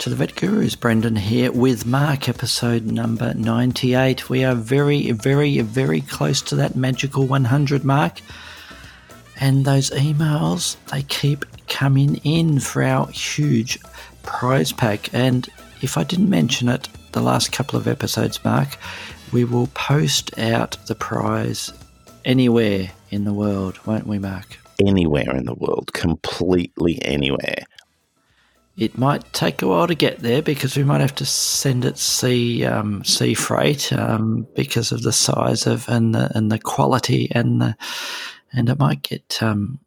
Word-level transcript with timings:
to 0.00 0.08
the 0.08 0.16
Vet 0.16 0.34
Gurus. 0.34 0.76
Brendan 0.76 1.14
here 1.14 1.52
with 1.52 1.84
Mark, 1.84 2.26
episode 2.26 2.86
number 2.86 3.34
98. 3.34 4.30
We 4.30 4.44
are 4.44 4.54
very, 4.54 5.10
very, 5.10 5.60
very 5.60 6.00
close 6.00 6.40
to 6.40 6.54
that 6.54 6.74
magical 6.74 7.26
100 7.26 7.84
mark. 7.84 8.22
And 9.38 9.66
those 9.66 9.90
emails, 9.90 10.76
they 10.86 11.02
keep 11.02 11.44
coming 11.68 12.16
in 12.24 12.60
for 12.60 12.82
our 12.82 13.08
huge 13.08 13.78
prize 14.22 14.72
pack. 14.72 15.12
And 15.12 15.46
if 15.82 15.98
I 15.98 16.04
didn't 16.04 16.30
mention 16.30 16.70
it 16.70 16.88
the 17.12 17.20
last 17.20 17.52
couple 17.52 17.78
of 17.78 17.86
episodes, 17.86 18.42
Mark, 18.42 18.78
we 19.32 19.44
will 19.44 19.66
post 19.74 20.38
out 20.38 20.78
the 20.86 20.94
prize 20.94 21.74
anywhere 22.24 22.90
in 23.10 23.24
the 23.24 23.34
world, 23.34 23.78
won't 23.84 24.06
we, 24.06 24.18
Mark? 24.18 24.56
Anywhere 24.80 25.36
in 25.36 25.44
the 25.44 25.54
world, 25.54 25.92
completely 25.92 26.98
anywhere. 27.02 27.66
It 28.80 28.96
might 28.96 29.30
take 29.34 29.60
a 29.60 29.66
while 29.66 29.86
to 29.86 29.94
get 29.94 30.20
there 30.20 30.40
because 30.40 30.74
we 30.74 30.84
might 30.84 31.02
have 31.02 31.14
to 31.16 31.26
send 31.26 31.84
it 31.84 31.98
sea 31.98 32.64
um, 32.64 33.04
sea 33.04 33.34
freight 33.34 33.92
um, 33.92 34.46
because 34.56 34.90
of 34.90 35.02
the 35.02 35.12
size 35.12 35.66
of 35.66 35.86
and 35.90 36.14
the 36.14 36.34
and 36.34 36.50
the 36.50 36.58
quality 36.58 37.30
and 37.30 37.60
the 37.60 37.76
and 38.54 38.70
it 38.70 38.78
might 38.78 39.02
get 39.02 39.42
um, 39.42 39.80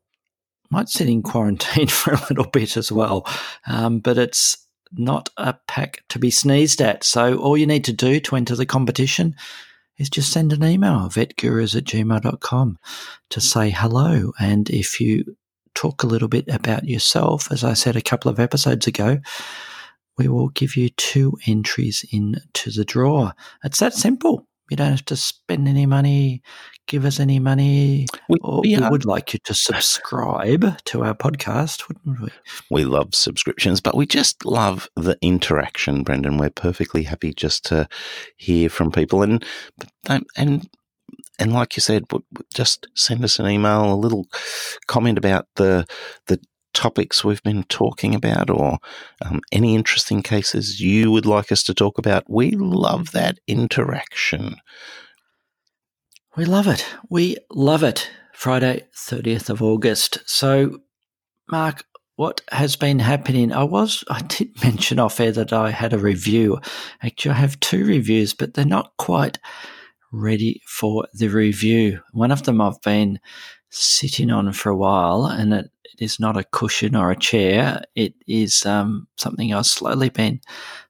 might 0.70 0.90
sit 0.90 1.10
in 1.10 1.24
quarantine 1.24 1.88
for 2.00 2.14
a 2.14 2.22
little 2.30 2.46
bit 2.46 2.78
as 2.78 2.92
well. 2.92 3.26
Um, 3.66 3.98
but 3.98 4.20
it's 4.20 4.64
not 4.92 5.30
a 5.38 5.56
pack 5.68 6.04
to 6.10 6.20
be 6.20 6.30
sneezed 6.30 6.80
at. 6.80 7.04
So 7.04 7.38
all 7.38 7.58
you 7.58 7.66
need 7.66 7.86
to 7.86 7.94
do 7.94 8.20
to 8.20 8.36
enter 8.36 8.56
the 8.56 8.68
competition 8.68 9.36
is 9.98 10.08
just 10.08 10.32
send 10.32 10.54
an 10.54 10.64
email 10.64 11.10
vetgurus 11.10 11.76
at 11.76 11.86
gmail.com 11.86 12.78
to 13.32 13.42
say 13.42 13.72
hello. 13.72 14.34
And 14.40 14.70
if 14.70 15.02
you 15.02 15.36
talk 15.76 16.04
a 16.04 16.08
little 16.08 16.28
bit 16.28 16.46
about 16.48 16.86
yourself, 16.86 17.52
as 17.52 17.64
I 17.64 17.74
said 17.74 17.96
a 17.96 18.02
couple 18.02 18.30
of 18.30 18.40
episodes 18.40 18.88
ago, 18.88 19.20
we 20.18 20.28
will 20.28 20.50
give 20.50 20.76
you 20.76 20.90
two 20.90 21.38
entries 21.48 22.06
into 22.12 22.72
the 22.72 22.86
draw. 22.86 23.32
It's 23.64 23.80
that 23.80 23.94
simple. 23.94 24.48
You 24.70 24.78
don't 24.78 24.92
have 24.92 25.06
to 25.06 25.18
spend 25.18 25.68
any 25.68 25.86
money, 25.86 26.42
give 26.88 27.04
us 27.06 27.20
any 27.20 27.38
money. 27.38 28.08
We, 28.30 28.38
we, 28.42 28.78
we 28.78 28.90
would 28.90 29.06
like 29.06 29.34
you 29.34 29.40
to 29.44 29.54
subscribe 29.54 30.82
to 30.86 31.04
our 31.04 31.14
podcast, 31.14 31.88
wouldn't 31.88 32.22
we? 32.22 32.30
We 32.72 32.86
love 32.86 33.14
subscriptions, 33.14 33.82
but 33.82 33.96
we 33.96 34.06
just 34.06 34.46
love 34.46 34.90
the 34.96 35.18
interaction, 35.22 36.04
Brendan. 36.04 36.38
We're 36.38 36.50
perfectly 36.50 37.04
happy 37.04 37.34
just 37.34 37.66
to 37.66 37.88
hear 38.38 38.70
from 38.70 38.92
people 38.92 39.22
and 39.22 39.46
and 40.08 40.70
and 41.44 41.52
like 41.52 41.76
you 41.76 41.82
said, 41.82 42.06
just 42.54 42.88
send 42.96 43.22
us 43.26 43.38
an 43.38 43.48
email, 43.48 43.94
a 43.94 43.96
little 43.96 44.28
comment 44.88 45.18
about 45.18 45.46
the 45.56 45.86
the 46.28 46.40
topics 46.74 47.22
we've 47.22 47.44
been 47.44 47.64
talking 47.64 48.16
about, 48.16 48.50
or 48.50 48.80
um, 49.26 49.42
any 49.52 49.76
interesting 49.76 50.24
cases 50.24 50.80
you 50.80 51.12
would 51.12 51.26
like 51.26 51.52
us 51.52 51.62
to 51.64 51.74
talk 51.74 51.98
about. 51.98 52.30
We 52.30 52.52
love 52.52 53.12
that 53.12 53.40
interaction. 53.46 54.56
We 56.38 56.46
love 56.46 56.66
it. 56.66 56.86
We 57.10 57.36
love 57.52 57.84
it. 57.84 58.10
Friday, 58.34 58.88
30th 58.96 59.50
of 59.50 59.62
August. 59.62 60.20
So, 60.26 60.80
Mark, 61.52 61.84
what 62.16 62.40
has 62.54 62.78
been 62.78 63.00
happening? 63.00 63.52
I 63.52 63.66
was, 63.66 64.06
I 64.10 64.22
did 64.22 64.50
mention 64.64 64.98
off 64.98 65.20
air 65.20 65.34
that 65.34 65.52
I 65.52 65.72
had 65.72 65.92
a 65.92 66.00
review. 66.00 66.60
Actually, 67.02 67.32
I 67.32 67.40
have 67.40 67.60
two 67.60 67.84
reviews, 67.84 68.34
but 68.34 68.54
they're 68.54 68.66
not 68.66 68.94
quite 68.98 69.40
ready 70.14 70.62
for 70.66 71.08
the 71.14 71.28
review. 71.28 72.00
One 72.12 72.32
of 72.32 72.44
them 72.44 72.62
I've 72.62 72.82
been 72.82 73.20
sitting 73.70 74.32
on 74.32 74.54
for 74.54 74.70
a 74.70 74.78
while, 74.78 75.26
and 75.26 75.54
it, 75.54 75.72
it 75.84 76.02
is 76.02 76.20
not 76.20 76.38
a 76.38 76.44
cushion 76.44 76.96
or 76.96 77.12
a 77.12 77.20
chair. 77.20 77.82
It 77.96 78.14
is 78.28 78.66
um, 78.66 79.08
something 79.18 79.54
I've 79.54 79.66
slowly 79.66 80.10
been 80.10 80.40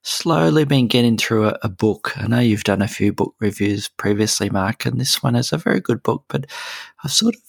slowly 0.03 0.65
been 0.65 0.87
getting 0.87 1.17
through 1.17 1.47
a, 1.47 1.57
a, 1.63 1.69
book. 1.69 2.11
I 2.17 2.27
know 2.27 2.39
you've 2.39 2.65
done 2.65 2.81
a 2.81 2.87
few 2.89 3.13
book 3.13 3.33
reviews 3.39 3.87
previously, 3.87 4.49
Mark, 4.49 4.85
and 4.85 4.99
this 4.99 5.23
one 5.23 5.35
is 5.37 5.53
a 5.53 5.57
very 5.57 5.79
good 5.79 6.03
book, 6.03 6.25
but 6.27 6.45
I've 7.03 7.11
sort 7.11 7.35
of 7.35 7.41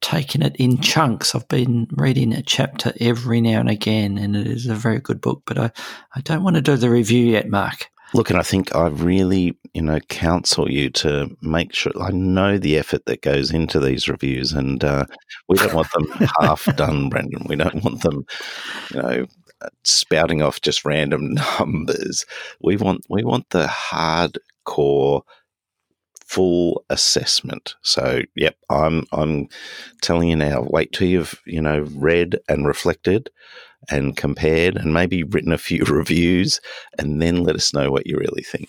taken 0.00 0.42
it 0.42 0.56
in 0.56 0.80
chunks. 0.80 1.34
I've 1.34 1.46
been 1.46 1.86
reading 1.92 2.32
a 2.32 2.42
chapter 2.42 2.92
every 3.00 3.40
now 3.40 3.60
and 3.60 3.70
again, 3.70 4.18
and 4.18 4.36
it 4.36 4.48
is 4.48 4.66
a 4.66 4.74
very 4.74 4.98
good 4.98 5.20
book, 5.20 5.42
but 5.46 5.56
I, 5.56 5.70
I 6.16 6.20
don't 6.20 6.42
want 6.42 6.56
to 6.56 6.62
do 6.62 6.76
the 6.76 6.90
review 6.90 7.24
yet, 7.24 7.48
Mark. 7.48 7.88
Look, 8.14 8.28
and 8.30 8.38
I 8.38 8.42
think 8.42 8.74
I 8.74 8.88
really, 8.88 9.56
you 9.72 9.82
know, 9.82 9.98
counsel 10.00 10.70
you 10.70 10.90
to 10.90 11.34
make 11.40 11.74
sure. 11.74 11.92
I 12.00 12.10
know 12.10 12.58
the 12.58 12.76
effort 12.76 13.06
that 13.06 13.22
goes 13.22 13.50
into 13.50 13.80
these 13.80 14.08
reviews, 14.08 14.52
and 14.52 14.84
uh, 14.84 15.06
we 15.48 15.56
don't 15.56 15.74
want 15.74 15.90
them 15.92 16.06
half 16.40 16.64
done, 16.76 17.08
Brendan. 17.08 17.46
We 17.48 17.56
don't 17.56 17.82
want 17.82 18.02
them, 18.02 18.26
you 18.94 19.02
know, 19.02 19.26
spouting 19.84 20.42
off 20.42 20.60
just 20.60 20.84
random 20.84 21.34
numbers. 21.58 22.26
We 22.60 22.76
want 22.76 23.06
we 23.08 23.24
want 23.24 23.48
the 23.50 23.66
hardcore 23.66 25.22
full 26.26 26.84
assessment. 26.90 27.74
So, 27.82 28.22
yep, 28.36 28.56
I'm 28.70 29.04
I'm 29.12 29.48
telling 30.02 30.28
you 30.28 30.36
now. 30.36 30.66
Wait 30.68 30.92
till 30.92 31.08
you've 31.08 31.40
you 31.46 31.60
know 31.62 31.86
read 31.94 32.38
and 32.48 32.66
reflected 32.66 33.30
and 33.90 34.16
compared 34.16 34.76
and 34.76 34.92
maybe 34.92 35.22
written 35.22 35.52
a 35.52 35.58
few 35.58 35.84
reviews 35.88 36.60
and 36.98 37.20
then 37.20 37.42
let 37.42 37.56
us 37.56 37.74
know 37.74 37.90
what 37.90 38.06
you 38.06 38.16
really 38.16 38.42
think. 38.42 38.68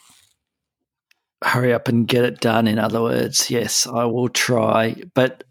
Hurry 1.44 1.74
up 1.74 1.88
and 1.88 2.07
get 2.07 2.24
it 2.24 2.40
done, 2.40 2.68
in 2.68 2.79
other 2.79 3.01
words. 3.01 3.51
Yes, 3.51 3.85
I 3.85 4.06
will 4.06 4.29
try. 4.29 4.96
But 5.13 5.44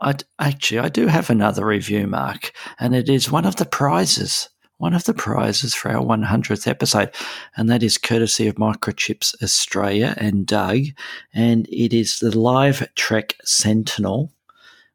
I 0.00 0.14
actually 0.38 0.80
I 0.80 0.88
do 0.88 1.06
have 1.06 1.30
another 1.30 1.66
review, 1.66 2.06
Mark, 2.06 2.52
and 2.78 2.94
it 2.94 3.08
is 3.08 3.30
one 3.30 3.46
of 3.46 3.56
the 3.56 3.64
prizes. 3.64 4.48
One 4.78 4.92
of 4.92 5.04
the 5.04 5.14
prizes 5.14 5.72
for 5.74 5.90
our 5.90 6.04
100th 6.04 6.66
episode, 6.66 7.14
and 7.56 7.70
that 7.70 7.82
is 7.82 7.96
courtesy 7.96 8.48
of 8.48 8.56
Microchips 8.56 9.40
Australia 9.40 10.14
and 10.18 10.46
Doug, 10.46 10.86
and 11.32 11.66
it 11.68 11.94
is 11.94 12.18
the 12.18 12.36
Live 12.36 12.86
Trek 12.96 13.36
Sentinel 13.44 14.32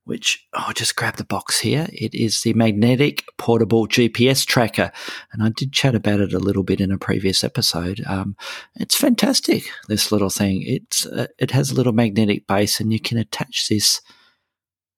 which 0.10 0.46
oh, 0.54 0.64
I'll 0.68 0.74
just 0.74 0.96
grab 0.96 1.18
the 1.18 1.24
box 1.24 1.60
here. 1.60 1.88
It 1.94 2.16
is 2.16 2.42
the 2.42 2.54
magnetic 2.54 3.24
portable 3.38 3.88
GPS 3.88 4.46
tracker, 4.46 4.92
and 5.32 5.44
I 5.44 5.50
did 5.50 5.72
chat 5.72 5.94
about 5.94 6.20
it 6.20 6.34
a 6.34 6.40
little 6.40 6.64
bit 6.64 6.82
in 6.82 6.92
a 6.92 6.98
previous 6.98 7.44
episode. 7.44 8.04
Um, 8.08 8.36
it's 8.76 8.98
fantastic. 8.98 9.70
This 9.88 10.12
little 10.12 10.32
thing. 10.32 10.64
It's 10.66 11.06
uh, 11.06 11.28
it 11.38 11.52
has 11.52 11.70
a 11.70 11.76
little 11.76 11.94
magnetic 11.94 12.48
base, 12.48 12.80
and 12.80 12.92
you 12.92 13.00
can 13.00 13.20
attach 13.20 13.70
this 13.70 14.02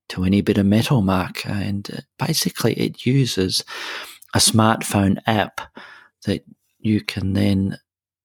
to 0.09 0.23
any 0.23 0.39
bit 0.39 0.57
of 0.57 0.65
metal, 0.65 1.01
Mark. 1.01 1.45
And 1.45 1.89
uh, 1.91 2.25
basically, 2.25 2.73
it 2.73 3.05
uses 3.05 3.65
a 4.33 4.39
smartphone 4.39 5.19
app 5.27 5.59
that 6.25 6.45
you 6.79 7.01
can 7.01 7.33
then 7.33 7.77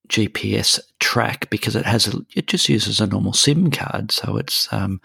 GPS 0.09 0.81
track 1.01 1.49
because 1.51 1.77
it 1.77 1.87
has 1.87 2.09
a, 2.09 2.19
it 2.35 2.47
just 2.47 2.69
uses 2.69 3.01
a 3.01 3.07
normal 3.07 3.33
SIM 3.33 3.71
card, 3.71 4.13
so 4.13 4.37
it's 4.37 4.73
um, 4.73 5.01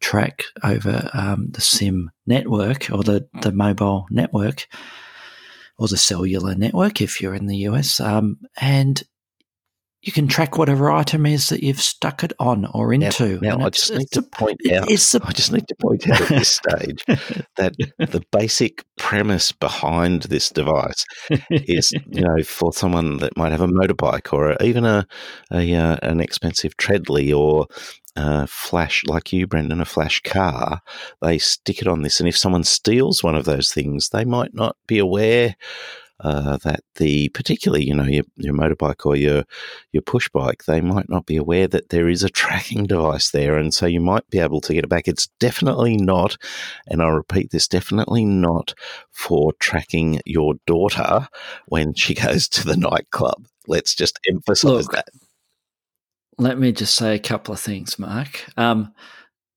track 0.00 0.44
over 0.62 1.10
um, 1.12 1.48
the 1.50 1.60
SIM 1.60 2.10
network 2.26 2.90
or 2.90 3.02
the 3.02 3.28
the 3.42 3.52
mobile 3.52 4.06
network 4.10 4.66
or 5.78 5.88
the 5.88 5.96
cellular 5.96 6.54
network 6.54 7.00
if 7.00 7.20
you're 7.20 7.34
in 7.34 7.46
the 7.46 7.58
US, 7.68 8.00
um, 8.00 8.38
and 8.60 9.02
you 10.04 10.12
can 10.12 10.28
track 10.28 10.58
whatever 10.58 10.90
item 10.90 11.24
is 11.24 11.48
that 11.48 11.62
you've 11.62 11.80
stuck 11.80 12.22
it 12.22 12.34
on 12.38 12.66
or 12.66 12.92
into. 12.92 13.40
Now, 13.40 13.56
now 13.56 13.66
I 13.66 13.70
just 13.70 13.90
need 13.90 14.10
to 14.12 14.20
point 14.20 14.60
out. 14.70 14.90
A, 14.90 14.92
I 14.92 15.32
just 15.32 15.50
need 15.50 15.66
to 15.66 15.74
point 15.76 16.08
out 16.10 16.20
at 16.20 16.28
this 16.28 16.48
stage 16.50 17.04
that 17.56 17.74
the 17.98 18.22
basic 18.30 18.84
premise 18.96 19.50
behind 19.50 20.24
this 20.24 20.50
device 20.50 21.06
is, 21.50 21.90
you 21.92 22.22
know, 22.22 22.42
for 22.42 22.70
someone 22.74 23.16
that 23.18 23.36
might 23.38 23.52
have 23.52 23.62
a 23.62 23.66
motorbike 23.66 24.30
or 24.30 24.62
even 24.62 24.84
a, 24.84 25.06
a 25.50 25.74
uh, 25.74 25.96
an 26.02 26.20
expensive 26.20 26.76
treadly 26.76 27.32
or 27.32 27.66
a 28.14 28.46
flash 28.46 29.04
like 29.06 29.32
you, 29.32 29.46
Brendan, 29.46 29.80
a 29.80 29.86
flash 29.86 30.20
car, 30.20 30.82
they 31.22 31.38
stick 31.38 31.80
it 31.80 31.88
on 31.88 32.02
this, 32.02 32.20
and 32.20 32.28
if 32.28 32.36
someone 32.36 32.64
steals 32.64 33.24
one 33.24 33.34
of 33.34 33.46
those 33.46 33.72
things, 33.72 34.10
they 34.10 34.24
might 34.24 34.54
not 34.54 34.76
be 34.86 34.98
aware 34.98 35.56
uh, 36.20 36.56
that 36.58 36.80
the 36.96 37.28
particularly 37.30 37.84
you 37.84 37.94
know 37.94 38.04
your, 38.04 38.24
your 38.36 38.54
motorbike 38.54 39.04
or 39.04 39.16
your 39.16 39.44
your 39.92 40.02
push 40.02 40.28
bike 40.28 40.64
they 40.64 40.80
might 40.80 41.08
not 41.08 41.26
be 41.26 41.36
aware 41.36 41.66
that 41.66 41.88
there 41.88 42.08
is 42.08 42.22
a 42.22 42.28
tracking 42.28 42.84
device 42.84 43.30
there 43.30 43.56
and 43.56 43.74
so 43.74 43.84
you 43.84 44.00
might 44.00 44.28
be 44.30 44.38
able 44.38 44.60
to 44.60 44.74
get 44.74 44.84
it 44.84 44.88
back. 44.88 45.08
It's 45.08 45.28
definitely 45.40 45.96
not 45.96 46.36
and 46.86 47.02
i 47.02 47.08
repeat 47.08 47.50
this 47.50 47.66
definitely 47.68 48.24
not 48.24 48.74
for 49.10 49.52
tracking 49.54 50.20
your 50.24 50.54
daughter 50.66 51.28
when 51.66 51.94
she 51.94 52.14
goes 52.24 52.48
to 52.48 52.66
the 52.66 52.76
nightclub. 52.76 53.46
Let's 53.66 53.94
just 53.94 54.18
emphasize 54.28 54.64
Look, 54.64 54.92
that. 54.92 55.08
let 56.38 56.58
me 56.58 56.72
just 56.72 56.94
say 56.94 57.14
a 57.14 57.18
couple 57.18 57.54
of 57.54 57.60
things, 57.60 57.98
Mark. 57.98 58.44
Um, 58.56 58.92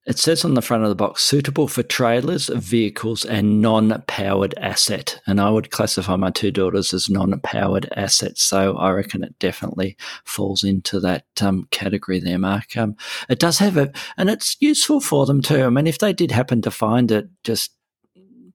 it 0.07 0.17
says 0.17 0.45
on 0.45 0.53
the 0.53 0.61
front 0.61 0.83
of 0.83 0.89
the 0.89 0.95
box, 0.95 1.21
suitable 1.21 1.67
for 1.67 1.83
trailers, 1.83 2.47
vehicles, 2.47 3.25
and 3.25 3.61
non 3.61 4.03
powered 4.07 4.53
asset. 4.57 5.19
And 5.27 5.41
I 5.41 5.49
would 5.49 5.69
classify 5.69 6.15
my 6.15 6.31
two 6.31 6.49
daughters 6.49 6.93
as 6.93 7.09
non 7.09 7.37
powered 7.41 7.89
assets. 7.95 8.41
So 8.41 8.77
I 8.77 8.91
reckon 8.91 9.23
it 9.23 9.37
definitely 9.39 9.97
falls 10.23 10.63
into 10.63 11.01
that 11.01 11.25
um, 11.41 11.67
category 11.71 12.21
there, 12.21 12.39
Mark. 12.39 12.77
Um, 12.77 12.95
it 13.27 13.39
does 13.39 13.59
have 13.59 13.75
a, 13.75 13.91
and 14.15 14.29
it's 14.29 14.55
useful 14.61 15.01
for 15.01 15.25
them 15.25 15.41
too. 15.41 15.63
I 15.63 15.69
mean, 15.69 15.87
if 15.87 15.99
they 15.99 16.13
did 16.13 16.31
happen 16.31 16.61
to 16.61 16.71
find 16.71 17.11
it 17.11 17.27
just 17.43 17.76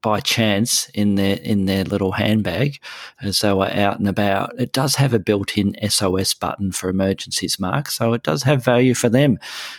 by 0.02 0.18
chance 0.20 0.88
in 0.90 1.14
their 1.14 1.36
in 1.36 1.66
their 1.66 1.84
little 1.84 2.12
handbag 2.12 2.80
as 3.22 3.40
they 3.40 3.52
were 3.52 3.70
out 3.70 3.98
and 3.98 4.08
about. 4.08 4.52
It 4.60 4.72
does 4.72 4.96
have 4.96 5.14
a 5.14 5.18
built-in 5.18 5.76
SOS 5.88 6.34
button 6.34 6.72
for 6.72 6.90
emergencies, 6.90 7.58
Mark, 7.58 7.88
so 7.88 8.12
it 8.12 8.24
does 8.24 8.42
have 8.42 8.64
value 8.64 8.94
for 8.94 9.08
them 9.08 9.38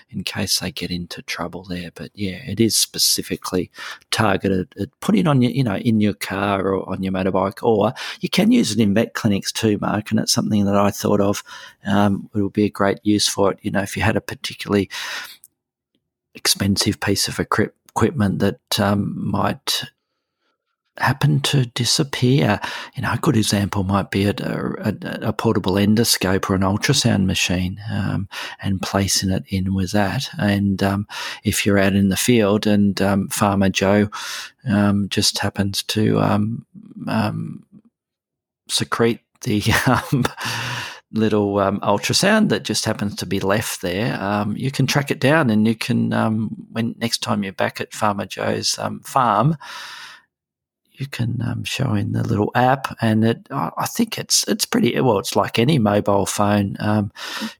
in 0.09 0.23
case 0.23 0.59
they 0.59 0.71
get 0.71 0.89
into 0.89 1.21
trouble 1.21 1.63
there. 1.63 1.91
But 1.93 2.11
yeah, 2.15 2.41
it 2.47 2.59
is 2.59 2.75
specifically 2.75 3.69
targeted 4.11 4.73
at 4.79 4.89
putting 5.01 5.21
it 5.21 5.27
on 5.27 5.41
your 5.41 5.51
you 5.51 5.63
know 5.63 5.75
in 5.75 5.99
your 5.99 6.13
car 6.13 6.65
or 6.65 6.89
on 6.89 7.03
your 7.03 7.13
motorbike, 7.13 7.61
or 7.61 7.93
you 8.21 8.29
can 8.29 8.51
use 8.51 8.71
it 8.71 8.79
in 8.79 8.93
vet 8.93 9.13
clinics 9.13 9.51
too, 9.51 9.77
Mark. 9.79 10.09
And 10.09 10.19
it's 10.19 10.33
something 10.33 10.65
that 10.65 10.75
I 10.75 10.89
thought 10.89 11.21
of. 11.21 11.43
Um, 11.85 12.29
it 12.33 12.41
would 12.41 12.53
be 12.53 12.65
a 12.65 12.69
great 12.69 12.99
use 13.03 13.27
for 13.27 13.51
it. 13.51 13.59
You 13.61 13.71
know, 13.71 13.81
if 13.81 13.97
you 13.97 14.03
had 14.03 14.15
a 14.15 14.21
particularly 14.21 14.89
expensive 16.35 16.99
piece 16.99 17.27
of 17.27 17.39
equipment 17.39 18.39
that 18.39 18.79
um, 18.79 19.13
might 19.15 19.83
happen 20.97 21.39
to 21.41 21.65
disappear. 21.65 22.59
You 22.95 23.01
know, 23.01 23.13
a 23.13 23.17
good 23.17 23.35
example 23.35 23.83
might 23.83 24.11
be 24.11 24.25
a, 24.25 24.33
a, 24.39 24.93
a 25.21 25.33
portable 25.33 25.73
endoscope 25.73 26.49
or 26.49 26.55
an 26.55 26.61
ultrasound 26.61 27.25
machine 27.25 27.79
um, 27.91 28.27
and 28.61 28.81
placing 28.81 29.31
it 29.31 29.43
in 29.47 29.73
with 29.73 29.91
that. 29.91 30.29
And 30.37 30.83
um, 30.83 31.07
if 31.43 31.65
you're 31.65 31.79
out 31.79 31.95
in 31.95 32.09
the 32.09 32.17
field 32.17 32.67
and 32.67 33.01
um, 33.01 33.27
Farmer 33.29 33.69
Joe 33.69 34.09
um, 34.67 35.09
just 35.09 35.39
happens 35.39 35.83
to 35.83 36.19
um, 36.19 36.65
um, 37.07 37.65
secrete 38.69 39.21
the 39.41 39.61
little 41.11 41.59
um, 41.59 41.79
ultrasound 41.81 42.49
that 42.49 42.63
just 42.63 42.85
happens 42.85 43.15
to 43.15 43.25
be 43.25 43.39
left 43.39 43.81
there, 43.81 44.19
um, 44.21 44.55
you 44.55 44.71
can 44.71 44.87
track 44.87 45.11
it 45.11 45.19
down 45.19 45.49
and 45.49 45.67
you 45.67 45.75
can, 45.75 46.13
um, 46.13 46.49
when 46.71 46.95
next 46.97 47.19
time 47.19 47.43
you're 47.43 47.51
back 47.53 47.81
at 47.81 47.93
Farmer 47.93 48.25
Joe's 48.25 48.79
farm, 49.03 49.57
you 50.95 51.07
can 51.07 51.41
um, 51.41 51.63
show 51.63 51.93
in 51.93 52.11
the 52.11 52.23
little 52.23 52.51
app, 52.53 52.95
and 53.01 53.25
it 53.25 53.47
I 53.51 53.85
think 53.87 54.17
it's 54.17 54.47
it's 54.47 54.65
pretty 54.65 54.99
well. 55.01 55.19
It's 55.19 55.35
like 55.35 55.57
any 55.57 55.79
mobile 55.79 56.25
phone 56.25 56.75
um, 56.79 57.11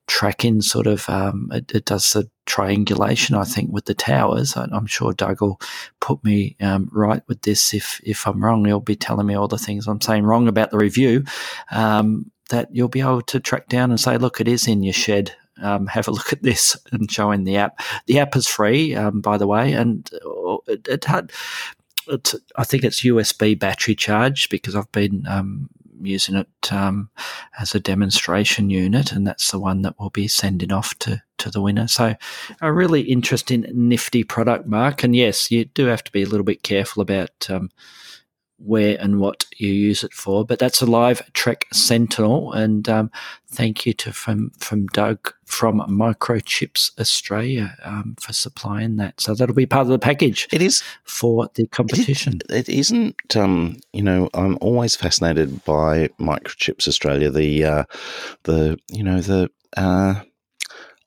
tracking 0.07 0.61
sort 0.61 0.87
of. 0.87 1.09
Um, 1.09 1.49
it, 1.51 1.73
it, 1.73 1.85
does 1.85 2.11
the 2.11 2.29
triangulation, 2.45 3.35
I 3.35 3.43
think, 3.43 3.71
with 3.71 3.85
the 3.85 3.95
towers. 3.95 4.55
I, 4.55 4.67
am 4.71 4.85
sure 4.85 5.13
Doug 5.13 5.41
will 5.41 5.59
put 5.99 6.23
me 6.23 6.55
um, 6.61 6.89
right 6.91 7.23
with 7.27 7.41
this 7.41 7.73
if 7.73 7.99
if 8.03 8.27
I'm 8.27 8.43
wrong. 8.43 8.65
He'll 8.65 8.79
be 8.79 8.95
telling 8.95 9.25
me 9.25 9.35
all 9.35 9.47
the 9.47 9.57
things 9.57 9.87
I'm 9.87 10.01
saying 10.01 10.23
wrong 10.23 10.47
about 10.47 10.71
the 10.71 10.77
review. 10.77 11.23
Um, 11.71 12.31
that 12.49 12.69
you'll 12.71 12.89
be 12.89 13.01
able 13.01 13.21
to 13.21 13.39
track 13.39 13.67
down 13.67 13.89
and 13.89 13.99
say, 13.99 14.17
look, 14.17 14.39
it 14.39 14.47
is 14.47 14.67
in 14.67 14.83
your 14.83 14.93
shed. 14.93 15.33
Um, 15.61 15.87
have 15.87 16.07
a 16.07 16.11
look 16.11 16.33
at 16.33 16.43
this 16.43 16.77
and 16.91 17.09
show 17.11 17.31
in 17.31 17.45
the 17.45 17.57
app. 17.57 17.79
The 18.05 18.19
app 18.19 18.35
is 18.35 18.47
free, 18.47 18.95
um, 18.95 19.21
by 19.21 19.37
the 19.37 19.47
way, 19.47 19.71
and 19.73 20.09
uh, 20.13 20.57
it, 20.67 20.87
it, 20.87 21.05
had 21.05 21.31
I 22.55 22.63
think 22.63 22.83
it's 22.83 23.01
USB 23.01 23.57
battery 23.57 23.95
charged 23.95 24.49
because 24.49 24.75
I've 24.75 24.91
been 24.91 25.25
um, 25.27 25.69
using 26.01 26.35
it 26.35 26.73
um, 26.73 27.09
as 27.59 27.73
a 27.73 27.79
demonstration 27.79 28.69
unit, 28.69 29.11
and 29.11 29.25
that's 29.25 29.51
the 29.51 29.59
one 29.59 29.81
that 29.83 29.95
we'll 29.99 30.09
be 30.09 30.27
sending 30.27 30.71
off 30.71 30.97
to 30.99 31.21
to 31.39 31.49
the 31.49 31.61
winner. 31.61 31.87
So, 31.87 32.15
a 32.61 32.73
really 32.73 33.01
interesting, 33.01 33.65
nifty 33.73 34.23
product, 34.23 34.67
Mark. 34.67 35.03
And 35.03 35.15
yes, 35.15 35.51
you 35.51 35.65
do 35.65 35.85
have 35.85 36.03
to 36.03 36.11
be 36.11 36.23
a 36.23 36.27
little 36.27 36.45
bit 36.45 36.63
careful 36.63 37.01
about 37.01 37.49
um, 37.49 37.69
where 38.63 38.97
and 38.99 39.19
what 39.19 39.45
you 39.57 39.69
use 39.69 40.03
it 40.03 40.13
for. 40.13 40.45
But 40.45 40.59
that's 40.59 40.81
a 40.81 40.85
live 40.85 41.21
Trek 41.33 41.65
Sentinel, 41.71 42.53
and 42.53 42.87
um, 42.87 43.11
thank 43.47 43.85
you 43.85 43.93
to 43.93 44.13
from 44.13 44.51
from 44.57 44.87
Doug 44.87 45.33
from 45.45 45.79
Microchips 45.81 46.97
Australia 46.99 47.75
um, 47.83 48.15
for 48.19 48.33
supplying 48.33 48.95
that. 48.97 49.19
So 49.19 49.35
that'll 49.35 49.55
be 49.55 49.65
part 49.65 49.83
of 49.83 49.89
the 49.89 49.99
package. 49.99 50.47
It 50.51 50.61
is 50.61 50.83
for 51.03 51.49
the 51.55 51.67
competition. 51.67 52.39
it, 52.49 52.69
it 52.69 52.69
isn't. 52.69 53.35
Um, 53.35 53.77
you 53.91 54.01
know, 54.01 54.29
I'm 54.33 54.57
always 54.61 54.95
fascinated 54.95 55.63
by 55.65 56.09
Microchips 56.19 56.87
Australia. 56.87 57.29
The 57.29 57.63
uh, 57.63 57.83
the 58.43 58.79
you 58.89 59.03
know 59.03 59.21
the. 59.21 59.49
Uh, 59.75 60.21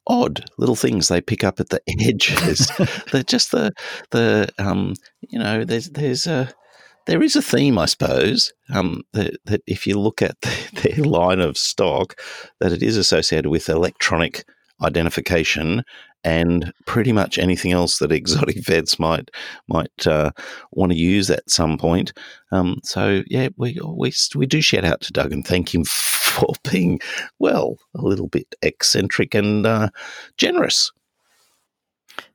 odd 0.08 0.44
little 0.56 0.76
things 0.76 1.08
they 1.08 1.20
pick 1.20 1.42
up 1.42 1.58
at 1.58 1.70
the 1.70 1.80
edges. 2.00 2.70
They're 3.12 3.22
just 3.22 3.50
the 3.50 3.72
the 4.10 4.48
um, 4.58 4.94
you 5.28 5.38
know 5.38 5.64
there's 5.64 5.90
there's 5.90 6.26
a 6.26 6.48
there 7.06 7.22
is 7.22 7.36
a 7.36 7.42
theme, 7.42 7.78
I 7.78 7.86
suppose, 7.86 8.52
um, 8.72 9.02
that, 9.12 9.36
that, 9.44 9.62
if 9.66 9.86
you 9.86 9.98
look 9.98 10.22
at 10.22 10.40
the, 10.42 10.80
their 10.82 11.04
line 11.04 11.40
of 11.40 11.56
stock, 11.56 12.20
that 12.60 12.72
it 12.72 12.82
is 12.82 12.96
associated 12.96 13.48
with 13.48 13.68
electronic 13.68 14.44
identification 14.82 15.82
and 16.24 16.72
pretty 16.86 17.12
much 17.12 17.38
anything 17.38 17.72
else 17.72 17.98
that 17.98 18.12
exotic 18.12 18.58
vets 18.64 18.98
might 18.98 19.30
might 19.68 20.06
uh, 20.06 20.30
want 20.72 20.92
to 20.92 20.98
use 20.98 21.30
at 21.30 21.48
some 21.48 21.78
point. 21.78 22.12
Um, 22.52 22.80
so 22.82 23.22
yeah, 23.26 23.48
we, 23.56 23.78
we 23.82 24.12
we 24.34 24.46
do 24.46 24.60
shout 24.60 24.84
out 24.84 25.00
to 25.02 25.12
Doug 25.12 25.32
and 25.32 25.46
thank 25.46 25.74
him 25.74 25.84
for 26.36 26.52
being 26.70 27.00
well 27.38 27.78
a 27.94 28.02
little 28.02 28.28
bit 28.28 28.54
eccentric 28.62 29.34
and 29.34 29.64
uh, 29.64 29.88
generous 30.36 30.92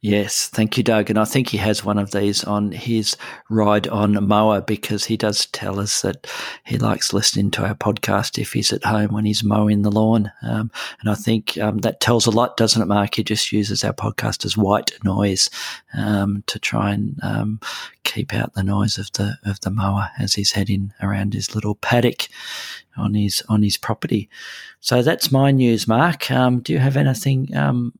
Yes, 0.04 0.48
thank 0.48 0.78
you, 0.78 0.84
Doug. 0.84 1.12
And 1.12 1.20
I 1.20 1.26
think 1.26 1.50
he 1.50 1.58
has 1.58 1.86
one 1.86 2.00
of 2.00 2.10
these 2.10 2.44
on 2.44 2.72
his 2.72 3.16
ride 3.50 3.88
on 3.88 4.28
mower 4.28 4.60
because 4.60 5.06
he 5.06 5.16
does 5.16 5.46
tell 5.48 5.80
us 5.80 6.02
that 6.02 6.26
he 6.66 6.80
likes 6.80 7.14
listening 7.14 7.52
to 7.52 7.66
our 7.66 7.76
podcast 7.76 8.40
if 8.40 8.52
he's 8.54 8.74
at 8.74 8.84
home 8.84 9.14
when 9.14 9.26
he's 9.26 9.44
mowing 9.44 9.84
the 9.84 9.92
lawn. 9.92 10.32
Um, 10.42 10.72
and 11.02 11.10
I 11.10 11.14
think 11.14 11.56
um, 11.60 11.80
that 11.80 12.00
tells 12.00 12.26
a 12.26 12.32
lot, 12.32 12.58
doesn't 12.58 12.82
it, 12.82 12.88
Mark? 12.88 13.16
He 13.16 13.24
just 13.24 13.52
uses 13.52 13.84
our 13.84 13.94
podcast 13.94 14.44
as 14.44 14.58
white 14.58 14.92
noise 15.04 15.52
um, 15.94 16.44
to 16.48 16.58
try 16.58 16.92
and 16.94 17.20
um, 17.22 17.60
keep 18.04 18.34
out 18.34 18.56
the 18.56 18.64
noise 18.64 18.98
of 18.98 19.12
the 19.14 19.38
of 19.46 19.60
the 19.62 19.70
mower 19.70 20.10
as 20.20 20.34
he's 20.34 20.52
heading 20.52 20.94
around 21.02 21.34
his 21.34 21.54
little 21.54 21.76
paddock 21.76 22.28
on 22.98 23.14
his 23.14 23.44
on 23.50 23.62
his 23.62 23.78
property. 23.78 24.30
So 24.80 25.04
that's 25.04 25.32
my 25.32 25.52
news, 25.52 25.88
Mark. 25.88 26.32
Um, 26.32 26.60
do 26.62 26.74
you 26.74 26.80
have 26.80 26.98
anything 26.98 27.56
um, 27.56 27.94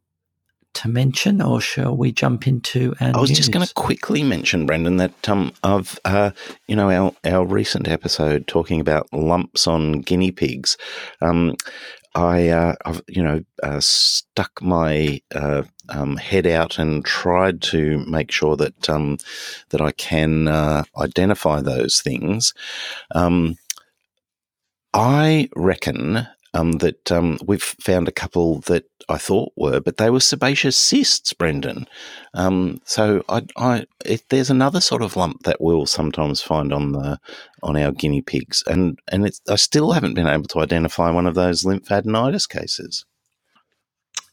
to 0.74 0.88
mention, 0.90 1.42
or 1.42 1.62
shall 1.62 1.96
we 1.96 2.12
jump 2.12 2.48
into? 2.48 2.94
And 3.00 3.16
I 3.16 3.20
was 3.20 3.30
news? 3.30 3.38
just 3.38 3.52
going 3.52 3.66
to 3.66 3.74
quickly 3.74 4.24
mention, 4.24 4.66
Brendan, 4.66 4.98
that 4.98 5.30
um, 5.30 5.54
of 5.64 6.00
uh, 6.06 6.32
you 6.68 6.76
know 6.76 6.90
our 6.92 7.14
our 7.26 7.46
recent 7.46 7.88
episode 7.88 8.48
talking 8.48 8.80
about 8.80 9.08
lumps 9.14 9.68
on 9.68 10.02
guinea 10.02 10.32
pigs. 10.32 10.78
Um, 11.22 11.56
I, 12.14 12.50
uh, 12.50 12.76
I've, 12.84 13.02
you 13.08 13.24
know, 13.24 13.42
uh, 13.64 13.80
stuck 13.80 14.62
my 14.62 15.22
uh, 15.34 15.64
um, 15.88 16.18
head 16.18 16.46
out 16.46 16.78
and 16.78 17.06
tried 17.06 17.62
to 17.64 18.00
make 18.06 18.32
sure 18.32 18.58
that 18.58 18.90
um, 18.90 19.18
that 19.70 19.82
I 19.82 19.92
can 19.92 20.48
uh, 20.48 20.84
identify 20.98 21.62
those 21.62 22.02
things. 22.02 22.54
Um, 23.16 23.56
I 24.94 25.50
reckon 25.56 26.28
um, 26.54 26.74
that 26.74 27.12
um, 27.12 27.38
we've 27.46 27.64
found 27.64 28.08
a 28.08 28.12
couple 28.12 28.60
that 28.62 28.86
I 29.08 29.18
thought 29.18 29.54
were, 29.56 29.80
but 29.80 29.98
they 29.98 30.10
were 30.10 30.20
sebaceous 30.20 30.78
cysts, 30.78 31.34
Brendan. 31.34 31.88
Um, 32.34 32.82
so 32.86 33.24
I, 33.30 33.46
I, 33.56 33.86
it, 34.06 34.24
there's 34.30 34.50
another 34.50 34.82
sort 34.82 35.02
of 35.02 35.16
lump 35.16 35.44
that 35.44 35.62
we'll 35.62 35.86
sometimes 35.86 36.42
find 36.42 36.74
on 36.74 36.92
the 36.92 37.20
on 37.64 37.78
our 37.78 37.92
guinea 37.92 38.22
pigs, 38.22 38.64
and 38.68 39.00
and 39.12 39.30
I 39.50 39.56
still 39.56 39.92
haven't 39.92 40.16
been 40.16 40.28
able 40.28 40.46
to 40.46 40.60
identify 40.60 41.10
one 41.10 41.28
of 41.28 41.36
those 41.36 41.64
lymphadenitis 41.64 42.50
cases. 42.50 43.06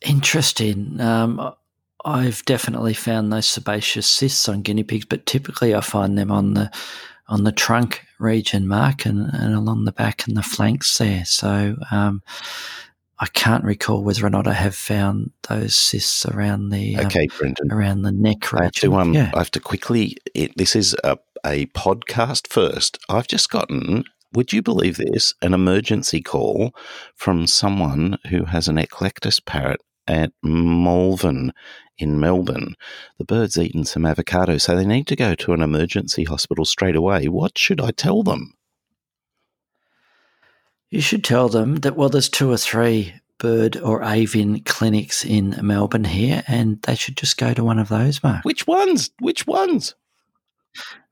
Interesting. 0.01 1.01
Um, 1.01 1.55
I've 2.05 2.45
definitely 2.45 2.95
found 2.95 3.33
those 3.33 3.47
sebaceous 3.47 4.07
cysts 4.07 4.49
on 4.49 4.63
guinea 4.63 4.85
pigs, 4.85 5.05
but 5.05 5.27
typically 5.27 5.75
I 5.75 5.81
find 5.81 6.17
them 6.17 6.31
on 6.31 6.55
the 6.55 6.71
on 7.29 7.45
the 7.45 7.53
trunk 7.53 8.05
region, 8.19 8.67
Mark, 8.67 9.05
and, 9.05 9.31
and 9.33 9.55
along 9.55 9.85
the 9.85 9.93
back 9.93 10.27
and 10.27 10.37
the 10.37 10.43
flanks 10.43 10.97
there. 10.99 11.25
So 11.25 11.77
um, 11.91 12.23
I 13.19 13.27
can't 13.27 13.65
recall 13.65 14.03
whether 14.03 14.25
or 14.25 14.31
not 14.31 14.47
I 14.47 14.55
have 14.55 14.75
found 14.75 15.33
those 15.49 15.75
cysts 15.75 16.25
around 16.27 16.71
the 16.71 16.97
um, 16.97 17.07
okay, 17.07 17.27
Brendan, 17.39 17.73
around 17.73 18.03
the 18.03 18.13
neck 18.13 18.53
region. 18.53 18.59
I 18.61 18.65
have 18.65 18.73
to, 18.75 18.95
um, 18.95 19.15
yeah. 19.15 19.31
I 19.35 19.39
have 19.39 19.51
to 19.53 19.61
quickly. 19.61 20.17
It, 20.35 20.57
this 20.57 20.75
is 20.75 20.97
a, 21.05 21.19
a 21.45 21.67
podcast 21.67 22.47
first. 22.47 22.99
I've 23.09 23.29
just 23.29 23.51
gotten. 23.51 24.05
Would 24.35 24.53
you 24.53 24.63
believe 24.63 24.99
this? 24.99 25.35
An 25.41 25.55
emergency 25.55 26.21
call 26.21 26.75
from 27.15 27.47
someone 27.47 28.19
who 28.29 28.45
has 28.45 28.69
an 28.69 28.77
eclectus 28.77 29.41
parrot 29.45 29.81
at 30.09 30.33
Malvern 30.43 31.53
in 31.99 32.19
Melbourne. 32.19 32.75
The 33.19 33.25
bird's 33.25 33.59
eaten 33.59 33.85
some 33.85 34.07
avocado, 34.07 34.59
so 34.59 34.75
they 34.75 34.87
need 34.87 35.07
to 35.09 35.17
go 35.17 35.35
to 35.35 35.53
an 35.53 35.63
emergency 35.63 36.25
hospital 36.25 36.65
straight 36.65 36.97
away. 36.97 37.29
What 37.29 37.59
should 37.59 37.81
I 37.81 37.91
tell 37.91 38.23
them? 38.23 38.55
You 40.91 41.01
should 41.01 41.23
tell 41.23 41.49
them 41.49 41.77
that, 41.77 41.97
well, 41.97 42.09
there's 42.09 42.31
two 42.31 42.51
or 42.51 42.57
three 42.57 43.15
bird 43.39 43.77
or 43.77 44.03
avian 44.03 44.61
clinics 44.61 45.25
in 45.25 45.57
Melbourne 45.63 46.05
here, 46.05 46.43
and 46.49 46.81
they 46.83 46.95
should 46.95 47.17
just 47.17 47.37
go 47.37 47.53
to 47.53 47.63
one 47.63 47.79
of 47.79 47.89
those, 47.89 48.23
Mark. 48.23 48.45
Which 48.45 48.67
ones? 48.67 49.11
Which 49.21 49.47
ones? 49.47 49.95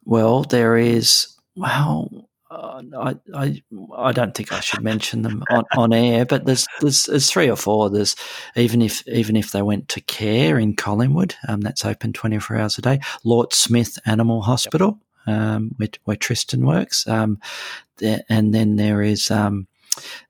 Well, 0.05 0.43
there 0.43 0.77
is. 0.77 1.37
Well, 1.55 2.29
uh, 2.51 2.83
I, 2.99 3.15
I 3.35 3.63
I 3.97 4.13
don't 4.13 4.35
think 4.35 4.53
I 4.53 4.61
should 4.61 4.83
mention 4.83 5.23
them 5.23 5.43
on, 5.51 5.65
on 5.77 5.93
air, 5.93 6.25
but 6.25 6.47
there's, 6.47 6.67
there's 6.81 7.05
there's 7.05 7.31
three 7.31 7.51
or 7.51 7.57
four. 7.57 7.91
There's 7.91 8.15
even 8.55 8.83
if 8.83 9.07
even 9.09 9.37
if 9.37 9.51
they 9.51 9.63
went 9.63 9.89
to 9.91 10.01
care 10.01 10.59
in 10.59 10.77
Collingwood, 10.77 11.35
um, 11.49 11.61
that's 11.61 11.85
open 11.85 12.13
24 12.13 12.57
hours 12.57 12.79
a 12.79 12.83
day. 12.83 13.01
Lort 13.25 13.53
Smith 13.53 13.99
Animal 14.07 14.43
Hospital, 14.43 14.99
um, 15.27 15.73
where, 15.77 15.89
where 16.05 16.17
Tristan 16.17 16.65
works, 16.65 17.07
um, 17.09 17.41
there, 17.97 18.23
and 18.29 18.55
then 18.55 18.77
there 18.77 19.03
is 19.03 19.31
um, 19.31 19.67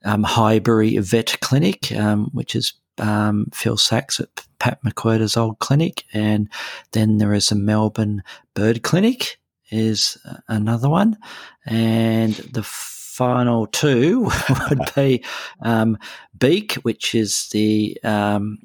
um, 0.04 0.22
Highbury 0.22 0.96
Vet 0.98 1.38
Clinic, 1.40 1.92
um, 1.92 2.30
which 2.32 2.56
is 2.56 2.72
um, 2.98 3.46
Phil 3.52 3.76
Sachs 3.76 4.20
at 4.20 4.28
Pat 4.58 4.82
McWhirter's 4.82 5.36
old 5.36 5.58
clinic, 5.58 6.04
and 6.14 6.48
then 6.92 7.18
there 7.18 7.34
is 7.34 7.52
a 7.52 7.56
Melbourne 7.56 8.22
Bird 8.54 8.82
Clinic 8.82 9.38
is 9.70 10.18
another 10.48 10.88
one, 10.88 11.16
and 11.64 12.34
the 12.34 12.62
final 12.62 13.66
two 13.66 14.30
would 14.68 14.80
be 14.94 15.24
um, 15.62 15.98
Beak, 16.38 16.74
which 16.74 17.14
is 17.14 17.48
the 17.48 17.98
um, 18.04 18.58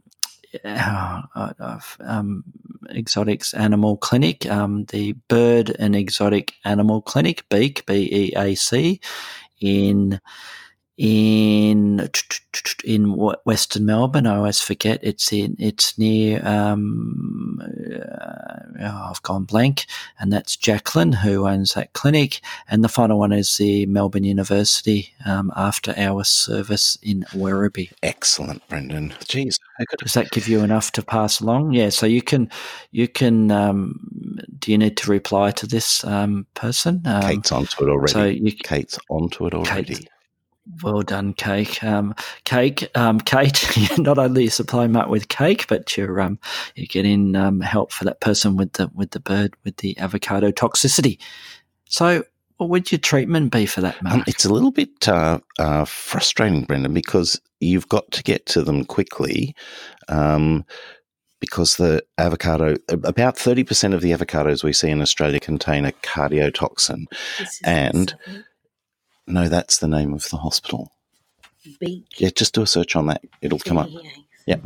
uh, 0.65 1.21
um, 2.01 2.43
exotics 2.89 3.53
animal 3.53 3.97
clinic, 3.97 4.45
um, 4.49 4.85
the 4.85 5.13
bird 5.29 5.73
and 5.79 5.95
exotic 5.95 6.53
animal 6.65 7.01
clinic, 7.01 7.47
Beak, 7.49 7.85
B 7.85 8.09
E 8.11 8.33
A 8.35 8.55
C, 8.55 8.99
in 9.61 10.19
in 11.01 12.07
in 12.83 13.15
Western 13.43 13.85
Melbourne. 13.87 14.27
I 14.27 14.35
always 14.35 14.61
forget 14.61 14.99
it's 15.01 15.33
in 15.33 15.55
it's 15.57 15.97
near. 15.97 16.45
Um, 16.45 17.59
uh, 17.59 18.81
oh, 18.81 19.07
I've 19.09 19.23
gone 19.23 19.45
blank, 19.45 19.87
and 20.19 20.31
that's 20.31 20.55
Jacqueline 20.55 21.13
who 21.13 21.47
owns 21.47 21.73
that 21.73 21.93
clinic. 21.93 22.41
And 22.69 22.83
the 22.83 22.87
final 22.87 23.17
one 23.17 23.31
is 23.31 23.57
the 23.57 23.87
Melbourne 23.87 24.23
University 24.23 25.11
um, 25.25 25.51
after 25.55 25.95
hours 25.97 26.27
service 26.27 26.99
in 27.01 27.23
Werribee. 27.33 27.91
Excellent, 28.03 28.67
Brendan. 28.69 29.09
Jeez, 29.21 29.55
does 29.97 30.13
that 30.13 30.29
give 30.29 30.47
you 30.47 30.59
enough 30.59 30.91
to 30.91 31.01
pass 31.01 31.39
along? 31.39 31.73
Yeah, 31.73 31.89
so 31.89 32.05
you 32.05 32.21
can 32.21 32.47
you 32.91 33.07
can. 33.07 33.49
Um, 33.49 34.37
do 34.59 34.71
you 34.71 34.77
need 34.77 34.97
to 34.97 35.09
reply 35.09 35.49
to 35.49 35.65
this 35.65 36.03
um, 36.03 36.45
person? 36.53 37.01
Um, 37.05 37.23
Kate's 37.23 37.51
onto 37.51 37.83
it 37.83 37.89
already. 37.89 38.13
So 38.13 38.25
you, 38.25 38.51
Kate's 38.51 38.99
onto 39.09 39.47
it 39.47 39.55
already. 39.55 39.95
Kate, 39.95 40.09
well 40.83 41.01
done, 41.01 41.33
Cake. 41.33 41.83
Um, 41.83 42.15
cake, 42.43 42.89
um, 42.95 43.19
Kate. 43.19 43.65
not 43.97 44.17
only 44.17 44.47
supply 44.49 44.87
Mark 44.87 45.09
with 45.09 45.27
cake, 45.27 45.67
but 45.67 45.95
you're 45.97 46.21
um, 46.21 46.39
you're 46.75 46.87
getting 46.87 47.35
um, 47.35 47.59
help 47.59 47.91
for 47.91 48.05
that 48.05 48.21
person 48.21 48.55
with 48.55 48.73
the 48.73 48.89
with 48.93 49.11
the 49.11 49.19
bird 49.19 49.55
with 49.63 49.77
the 49.77 49.97
avocado 49.97 50.51
toxicity. 50.51 51.19
So, 51.85 52.23
what 52.57 52.69
would 52.69 52.91
your 52.91 52.99
treatment 52.99 53.51
be 53.51 53.65
for 53.65 53.81
that, 53.81 53.97
um, 54.05 54.23
it's 54.27 54.45
a 54.45 54.53
little 54.53 54.71
bit 54.71 55.07
uh, 55.07 55.39
uh, 55.59 55.85
frustrating, 55.85 56.63
Brendan, 56.63 56.93
because 56.93 57.41
you've 57.59 57.89
got 57.89 58.09
to 58.11 58.23
get 58.23 58.45
to 58.47 58.61
them 58.61 58.85
quickly. 58.85 59.55
Um, 60.07 60.65
because 61.39 61.77
the 61.77 62.03
avocado, 62.19 62.75
about 62.87 63.35
30% 63.35 63.95
of 63.95 64.01
the 64.01 64.11
avocados 64.11 64.63
we 64.63 64.73
see 64.73 64.91
in 64.91 65.01
Australia 65.01 65.39
contain 65.39 65.85
a 65.85 65.91
cardiotoxin. 65.91 67.07
And 67.63 68.15
no, 69.31 69.47
that's 69.49 69.79
the 69.79 69.87
name 69.87 70.13
of 70.13 70.29
the 70.29 70.37
hospital. 70.37 70.91
Beak. 71.79 72.05
Yeah, 72.17 72.29
just 72.35 72.53
do 72.53 72.61
a 72.61 72.67
search 72.67 72.95
on 72.95 73.07
that. 73.07 73.23
It'll 73.41 73.59
come 73.59 73.77
up. 73.77 73.89
Yeah. 74.45 74.57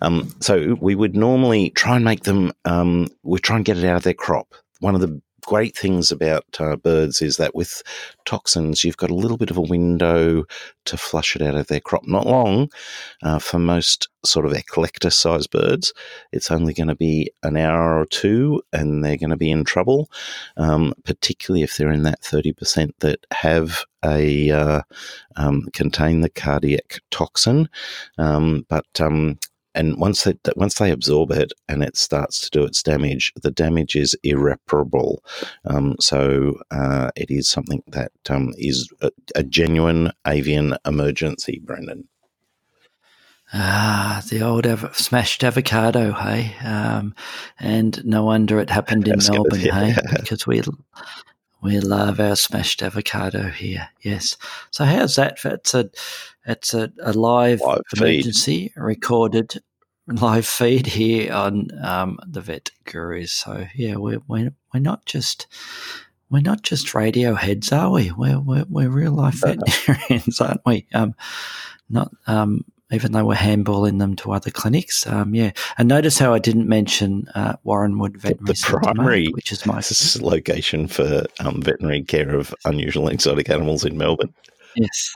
Um, 0.00 0.34
so 0.40 0.76
we 0.80 0.94
would 0.94 1.14
normally 1.14 1.70
try 1.70 1.96
and 1.96 2.04
make 2.04 2.24
them, 2.24 2.52
um, 2.64 3.08
we 3.22 3.38
try 3.38 3.56
and 3.56 3.64
get 3.64 3.76
it 3.76 3.84
out 3.84 3.96
of 3.96 4.02
their 4.02 4.14
crop. 4.14 4.54
One 4.80 4.94
of 4.94 5.00
the 5.00 5.20
great 5.50 5.76
things 5.76 6.12
about 6.12 6.44
uh, 6.60 6.76
birds 6.76 7.20
is 7.20 7.36
that 7.36 7.56
with 7.56 7.82
toxins, 8.24 8.84
you've 8.84 8.96
got 8.96 9.10
a 9.10 9.16
little 9.16 9.36
bit 9.36 9.50
of 9.50 9.56
a 9.56 9.60
window 9.60 10.44
to 10.84 10.96
flush 10.96 11.34
it 11.34 11.42
out 11.42 11.56
of 11.56 11.66
their 11.66 11.80
crop. 11.80 12.06
Not 12.06 12.24
long 12.24 12.70
uh, 13.24 13.40
for 13.40 13.58
most 13.58 14.08
sort 14.24 14.46
of 14.46 14.52
eclectus 14.52 15.14
sized 15.14 15.50
birds. 15.50 15.92
It's 16.30 16.52
only 16.52 16.72
going 16.72 16.86
to 16.86 16.94
be 16.94 17.32
an 17.42 17.56
hour 17.56 17.98
or 17.98 18.06
two 18.06 18.62
and 18.72 19.04
they're 19.04 19.16
going 19.16 19.30
to 19.30 19.36
be 19.36 19.50
in 19.50 19.64
trouble, 19.64 20.08
um, 20.56 20.94
particularly 21.04 21.64
if 21.64 21.76
they're 21.76 21.90
in 21.90 22.04
that 22.04 22.22
30% 22.22 22.92
that 23.00 23.26
have 23.32 23.84
a 24.04 24.52
uh, 24.52 24.82
um, 25.34 25.66
contain 25.72 26.20
the 26.20 26.30
cardiac 26.30 27.00
toxin. 27.10 27.68
Um, 28.18 28.66
but 28.68 29.00
um, 29.00 29.40
and 29.74 29.98
once 29.98 30.24
they 30.24 30.34
once 30.56 30.74
they 30.74 30.90
absorb 30.90 31.30
it 31.30 31.52
and 31.68 31.82
it 31.82 31.96
starts 31.96 32.40
to 32.40 32.50
do 32.50 32.64
its 32.64 32.82
damage, 32.82 33.32
the 33.42 33.50
damage 33.50 33.96
is 33.96 34.16
irreparable. 34.22 35.22
Um, 35.64 35.96
so 36.00 36.60
uh, 36.70 37.10
it 37.16 37.30
is 37.30 37.48
something 37.48 37.82
that 37.88 38.12
um, 38.28 38.52
is 38.56 38.88
a, 39.00 39.10
a, 39.34 39.42
genuine 39.42 40.12
avian 40.26 40.76
emergency, 40.84 41.60
Brendan. 41.64 42.08
Ah, 43.52 44.22
the 44.28 44.42
old 44.42 44.66
av- 44.66 44.96
smashed 44.96 45.42
avocado, 45.42 46.12
hey, 46.12 46.54
um, 46.64 47.14
and 47.58 48.04
no 48.04 48.24
wonder 48.24 48.60
it 48.60 48.70
happened 48.70 49.08
in 49.08 49.18
Melbourne, 49.28 49.58
hey, 49.58 49.96
because 50.14 50.46
we 50.46 50.62
we 51.62 51.80
love 51.80 52.20
our 52.20 52.36
smashed 52.36 52.82
avocado 52.82 53.48
here. 53.50 53.88
Yes. 54.02 54.36
So 54.70 54.84
how's 54.84 55.16
that? 55.16 55.38
It's 55.44 55.74
a 55.74 55.90
it's 56.46 56.74
a, 56.74 56.92
a 57.02 57.12
live, 57.12 57.60
live 57.60 57.82
emergency 57.96 58.68
feed. 58.68 58.72
recorded 58.76 59.62
live 60.06 60.46
feed 60.46 60.86
here 60.86 61.32
on 61.32 61.68
um, 61.82 62.18
the 62.26 62.40
Vet 62.40 62.70
Gurus. 62.84 63.32
So 63.32 63.66
yeah, 63.74 63.96
we're 63.96 64.20
we're, 64.26 64.52
we're 64.72 64.80
not 64.80 65.04
just 65.06 65.46
we're 66.30 66.40
not 66.40 66.62
just 66.62 66.94
radio 66.94 67.34
heads, 67.34 67.72
are 67.72 67.90
we? 67.90 68.10
We're 68.10 68.40
we're, 68.40 68.66
we're 68.68 68.90
real 68.90 69.12
life 69.12 69.40
veterinarians, 69.40 70.40
aren't 70.40 70.62
we? 70.64 70.86
Um, 70.94 71.14
not 71.88 72.12
um, 72.26 72.64
even 72.92 73.12
though 73.12 73.24
we're 73.24 73.34
handballing 73.34 73.98
them 73.98 74.16
to 74.16 74.32
other 74.32 74.50
clinics. 74.50 75.06
Um, 75.06 75.34
yeah, 75.34 75.52
and 75.78 75.88
notice 75.88 76.18
how 76.18 76.34
I 76.34 76.38
didn't 76.38 76.68
mention 76.68 77.26
uh, 77.34 77.56
Warranwood 77.64 78.16
Veterinary 78.16 78.54
the, 78.54 78.72
the 78.72 78.80
primary, 78.80 79.26
which 79.28 79.52
is 79.52 79.66
my 79.66 79.82
location 80.20 80.88
for 80.88 81.24
um, 81.40 81.62
veterinary 81.62 82.02
care 82.02 82.34
of 82.34 82.54
unusual 82.64 83.08
exotic 83.08 83.48
animals 83.50 83.84
in 83.84 83.96
Melbourne. 83.96 84.34
Yes, 84.76 85.14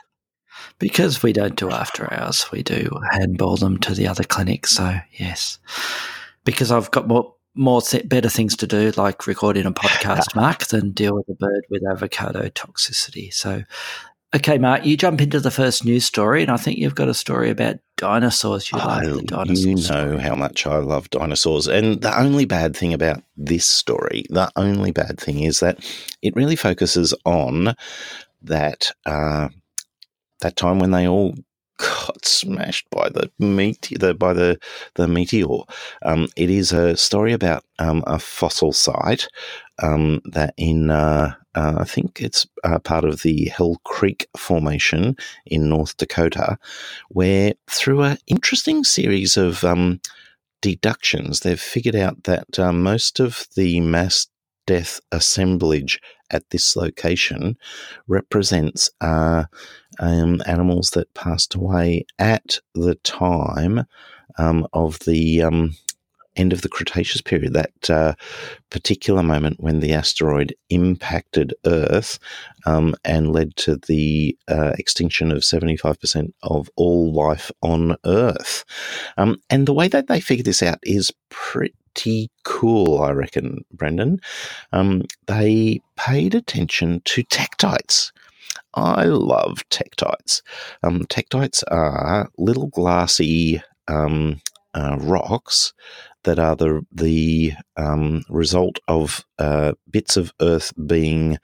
because 0.79 1.23
we 1.23 1.33
don't 1.33 1.55
do 1.55 1.71
after 1.71 2.11
hours, 2.13 2.51
we 2.51 2.63
do 2.63 2.89
handball 3.11 3.57
them 3.57 3.77
to 3.79 3.93
the 3.93 4.07
other 4.07 4.23
clinics. 4.23 4.71
So 4.71 4.97
yes, 5.13 5.59
because 6.43 6.71
I've 6.71 6.91
got 6.91 7.07
more 7.07 7.35
more 7.55 7.81
better 8.05 8.29
things 8.29 8.55
to 8.57 8.67
do, 8.67 8.91
like 8.97 9.27
recording 9.27 9.65
a 9.65 9.71
podcast, 9.71 10.35
Mark, 10.35 10.67
than 10.67 10.91
deal 10.91 11.15
with 11.15 11.27
a 11.29 11.35
bird 11.35 11.65
with 11.69 11.83
avocado 11.89 12.49
toxicity. 12.49 13.33
So, 13.33 13.63
okay, 14.35 14.57
Mark, 14.57 14.85
you 14.85 14.97
jump 14.97 15.21
into 15.21 15.39
the 15.39 15.51
first 15.51 15.85
news 15.85 16.05
story, 16.05 16.41
and 16.41 16.51
I 16.51 16.57
think 16.57 16.77
you've 16.77 16.95
got 16.95 17.07
a 17.07 17.13
story 17.13 17.49
about 17.49 17.77
dinosaurs. 17.97 18.71
You 18.71 18.77
love 18.77 19.03
the 19.03 19.21
dinosaurs. 19.23 19.89
You 19.89 19.95
know 19.95 20.17
how 20.17 20.35
much 20.35 20.67
I 20.67 20.77
love 20.77 21.09
dinosaurs, 21.09 21.67
and 21.67 22.01
the 22.01 22.19
only 22.19 22.45
bad 22.45 22.75
thing 22.75 22.93
about 22.93 23.23
this 23.37 23.65
story, 23.65 24.25
the 24.29 24.51
only 24.55 24.91
bad 24.91 25.19
thing 25.19 25.41
is 25.41 25.59
that 25.61 25.79
it 26.21 26.35
really 26.35 26.55
focuses 26.55 27.13
on 27.25 27.75
that. 28.43 28.91
Uh, 29.05 29.49
that 30.41 30.57
time 30.57 30.79
when 30.79 30.91
they 30.91 31.07
all 31.07 31.33
got 31.77 32.25
smashed 32.25 32.89
by 32.89 33.09
the 33.09 33.29
meat 33.39 33.89
the, 33.99 34.13
by 34.13 34.33
the 34.33 34.57
the 34.95 35.07
meteor. 35.07 35.63
Um, 36.03 36.27
it 36.35 36.49
is 36.49 36.71
a 36.71 36.95
story 36.97 37.33
about 37.33 37.63
um, 37.79 38.03
a 38.07 38.19
fossil 38.19 38.73
site 38.73 39.27
um, 39.81 40.21
that 40.25 40.53
in 40.57 40.89
uh, 40.89 41.33
uh, 41.55 41.77
I 41.79 41.83
think 41.85 42.21
it's 42.21 42.45
uh, 42.63 42.79
part 42.79 43.05
of 43.05 43.21
the 43.21 43.45
Hell 43.45 43.79
Creek 43.85 44.27
Formation 44.37 45.15
in 45.45 45.69
North 45.69 45.97
Dakota, 45.97 46.57
where 47.09 47.53
through 47.67 48.03
an 48.03 48.17
interesting 48.27 48.83
series 48.83 49.37
of 49.37 49.63
um, 49.63 50.01
deductions, 50.61 51.41
they've 51.41 51.59
figured 51.59 51.95
out 51.95 52.23
that 52.23 52.59
uh, 52.59 52.73
most 52.73 53.19
of 53.19 53.47
the 53.55 53.79
mass 53.81 54.27
death 54.65 54.99
assemblage 55.11 55.99
at 56.31 56.49
this 56.49 56.75
location 56.75 57.57
represents 58.07 58.89
uh, 59.01 59.45
um, 59.99 60.41
animals 60.45 60.91
that 60.91 61.13
passed 61.13 61.55
away 61.55 62.05
at 62.19 62.59
the 62.73 62.95
time 62.95 63.85
um, 64.37 64.67
of 64.73 64.99
the 64.99 65.41
um, 65.41 65.75
end 66.35 66.53
of 66.53 66.61
the 66.61 66.69
Cretaceous 66.69 67.21
period, 67.21 67.53
that 67.53 67.89
uh, 67.89 68.13
particular 68.69 69.23
moment 69.23 69.59
when 69.59 69.79
the 69.79 69.93
asteroid 69.93 70.55
impacted 70.69 71.53
Earth 71.65 72.19
um, 72.65 72.95
and 73.03 73.31
led 73.31 73.55
to 73.57 73.77
the 73.87 74.37
uh, 74.47 74.73
extinction 74.77 75.31
of 75.31 75.39
75% 75.39 76.33
of 76.43 76.69
all 76.75 77.13
life 77.13 77.51
on 77.61 77.95
Earth. 78.05 78.65
Um, 79.17 79.41
and 79.49 79.67
the 79.67 79.73
way 79.73 79.87
that 79.87 80.07
they 80.07 80.19
figure 80.19 80.43
this 80.43 80.63
out 80.63 80.79
is 80.83 81.11
pretty 81.29 81.75
cool, 82.43 83.01
I 83.01 83.11
reckon, 83.11 83.65
Brendan. 83.71 84.19
Um, 84.71 85.03
they 85.27 85.81
paid 85.95 86.35
attention 86.35 87.01
to 87.05 87.23
tektites. 87.23 88.11
I 88.73 89.05
love 89.05 89.63
tektites. 89.69 90.41
Um, 90.83 91.05
tektites 91.05 91.63
are 91.69 92.29
little 92.37 92.67
glassy 92.67 93.61
um, 93.87 94.41
uh, 94.73 94.97
rocks 94.99 95.73
that 96.23 96.39
are 96.39 96.55
the 96.55 96.85
the 96.91 97.53
um, 97.77 98.23
result 98.29 98.79
of 98.87 99.25
uh, 99.39 99.73
bits 99.89 100.17
of 100.17 100.33
Earth 100.41 100.73
being 100.87 101.37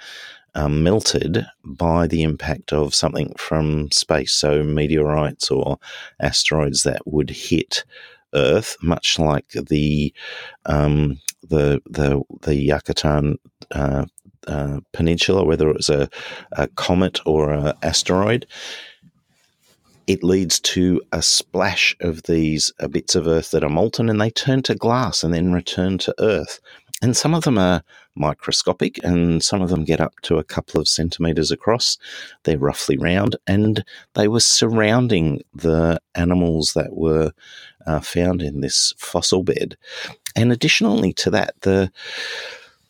um, 0.56 0.84
melted 0.84 1.46
by 1.64 2.08
the 2.08 2.24
impact 2.24 2.74
of 2.74 2.94
something 2.94 3.34
from 3.38 3.90
space, 3.92 4.34
so 4.34 4.64
meteorites 4.64 5.50
or 5.50 5.78
asteroids 6.20 6.84
that 6.84 7.02
would 7.06 7.30
hit 7.30 7.86
Earth, 8.34 8.78
much 8.82 9.20
like 9.20 9.50
the 9.52 10.14
um, 10.66 11.20
the 11.44 11.82
the 11.90 12.22
the 12.42 12.56
Yucatan 12.56 13.38
uh, 13.72 14.06
uh, 14.48 14.80
Peninsula, 14.94 15.44
whether 15.44 15.70
it 15.70 15.78
was 15.78 15.90
a, 15.90 16.10
a 16.54 16.68
comet 16.68 17.20
or 17.26 17.52
an 17.52 17.74
asteroid. 17.84 18.46
It 20.08 20.24
leads 20.24 20.60
to 20.62 21.02
a 21.12 21.22
splash 21.22 21.96
of 22.02 22.24
these 22.24 22.74
uh, 22.80 22.88
bits 22.88 23.16
of 23.16 23.28
Earth 23.28 23.52
that 23.52 23.64
are 23.64 23.70
molten, 23.70 24.10
and 24.10 24.20
they 24.20 24.32
turn 24.32 24.62
to 24.64 24.76
glass 24.76 25.24
and 25.24 25.34
then 25.34 25.54
return 25.54 25.98
to 26.00 26.16
Earth. 26.20 26.60
And 27.04 27.18
some 27.18 27.34
of 27.34 27.44
them 27.44 27.58
are 27.58 27.84
microscopic, 28.16 29.04
and 29.04 29.44
some 29.44 29.62
of 29.62 29.70
them 29.70 29.86
get 29.86 30.02
up 30.02 30.14
to 30.24 30.38
a 30.38 30.44
couple 30.44 30.80
of 30.80 30.88
centimeters 30.88 31.52
across. 31.52 31.98
They're 32.44 32.60
roughly 32.60 32.98
round, 32.98 33.36
and 33.48 33.84
they 34.16 34.28
were 34.28 34.40
surrounding 34.42 35.42
the 35.54 36.00
animals 36.16 36.74
that 36.74 36.96
were 36.96 37.32
uh, 37.88 38.00
found 38.00 38.42
in 38.42 38.62
this 38.62 38.94
fossil 38.98 39.44
bed. 39.44 39.78
And 40.36 40.52
additionally 40.52 41.14
to 41.14 41.30
that, 41.32 41.56
the 41.62 41.92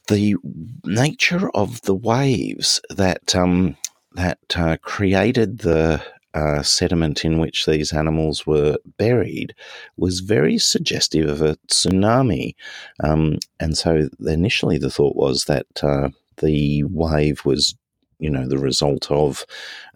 the 0.08 0.36
nature 0.84 1.50
of 1.56 1.82
the 1.84 1.96
waves 1.96 2.82
that 2.90 3.36
um, 3.36 3.78
that 4.14 4.40
uh, 4.56 4.78
created 4.82 5.60
the 5.60 6.02
uh, 6.34 6.62
sediment 6.62 7.26
in 7.26 7.40
which 7.40 7.66
these 7.66 7.94
animals 7.94 8.48
were 8.48 8.78
buried 8.98 9.54
was 9.98 10.22
very 10.22 10.58
suggestive 10.58 11.28
of 11.28 11.42
a 11.42 11.58
tsunami. 11.68 12.56
Um, 13.04 13.38
and 13.60 13.78
so 13.78 14.10
initially 14.26 14.78
the 14.78 14.90
thought 14.90 15.16
was 15.16 15.46
that 15.46 15.68
uh, 15.84 16.10
the 16.38 16.84
wave 16.86 17.44
was, 17.46 17.76
you 18.22 18.30
know, 18.30 18.48
the 18.48 18.60
result 18.60 19.12
of 19.12 19.46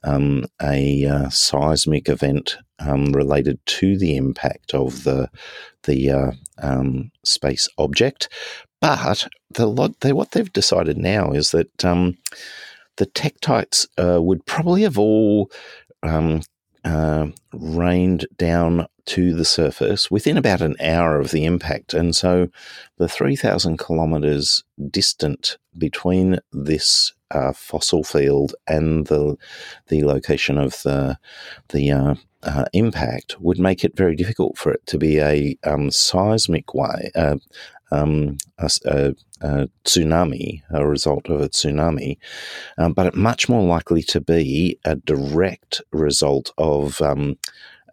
um, 0.04 0.46
a 0.62 1.06
uh, 1.06 1.30
seismic 1.30 2.10
event 2.10 2.58
um, 2.80 3.14
related 3.14 3.64
to 3.68 3.98
the 3.98 4.18
impact 4.18 4.74
of 4.74 5.04
the 5.04 5.30
the 5.84 6.10
uh, 6.10 6.32
um, 6.62 7.12
space 7.24 7.70
object. 7.78 8.28
But 8.82 9.28
the, 9.52 9.94
they, 10.02 10.12
what 10.12 10.32
they've 10.32 10.52
decided 10.52 10.98
now 10.98 11.32
is 11.32 11.52
that 11.52 11.86
um, 11.86 12.18
the 12.98 13.06
tektites 13.06 13.88
uh, 13.98 14.22
would 14.22 14.46
probably 14.46 14.82
have 14.82 14.98
all 14.98 15.52
um, 16.04 16.42
uh, 16.84 17.28
rained 17.54 18.28
down 18.38 18.88
to 19.06 19.36
the 19.36 19.46
surface 19.46 20.10
within 20.10 20.38
about 20.38 20.62
an 20.62 20.76
hour 20.82 21.20
of 21.20 21.32
the 21.32 21.46
impact. 21.46 21.94
And 21.94 22.16
so 22.16 22.50
the 22.98 23.08
3,000 23.08 23.78
kilometres 23.78 24.64
distant 24.90 25.58
between 25.78 26.40
this 26.52 27.14
uh, 27.32 27.54
fossil 27.54 28.04
field 28.04 28.56
and 28.68 29.08
the, 29.08 29.36
the 29.88 30.04
location 30.04 30.58
of 30.58 30.82
the, 30.84 31.18
the 31.70 31.92
uh, 31.92 32.16
uh, 32.44 32.66
impact 32.74 33.40
would 33.40 33.60
make 33.60 33.84
it 33.84 33.98
very 33.98 34.16
difficult 34.16 34.58
for 34.58 34.72
it 34.72 34.86
to 34.86 34.98
be 34.98 35.20
a 35.20 35.58
um, 35.64 35.90
seismic 35.92 36.74
way, 36.74 37.12
uh, 37.16 37.38
um, 37.92 38.38
a, 38.58 38.70
a, 38.86 39.16
a, 39.42 39.70
tsunami, 39.84 40.62
a 40.72 40.88
result 40.88 41.30
of 41.30 41.42
a 41.42 41.50
tsunami, 41.50 42.18
um, 42.78 42.94
but 42.94 43.16
much 43.16 43.50
more 43.50 43.64
likely 43.64 44.04
to 44.04 44.22
be 44.22 44.80
a 44.86 44.96
direct 44.96 45.82
result 45.92 46.52
of 46.58 47.02
um, 47.02 47.38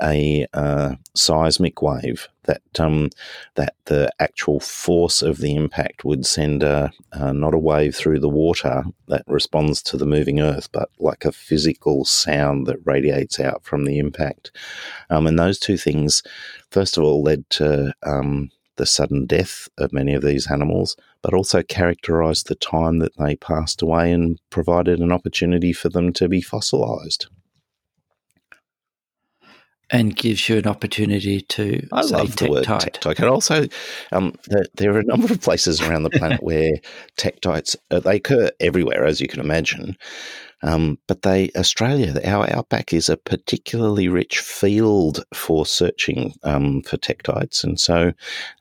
a 0.02 0.46
uh, 0.52 0.94
seismic 1.14 1.80
wave 1.80 2.28
that 2.44 2.62
um, 2.78 3.10
that 3.54 3.74
the 3.84 4.10
actual 4.18 4.58
force 4.60 5.22
of 5.22 5.38
the 5.38 5.54
impact 5.54 6.04
would 6.04 6.26
send 6.26 6.62
a, 6.62 6.90
uh, 7.12 7.32
not 7.32 7.54
a 7.54 7.58
wave 7.58 7.94
through 7.94 8.18
the 8.18 8.28
water 8.28 8.82
that 9.08 9.22
responds 9.26 9.82
to 9.82 9.96
the 9.96 10.06
moving 10.06 10.40
Earth, 10.40 10.68
but 10.72 10.90
like 10.98 11.24
a 11.24 11.32
physical 11.32 12.04
sound 12.04 12.66
that 12.66 12.84
radiates 12.84 13.38
out 13.38 13.62
from 13.62 13.84
the 13.84 13.98
impact. 13.98 14.50
Um, 15.10 15.26
and 15.26 15.38
those 15.38 15.58
two 15.58 15.76
things, 15.76 16.22
first 16.70 16.96
of 16.96 17.04
all, 17.04 17.22
led 17.22 17.48
to 17.50 17.94
um, 18.02 18.50
the 18.76 18.86
sudden 18.86 19.26
death 19.26 19.68
of 19.78 19.92
many 19.92 20.14
of 20.14 20.22
these 20.22 20.50
animals, 20.50 20.96
but 21.22 21.34
also 21.34 21.62
characterized 21.62 22.48
the 22.48 22.54
time 22.54 22.98
that 22.98 23.16
they 23.18 23.36
passed 23.36 23.82
away 23.82 24.10
and 24.10 24.40
provided 24.50 24.98
an 24.98 25.12
opportunity 25.12 25.72
for 25.72 25.88
them 25.88 26.12
to 26.12 26.28
be 26.28 26.40
fossilized. 26.40 27.26
And 29.92 30.16
gives 30.16 30.48
you 30.48 30.56
an 30.56 30.66
opportunity 30.66 31.42
to 31.42 31.86
I 31.92 32.00
love 32.00 32.36
the 32.36 32.50
word 32.50 32.64
tektite. 32.64 33.18
And 33.20 33.28
also, 33.28 33.68
um, 34.10 34.34
the, 34.46 34.66
there 34.74 34.94
are 34.94 35.00
a 35.00 35.04
number 35.04 35.30
of 35.30 35.42
places 35.42 35.82
around 35.82 36.04
the 36.04 36.10
planet 36.10 36.42
where 36.42 36.72
tektites 37.18 37.76
uh, 37.90 38.00
they 38.00 38.16
occur 38.16 38.50
everywhere, 38.58 39.04
as 39.04 39.20
you 39.20 39.28
can 39.28 39.40
imagine. 39.40 39.98
Um, 40.62 40.98
but 41.08 41.22
they, 41.22 41.50
Australia, 41.56 42.18
our 42.24 42.50
outback 42.50 42.92
is 42.92 43.08
a 43.08 43.16
particularly 43.16 44.08
rich 44.08 44.38
field 44.38 45.24
for 45.34 45.66
searching 45.66 46.34
um, 46.42 46.82
for 46.82 46.96
tektites, 46.96 47.64
And 47.64 47.78
so 47.78 48.12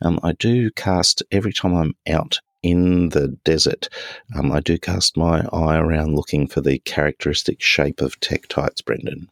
um, 0.02 0.20
I 0.24 0.34
do 0.34 0.72
cast 0.72 1.24
every 1.32 1.54
time 1.54 1.76
I'm 1.76 1.96
out 2.08 2.40
in 2.64 3.10
the 3.10 3.30
desert, 3.44 3.90
um, 4.36 4.52
I 4.52 4.60
do 4.60 4.78
cast 4.78 5.18
my 5.18 5.46
eye 5.52 5.78
around 5.78 6.16
looking 6.16 6.48
for 6.48 6.62
the 6.62 6.80
characteristic 6.80 7.62
shape 7.62 8.02
of 8.02 8.20
tektites, 8.20 8.84
Brendan. 8.84 9.30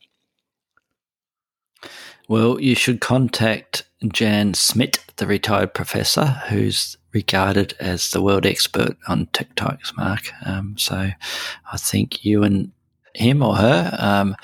Well, 2.28 2.60
you 2.60 2.76
should 2.76 3.02
contact 3.02 3.84
Jan 4.08 4.54
Smit, 4.54 5.00
the 5.18 5.28
retired 5.28 5.74
professor, 5.74 6.26
who's 6.50 6.98
regarded 7.12 7.74
as 7.80 8.12
the 8.12 8.22
world 8.22 8.46
expert 8.46 8.96
on 9.08 9.26
tektites, 9.28 9.96
Mark. 9.98 10.32
Um, 10.46 10.76
so 10.78 10.96
I 11.72 11.78
think 11.78 12.24
you 12.24 12.44
and 12.44 12.72
him 13.16 13.42
or 13.42 13.56
her 13.56 13.96
um, 13.98 14.36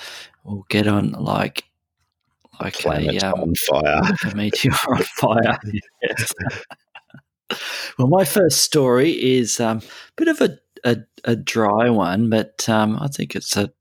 will 0.43 0.65
get 0.69 0.87
on 0.87 1.11
like 1.11 1.65
like 2.59 2.85
a, 2.85 3.17
um, 3.19 3.41
on 3.41 3.55
fire, 3.55 4.01
a 4.23 4.35
meteor 4.35 4.71
on 4.87 5.03
fire. 5.03 5.59
well, 7.97 8.07
my 8.07 8.23
first 8.23 8.61
story 8.61 9.11
is 9.11 9.59
um, 9.59 9.79
a 9.79 9.81
bit 10.15 10.27
of 10.29 10.41
a, 10.41 10.57
a, 10.85 10.97
a 11.25 11.35
dry 11.35 11.89
one, 11.89 12.29
but 12.29 12.69
um, 12.69 12.97
I 13.01 13.07
think 13.07 13.35
it's 13.35 13.57
a 13.57 13.71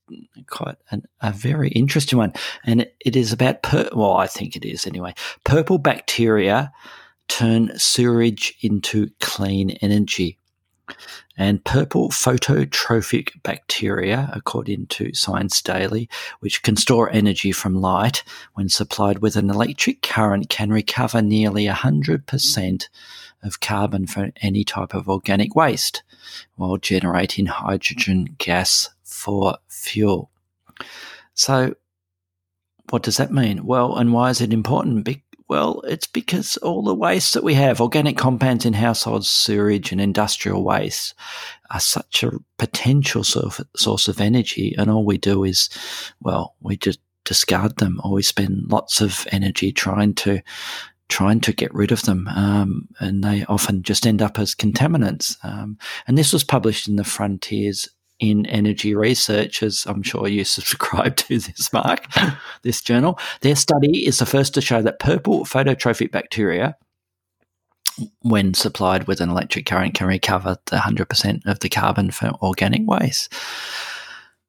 quite 0.49 0.77
an, 0.91 1.05
a 1.21 1.33
very 1.33 1.69
interesting 1.71 2.19
one, 2.19 2.33
and 2.65 2.81
it, 2.81 2.97
it 3.05 3.15
is 3.15 3.33
about 3.33 3.63
per- 3.63 3.91
well, 3.93 4.15
I 4.15 4.27
think 4.27 4.57
it 4.57 4.65
is 4.65 4.87
anyway. 4.87 5.15
Purple 5.45 5.79
bacteria 5.79 6.73
turn 7.29 7.71
sewage 7.79 8.55
into 8.63 9.11
clean 9.21 9.71
energy. 9.83 10.39
And 11.37 11.65
purple 11.65 12.11
phototrophic 12.11 13.43
bacteria, 13.43 14.31
according 14.35 14.87
to 14.89 15.15
Science 15.15 15.63
Daily, 15.63 16.11
which 16.41 16.63
can 16.63 16.77
store 16.77 17.11
energy 17.11 17.53
from 17.53 17.81
light 17.81 18.23
when 18.53 18.69
supplied 18.69 19.19
with 19.19 19.35
an 19.35 19.49
electric 19.49 20.03
current, 20.03 20.51
can 20.51 20.71
recover 20.71 21.23
nearly 21.23 21.65
100% 21.65 22.89
of 23.45 23.61
carbon 23.61 24.07
from 24.07 24.33
any 24.41 24.65
type 24.65 24.95
of 24.95 25.09
organic 25.09 25.55
waste 25.55 26.03
while 26.57 26.77
generating 26.77 27.47
hydrogen 27.47 28.35
gas 28.39 28.91
for 29.03 29.59
fuel. 29.69 30.31
So, 31.35 31.75
what 32.91 33.03
does 33.03 33.17
that 33.17 33.33
mean? 33.33 33.65
Well, 33.65 33.97
and 33.97 34.13
why 34.13 34.31
is 34.31 34.41
it 34.41 34.53
important? 34.53 35.09
Well, 35.49 35.83
it's 35.87 36.07
because 36.07 36.57
all 36.59 36.83
the 36.83 36.95
waste 36.95 37.35
that 37.35 37.45
we 37.45 37.55
have, 37.55 37.81
organic 37.81 38.17
compounds 38.17 38.65
in 38.65 38.73
households, 38.73 39.29
sewage 39.29 39.93
and 39.93 40.01
industrial 40.01 40.65
waste, 40.65 41.15
are 41.71 41.81
such 41.81 42.23
a 42.23 42.39
potential 42.59 43.25
source 43.25 44.09
of 44.09 44.21
energy. 44.21 44.75
And 44.79 44.91
all 44.91 45.05
we 45.05 45.19
do 45.19 45.45
is, 45.45 45.69
well, 46.21 46.55
we 46.61 46.77
just 46.77 46.99
discard 47.25 47.77
them 47.77 48.01
or 48.05 48.13
we 48.13 48.23
spend 48.23 48.71
lots 48.71 49.01
of 49.01 49.27
energy 49.33 49.73
trying 49.73 50.15
to 50.15 50.41
trying 51.09 51.41
to 51.41 51.53
get 51.53 51.73
rid 51.75 51.93
of 51.93 52.03
them, 52.03 52.29
um, 52.29 52.89
and 52.99 53.23
they 53.23 53.45
often 53.45 53.83
just 53.83 54.07
end 54.07 54.23
up 54.23 54.39
as 54.39 54.55
contaminants. 54.55 55.37
Um, 55.45 55.79
and 56.07 56.17
this 56.17 56.33
was 56.33 56.45
published 56.45 56.89
in 56.89 56.97
the 56.97 57.05
Frontiers 57.05 57.89
in 58.21 58.47
energy 58.47 58.95
research, 58.95 59.63
as 59.63 59.85
I'm 59.87 60.03
sure 60.03 60.29
you 60.29 60.45
subscribe 60.45 61.17
to 61.17 61.39
this, 61.39 61.73
Mark, 61.73 62.07
this 62.63 62.81
journal. 62.81 63.19
Their 63.41 63.57
study 63.57 64.07
is 64.07 64.19
the 64.19 64.27
first 64.27 64.55
to 64.55 64.61
show 64.61 64.83
that 64.83 64.99
purple 64.99 65.45
phototrophic 65.45 66.11
bacteria, 66.11 66.77
when 68.21 68.55
supplied 68.55 69.07
with 69.07 69.21
an 69.21 69.31
electric 69.31 69.67
current, 69.67 69.95
can 69.95 70.07
recover 70.07 70.57
the 70.67 70.77
100% 70.77 71.47
of 71.47 71.61
the 71.61 71.69
carbon 71.69 72.11
from 72.11 72.37
organic 72.43 72.83
waste. 72.87 73.33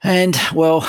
And, 0.02 0.40
well, 0.54 0.88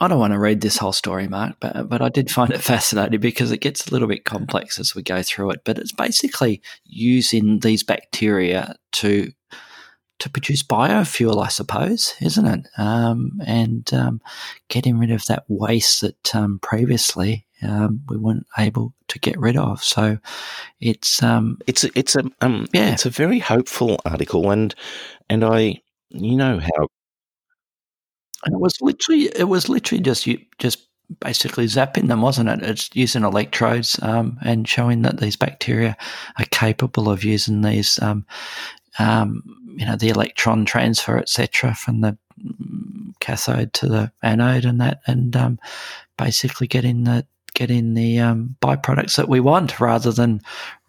I 0.00 0.08
don't 0.08 0.18
want 0.18 0.32
to 0.32 0.38
read 0.38 0.62
this 0.62 0.78
whole 0.78 0.94
story, 0.94 1.28
Mark, 1.28 1.56
but, 1.60 1.88
but 1.88 2.00
I 2.00 2.08
did 2.08 2.30
find 2.30 2.50
it 2.50 2.60
fascinating 2.62 3.20
because 3.20 3.52
it 3.52 3.60
gets 3.60 3.86
a 3.86 3.92
little 3.92 4.08
bit 4.08 4.24
complex 4.24 4.78
as 4.78 4.94
we 4.94 5.02
go 5.02 5.22
through 5.22 5.50
it. 5.50 5.60
But 5.64 5.78
it's 5.78 5.92
basically 5.92 6.62
using 6.84 7.60
these 7.60 7.82
bacteria 7.82 8.76
to 8.92 9.32
to 10.20 10.28
produce 10.28 10.62
biofuel, 10.62 11.42
I 11.42 11.48
suppose, 11.48 12.14
isn't 12.20 12.46
it? 12.46 12.66
Um, 12.76 13.40
and 13.46 13.92
um, 13.94 14.20
getting 14.68 14.98
rid 14.98 15.10
of 15.10 15.24
that 15.26 15.44
waste 15.48 16.02
that 16.02 16.34
um, 16.34 16.58
previously 16.60 17.46
um, 17.62 18.02
we 18.08 18.16
weren't 18.16 18.46
able 18.58 18.94
to 19.08 19.18
get 19.18 19.38
rid 19.38 19.56
of. 19.56 19.82
So 19.82 20.18
it's 20.80 21.22
um, 21.22 21.58
it's 21.66 21.84
a, 21.84 21.90
it's 21.94 22.16
a 22.16 22.24
um, 22.40 22.66
yeah, 22.72 22.92
it's 22.92 23.06
a 23.06 23.10
very 23.10 23.38
hopeful 23.38 23.98
article, 24.04 24.50
and 24.50 24.74
and 25.28 25.44
I 25.44 25.80
you 26.10 26.36
know 26.36 26.58
how. 26.58 26.88
And 28.44 28.54
it 28.54 28.60
was 28.60 28.80
literally, 28.80 29.30
it 29.36 29.48
was 29.48 29.68
literally 29.68 30.02
just 30.02 30.26
you, 30.26 30.38
just 30.58 30.86
basically 31.18 31.66
zapping 31.66 32.08
them, 32.08 32.22
wasn't 32.22 32.48
it? 32.48 32.62
It's 32.62 32.90
using 32.94 33.24
electrodes 33.24 33.98
um, 34.02 34.38
and 34.42 34.68
showing 34.68 35.02
that 35.02 35.18
these 35.18 35.36
bacteria 35.36 35.96
are 36.38 36.44
capable 36.46 37.10
of 37.10 37.24
using 37.24 37.62
these, 37.62 37.98
um, 38.00 38.24
um, 38.98 39.42
you 39.76 39.86
know, 39.86 39.96
the 39.96 40.08
electron 40.08 40.64
transfer, 40.64 41.18
etc., 41.18 41.74
from 41.74 42.00
the 42.00 42.16
cathode 43.20 43.72
to 43.74 43.86
the 43.86 44.12
anode, 44.22 44.64
and 44.64 44.80
that, 44.80 45.00
and 45.06 45.36
um, 45.36 45.58
basically 46.16 46.66
getting 46.66 47.04
the 47.04 47.26
getting 47.54 47.94
the 47.94 48.18
um, 48.18 48.56
byproducts 48.62 49.16
that 49.16 49.28
we 49.28 49.40
want, 49.40 49.80
rather 49.80 50.12
than 50.12 50.40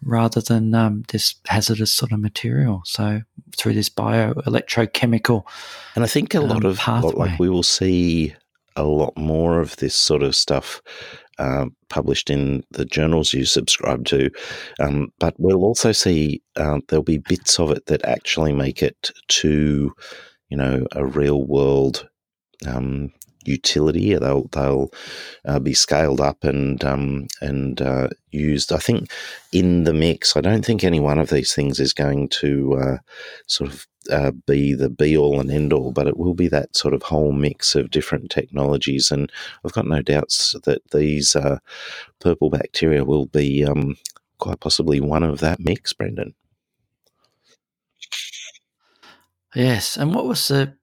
rather 0.02 0.40
than 0.40 0.74
um, 0.74 1.04
this 1.08 1.34
hazardous 1.46 1.92
sort 1.92 2.12
of 2.12 2.20
material. 2.20 2.82
So 2.84 3.22
through 3.56 3.74
this 3.74 3.88
bioelectrochemical, 3.88 5.44
and 5.94 6.04
I 6.04 6.06
think 6.06 6.34
a 6.34 6.40
lot 6.40 6.64
of 6.64 6.78
pathway. 6.78 7.12
like 7.12 7.38
we 7.38 7.48
will 7.48 7.62
see 7.62 8.34
a 8.76 8.84
lot 8.84 9.16
more 9.16 9.60
of 9.60 9.76
this 9.76 9.94
sort 9.94 10.22
of 10.22 10.34
stuff 10.34 10.80
uh, 11.38 11.66
published 11.88 12.30
in 12.30 12.62
the 12.70 12.84
journals 12.84 13.32
you 13.32 13.44
subscribe 13.44 14.04
to. 14.06 14.30
Um, 14.80 15.12
but 15.18 15.34
we'll 15.38 15.64
also 15.64 15.92
see 15.92 16.42
uh, 16.56 16.80
there'll 16.88 17.02
be 17.02 17.18
bits 17.18 17.58
of 17.58 17.70
it 17.70 17.86
that 17.86 18.04
actually 18.04 18.52
make 18.52 18.82
it 18.82 19.10
to, 19.28 19.92
you 20.48 20.56
know, 20.56 20.86
a 20.92 21.04
real 21.04 21.44
world 21.44 22.08
um, 22.66 23.12
utility. 23.44 24.14
They'll 24.14 24.48
they'll 24.48 24.90
uh, 25.44 25.58
be 25.58 25.74
scaled 25.74 26.20
up 26.20 26.44
and 26.44 26.82
um, 26.84 27.28
and 27.40 27.80
uh, 27.80 28.08
used. 28.30 28.72
I 28.72 28.78
think 28.78 29.10
in 29.52 29.84
the 29.84 29.92
mix. 29.92 30.36
I 30.36 30.40
don't 30.40 30.64
think 30.64 30.84
any 30.84 31.00
one 31.00 31.18
of 31.18 31.30
these 31.30 31.54
things 31.54 31.80
is 31.80 31.92
going 31.92 32.28
to 32.40 32.74
uh, 32.74 32.96
sort 33.46 33.70
of 33.70 33.86
uh, 34.10 34.32
be 34.46 34.74
the 34.74 34.88
be 34.88 35.16
all 35.16 35.40
and 35.40 35.50
end 35.50 35.72
all, 35.72 35.92
but 35.92 36.06
it 36.06 36.16
will 36.16 36.34
be 36.34 36.48
that 36.48 36.76
sort 36.76 36.94
of 36.94 37.02
whole 37.02 37.32
mix 37.32 37.74
of 37.74 37.90
different 37.90 38.30
technologies. 38.30 39.10
And 39.10 39.30
I've 39.64 39.72
got 39.72 39.86
no 39.86 40.02
doubts 40.02 40.54
that 40.64 40.82
these 40.90 41.36
uh, 41.36 41.58
purple 42.20 42.50
bacteria 42.50 43.04
will 43.04 43.26
be 43.26 43.64
um, 43.64 43.96
quite 44.38 44.60
possibly 44.60 45.00
one 45.00 45.22
of 45.22 45.40
that 45.40 45.60
mix, 45.60 45.92
Brendan. 45.92 46.34
Yes, 49.54 49.96
and 49.96 50.14
what 50.14 50.26
was 50.26 50.48
the 50.48 50.76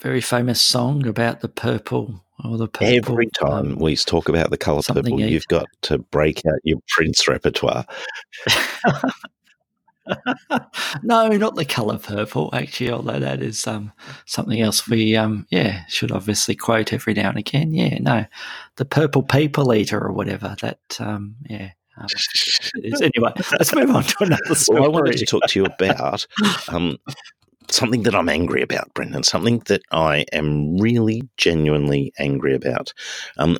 very 0.00 0.20
famous 0.20 0.60
song 0.60 1.06
about 1.06 1.40
the 1.40 1.48
purple 1.48 2.24
or 2.44 2.56
the 2.56 2.68
purple. 2.68 2.86
Every 2.86 3.28
time 3.38 3.72
um, 3.72 3.76
we 3.76 3.96
talk 3.96 4.28
about 4.28 4.50
the 4.50 4.56
colour 4.56 4.82
purple, 4.86 5.20
you've 5.20 5.46
got 5.48 5.66
to 5.82 5.98
break 5.98 6.38
out 6.46 6.58
your 6.64 6.78
Prince 6.88 7.28
repertoire. 7.28 7.84
no, 11.02 11.28
not 11.28 11.54
the 11.54 11.66
colour 11.66 11.98
purple, 11.98 12.48
actually, 12.54 12.90
although 12.90 13.18
that 13.18 13.42
is 13.42 13.66
um, 13.66 13.92
something 14.24 14.60
else 14.60 14.88
we, 14.88 15.16
um, 15.16 15.46
yeah, 15.50 15.84
should 15.86 16.12
obviously 16.12 16.54
quote 16.54 16.92
every 16.94 17.12
now 17.12 17.28
and 17.28 17.38
again. 17.38 17.72
Yeah, 17.74 17.98
no, 17.98 18.24
the 18.76 18.86
purple 18.86 19.22
people 19.22 19.74
eater 19.74 20.02
or 20.02 20.12
whatever. 20.12 20.56
That, 20.62 20.80
um, 20.98 21.36
yeah. 21.48 21.72
Um, 21.98 22.06
anyway, 23.02 23.32
let's 23.52 23.74
move 23.74 23.90
on 23.90 24.04
to 24.04 24.16
another 24.20 24.54
story. 24.54 24.80
Well, 24.80 24.88
I 24.88 24.92
wanted 24.92 25.18
to 25.18 25.26
talk 25.26 25.42
to 25.48 25.58
you 25.58 25.66
about 25.66 26.26
um, 26.68 26.96
something 27.70 28.02
that 28.04 28.14
I'm 28.14 28.28
angry 28.28 28.62
about, 28.62 28.92
Brendan, 28.94 29.22
something 29.22 29.60
that 29.66 29.82
I 29.90 30.24
am 30.32 30.76
really 30.78 31.22
genuinely 31.36 32.12
angry 32.18 32.54
about. 32.54 32.92
Um, 33.38 33.58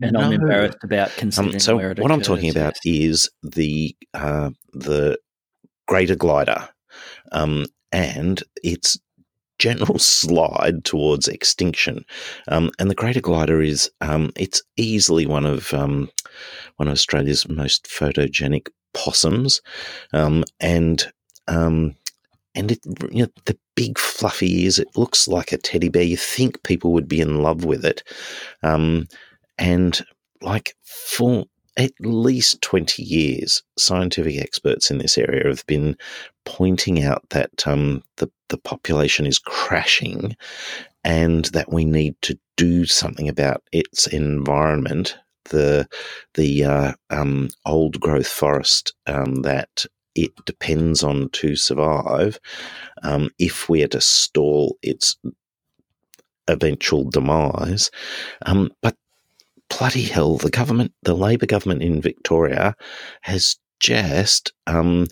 and, 0.00 0.16
and 0.16 0.16
I'm 0.16 0.32
embarrassed 0.32 0.78
about 0.82 1.10
considering 1.16 1.56
um, 1.56 1.60
so 1.60 1.76
where 1.76 1.90
it 1.90 1.98
what 1.98 2.12
I'm 2.12 2.22
talking 2.22 2.50
about 2.50 2.76
is 2.84 3.28
the 3.42 3.96
uh, 4.14 4.50
the 4.72 5.18
Greater 5.86 6.14
Glider 6.14 6.68
um, 7.32 7.66
and 7.90 8.42
its 8.62 8.98
general 9.58 9.98
slide 9.98 10.84
towards 10.84 11.28
extinction. 11.28 12.04
Um, 12.46 12.70
and 12.78 12.90
the 12.90 12.94
Greater 12.94 13.20
Glider 13.20 13.60
is 13.60 13.90
um, 14.00 14.30
it's 14.36 14.62
easily 14.76 15.26
one 15.26 15.46
of 15.46 15.74
um, 15.74 16.10
one 16.76 16.88
of 16.88 16.92
Australia's 16.92 17.48
most 17.48 17.86
photogenic 17.86 18.68
possums, 18.94 19.60
um, 20.12 20.44
and 20.60 21.10
um, 21.48 21.96
and 22.54 22.72
it, 22.72 22.80
you 23.12 23.22
know, 23.22 23.28
the 23.44 23.58
big 23.74 23.98
fluffy 23.98 24.62
ears, 24.64 24.78
it 24.78 24.88
looks 24.96 25.28
like 25.28 25.52
a 25.52 25.58
teddy 25.58 25.88
bear. 25.88 26.02
You 26.02 26.16
think 26.16 26.62
people 26.62 26.92
would 26.92 27.08
be 27.08 27.20
in 27.20 27.42
love 27.42 27.64
with 27.64 27.84
it. 27.84 28.02
Um, 28.62 29.06
and 29.58 30.04
like 30.40 30.74
for 30.82 31.44
at 31.76 31.92
least 32.00 32.60
20 32.62 33.02
years, 33.02 33.62
scientific 33.78 34.36
experts 34.38 34.90
in 34.90 34.98
this 34.98 35.16
area 35.16 35.46
have 35.46 35.64
been 35.66 35.96
pointing 36.44 37.02
out 37.04 37.22
that 37.30 37.66
um, 37.66 38.02
the, 38.16 38.28
the 38.48 38.58
population 38.58 39.26
is 39.26 39.38
crashing 39.38 40.36
and 41.04 41.46
that 41.46 41.72
we 41.72 41.84
need 41.84 42.16
to 42.22 42.38
do 42.56 42.84
something 42.84 43.28
about 43.28 43.62
its 43.72 44.06
environment. 44.08 45.16
The 45.50 45.88
the 46.34 46.64
uh, 46.64 46.92
um, 47.08 47.48
old 47.64 48.00
growth 48.00 48.26
forest 48.26 48.94
um, 49.06 49.36
that 49.42 49.86
it 50.14 50.30
depends 50.44 51.02
on 51.02 51.28
to 51.30 51.56
survive, 51.56 52.38
um, 53.02 53.30
if 53.38 53.68
we 53.68 53.82
are 53.82 53.88
to 53.88 54.00
stall 54.00 54.76
its 54.82 55.16
eventual 56.48 57.04
demise. 57.10 57.90
Um, 58.46 58.70
but 58.82 58.96
bloody 59.68 60.02
hell, 60.02 60.36
the 60.36 60.50
government, 60.50 60.92
the 61.02 61.14
Labor 61.14 61.46
government 61.46 61.82
in 61.82 62.00
Victoria, 62.00 62.74
has 63.22 63.56
just 63.80 64.52
um, 64.66 65.06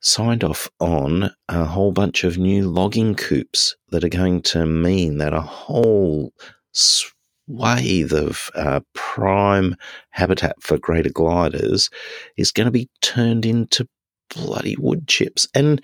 signed 0.00 0.44
off 0.44 0.68
on 0.80 1.30
a 1.48 1.64
whole 1.64 1.92
bunch 1.92 2.24
of 2.24 2.38
new 2.38 2.68
logging 2.70 3.14
coupes 3.14 3.76
that 3.90 4.04
are 4.04 4.08
going 4.08 4.42
to 4.42 4.66
mean 4.66 5.18
that 5.18 5.32
a 5.32 5.40
whole 5.40 6.32
swathe 6.72 8.12
of 8.12 8.50
uh, 8.54 8.80
prime 8.92 9.74
habitat 10.10 10.54
for 10.60 10.78
greater 10.78 11.10
gliders 11.10 11.90
is 12.36 12.52
going 12.52 12.66
to 12.66 12.70
be 12.70 12.88
turned 13.00 13.44
into 13.44 13.88
bloody 14.34 14.76
wood 14.78 15.06
chips. 15.08 15.46
And 15.54 15.82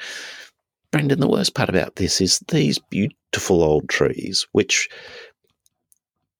Brendan, 0.90 1.20
the 1.20 1.28
worst 1.28 1.54
part 1.54 1.68
about 1.68 1.96
this 1.96 2.20
is 2.20 2.40
these 2.48 2.78
beautiful 2.90 3.62
old 3.62 3.88
trees, 3.88 4.46
which 4.52 4.88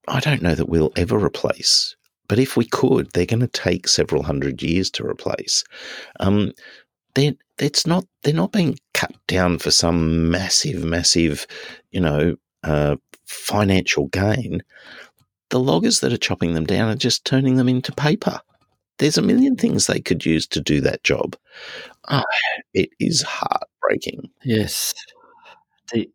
I 0.08 0.20
don't 0.20 0.42
know 0.42 0.54
that 0.54 0.68
we'll 0.68 0.92
ever 0.96 1.18
replace. 1.18 1.94
But 2.28 2.38
if 2.38 2.56
we 2.56 2.64
could, 2.64 3.10
they're 3.12 3.26
going 3.26 3.40
to 3.40 3.46
take 3.48 3.88
several 3.88 4.22
hundred 4.22 4.62
years 4.62 4.90
to 4.92 5.06
replace. 5.06 5.64
Um, 6.20 6.52
they're, 7.14 7.34
it's 7.58 7.86
not, 7.86 8.04
they're 8.22 8.32
not 8.34 8.52
being 8.52 8.78
cut 8.94 9.12
down 9.26 9.58
for 9.58 9.70
some 9.70 10.30
massive, 10.30 10.84
massive, 10.84 11.46
you 11.90 12.00
know, 12.00 12.36
uh, 12.62 12.96
financial 13.26 14.06
gain. 14.08 14.62
The 15.50 15.60
loggers 15.60 16.00
that 16.00 16.12
are 16.12 16.18
chopping 16.18 16.54
them 16.54 16.66
down 16.66 16.88
are 16.88 16.96
just 16.96 17.24
turning 17.24 17.56
them 17.56 17.68
into 17.68 17.92
paper. 17.92 18.40
There's 19.00 19.18
a 19.18 19.22
million 19.22 19.56
things 19.56 19.86
they 19.86 19.98
could 20.00 20.26
use 20.26 20.46
to 20.48 20.60
do 20.60 20.82
that 20.82 21.02
job. 21.02 21.34
Oh, 22.10 22.22
it 22.74 22.90
is 23.00 23.22
heartbreaking. 23.22 24.30
Yes. 24.44 24.94
The, 25.90 26.10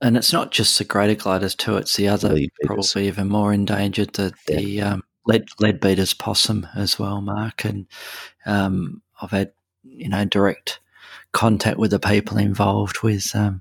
and 0.00 0.16
it's 0.16 0.32
not 0.32 0.50
just 0.50 0.78
the 0.78 0.84
greater 0.84 1.14
gliders 1.14 1.54
too; 1.54 1.76
it's 1.76 1.96
the 1.96 2.08
other 2.08 2.38
probably 2.64 3.06
even 3.06 3.28
more 3.28 3.52
endangered 3.52 4.14
the 4.14 4.32
yeah. 4.48 4.56
the 4.56 4.80
um, 4.80 5.02
lead 5.26 5.46
leadbeater's 5.60 6.14
possum 6.14 6.66
as 6.74 6.98
well, 6.98 7.20
Mark. 7.20 7.64
And 7.64 7.86
um, 8.46 9.02
I've 9.20 9.32
had 9.32 9.52
you 9.82 10.08
know 10.08 10.24
direct 10.24 10.80
contact 11.32 11.78
with 11.78 11.90
the 11.90 11.98
people 11.98 12.38
involved 12.38 13.02
with 13.02 13.34
um, 13.36 13.60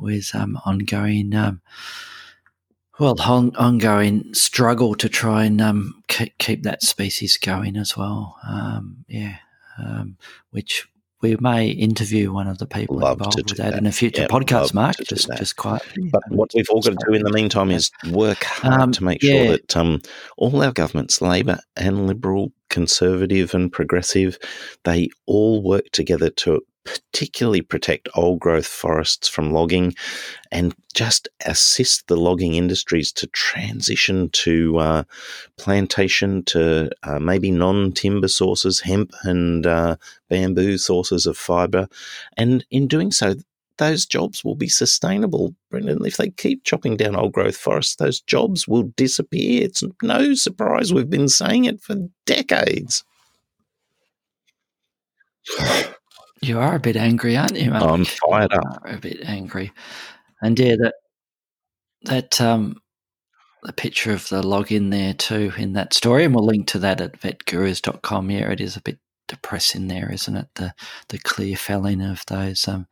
with 0.00 0.34
um, 0.34 0.58
ongoing 0.64 1.34
um, 1.34 1.60
well, 2.98 3.16
on, 3.20 3.54
ongoing 3.56 4.32
struggle 4.34 4.94
to 4.96 5.08
try 5.08 5.44
and 5.44 5.60
um, 5.60 6.02
keep, 6.08 6.36
keep, 6.38 6.62
that 6.62 6.82
species 6.82 7.36
going 7.36 7.76
as 7.76 7.96
well. 7.96 8.36
Um, 8.46 9.04
yeah, 9.08 9.36
um, 9.78 10.16
which 10.50 10.86
we 11.22 11.36
may 11.40 11.68
interview 11.68 12.32
one 12.32 12.46
of 12.46 12.58
the 12.58 12.66
people 12.66 12.98
love 12.98 13.18
involved 13.18 13.36
with 13.36 13.56
that, 13.56 13.72
that, 13.72 13.78
in 13.78 13.86
a 13.86 13.92
future 13.92 14.22
yeah, 14.22 14.28
podcast, 14.28 14.74
Mark. 14.74 14.96
Just, 15.02 15.28
just 15.36 15.56
quietly. 15.56 16.08
But 16.10 16.22
what 16.28 16.50
we've 16.54 16.68
all 16.70 16.80
got 16.80 16.98
to 16.98 17.06
do 17.06 17.14
in 17.14 17.22
the 17.22 17.32
meantime 17.32 17.70
is 17.70 17.90
work 18.10 18.44
hard 18.44 18.80
um, 18.80 18.92
to 18.92 19.04
make 19.04 19.22
sure 19.22 19.48
that 19.48 19.76
um, 19.76 20.00
all 20.36 20.62
our 20.62 20.72
governments, 20.72 21.20
Labor 21.20 21.58
and 21.76 22.06
Liberal 22.06 22.52
conservative 22.76 23.54
and 23.54 23.72
progressive, 23.72 24.38
they 24.84 25.08
all 25.24 25.62
work 25.62 25.86
together 25.92 26.28
to 26.28 26.60
particularly 26.84 27.62
protect 27.62 28.06
old 28.14 28.38
growth 28.38 28.66
forests 28.66 29.26
from 29.26 29.50
logging 29.50 29.94
and 30.52 30.74
just 30.92 31.26
assist 31.46 32.06
the 32.06 32.18
logging 32.18 32.54
industries 32.54 33.10
to 33.12 33.26
transition 33.28 34.28
to 34.28 34.76
uh, 34.76 35.02
plantation 35.56 36.44
to 36.44 36.90
uh, 37.02 37.18
maybe 37.18 37.50
non 37.50 37.92
timber 37.92 38.28
sources, 38.28 38.80
hemp 38.80 39.10
and 39.22 39.66
uh, 39.66 39.96
bamboo 40.28 40.76
sources 40.76 41.24
of 41.24 41.38
fiber. 41.38 41.88
And 42.36 42.62
in 42.70 42.88
doing 42.88 43.10
so, 43.10 43.36
those 43.78 44.06
jobs 44.06 44.44
will 44.44 44.54
be 44.54 44.68
sustainable, 44.68 45.54
Brendan. 45.70 46.04
If 46.04 46.16
they 46.16 46.30
keep 46.30 46.64
chopping 46.64 46.96
down 46.96 47.16
old 47.16 47.32
growth 47.32 47.56
forests, 47.56 47.96
those 47.96 48.20
jobs 48.20 48.66
will 48.66 48.84
disappear. 48.96 49.64
It's 49.64 49.82
no 50.02 50.34
surprise 50.34 50.92
we've 50.92 51.10
been 51.10 51.28
saying 51.28 51.66
it 51.66 51.80
for 51.80 51.96
decades. 52.24 53.04
You 56.42 56.58
are 56.58 56.76
a 56.76 56.80
bit 56.80 56.96
angry, 56.96 57.36
aren't 57.36 57.56
you? 57.56 57.72
I'm 57.72 58.04
fired 58.04 58.52
up. 58.52 58.82
a 58.84 58.98
bit 58.98 59.20
angry, 59.24 59.72
and 60.42 60.58
yeah, 60.58 60.76
that 60.76 60.94
that 62.02 62.40
um, 62.40 62.76
the 63.62 63.72
picture 63.72 64.12
of 64.12 64.28
the 64.28 64.42
login 64.42 64.90
there 64.90 65.14
too 65.14 65.52
in 65.56 65.72
that 65.74 65.94
story, 65.94 66.24
and 66.24 66.34
we'll 66.34 66.44
link 66.44 66.66
to 66.68 66.78
that 66.80 67.00
at 67.00 67.20
vetgurus.com. 67.20 68.30
Yeah, 68.30 68.50
it 68.50 68.60
is 68.60 68.76
a 68.76 68.82
bit 68.82 68.98
depressing 69.28 69.88
there, 69.88 70.12
isn't 70.12 70.36
it? 70.36 70.48
The 70.56 70.74
the 71.08 71.18
clear 71.18 71.56
felling 71.56 72.02
of 72.02 72.24
those 72.26 72.68
um, 72.68 72.86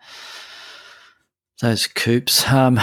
those 1.61 1.87
coupes. 1.87 2.51
Um, 2.51 2.77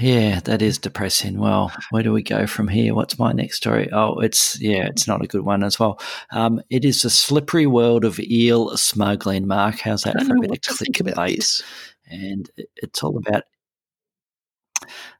yeah, 0.00 0.40
that 0.40 0.62
is 0.62 0.78
depressing. 0.78 1.38
Well, 1.38 1.72
where 1.90 2.02
do 2.02 2.12
we 2.12 2.22
go 2.22 2.46
from 2.46 2.68
here? 2.68 2.94
What's 2.94 3.18
my 3.18 3.32
next 3.32 3.56
story? 3.56 3.88
Oh, 3.92 4.18
it's 4.20 4.60
yeah, 4.60 4.86
it's 4.86 5.08
not 5.08 5.24
a 5.24 5.26
good 5.26 5.42
one 5.42 5.62
as 5.62 5.78
well. 5.78 6.00
Um, 6.32 6.60
it 6.70 6.84
is 6.84 7.02
the 7.02 7.10
slippery 7.10 7.66
world 7.66 8.04
of 8.04 8.20
eel 8.20 8.76
smuggling. 8.76 9.46
Mark, 9.46 9.80
how's 9.80 10.02
that 10.02 10.22
for 10.22 10.36
a 10.36 10.40
bit 10.40 10.50
of 10.50 10.60
clickbait? 10.60 11.62
And 12.10 12.50
it's 12.76 13.02
all 13.02 13.16
about 13.16 13.44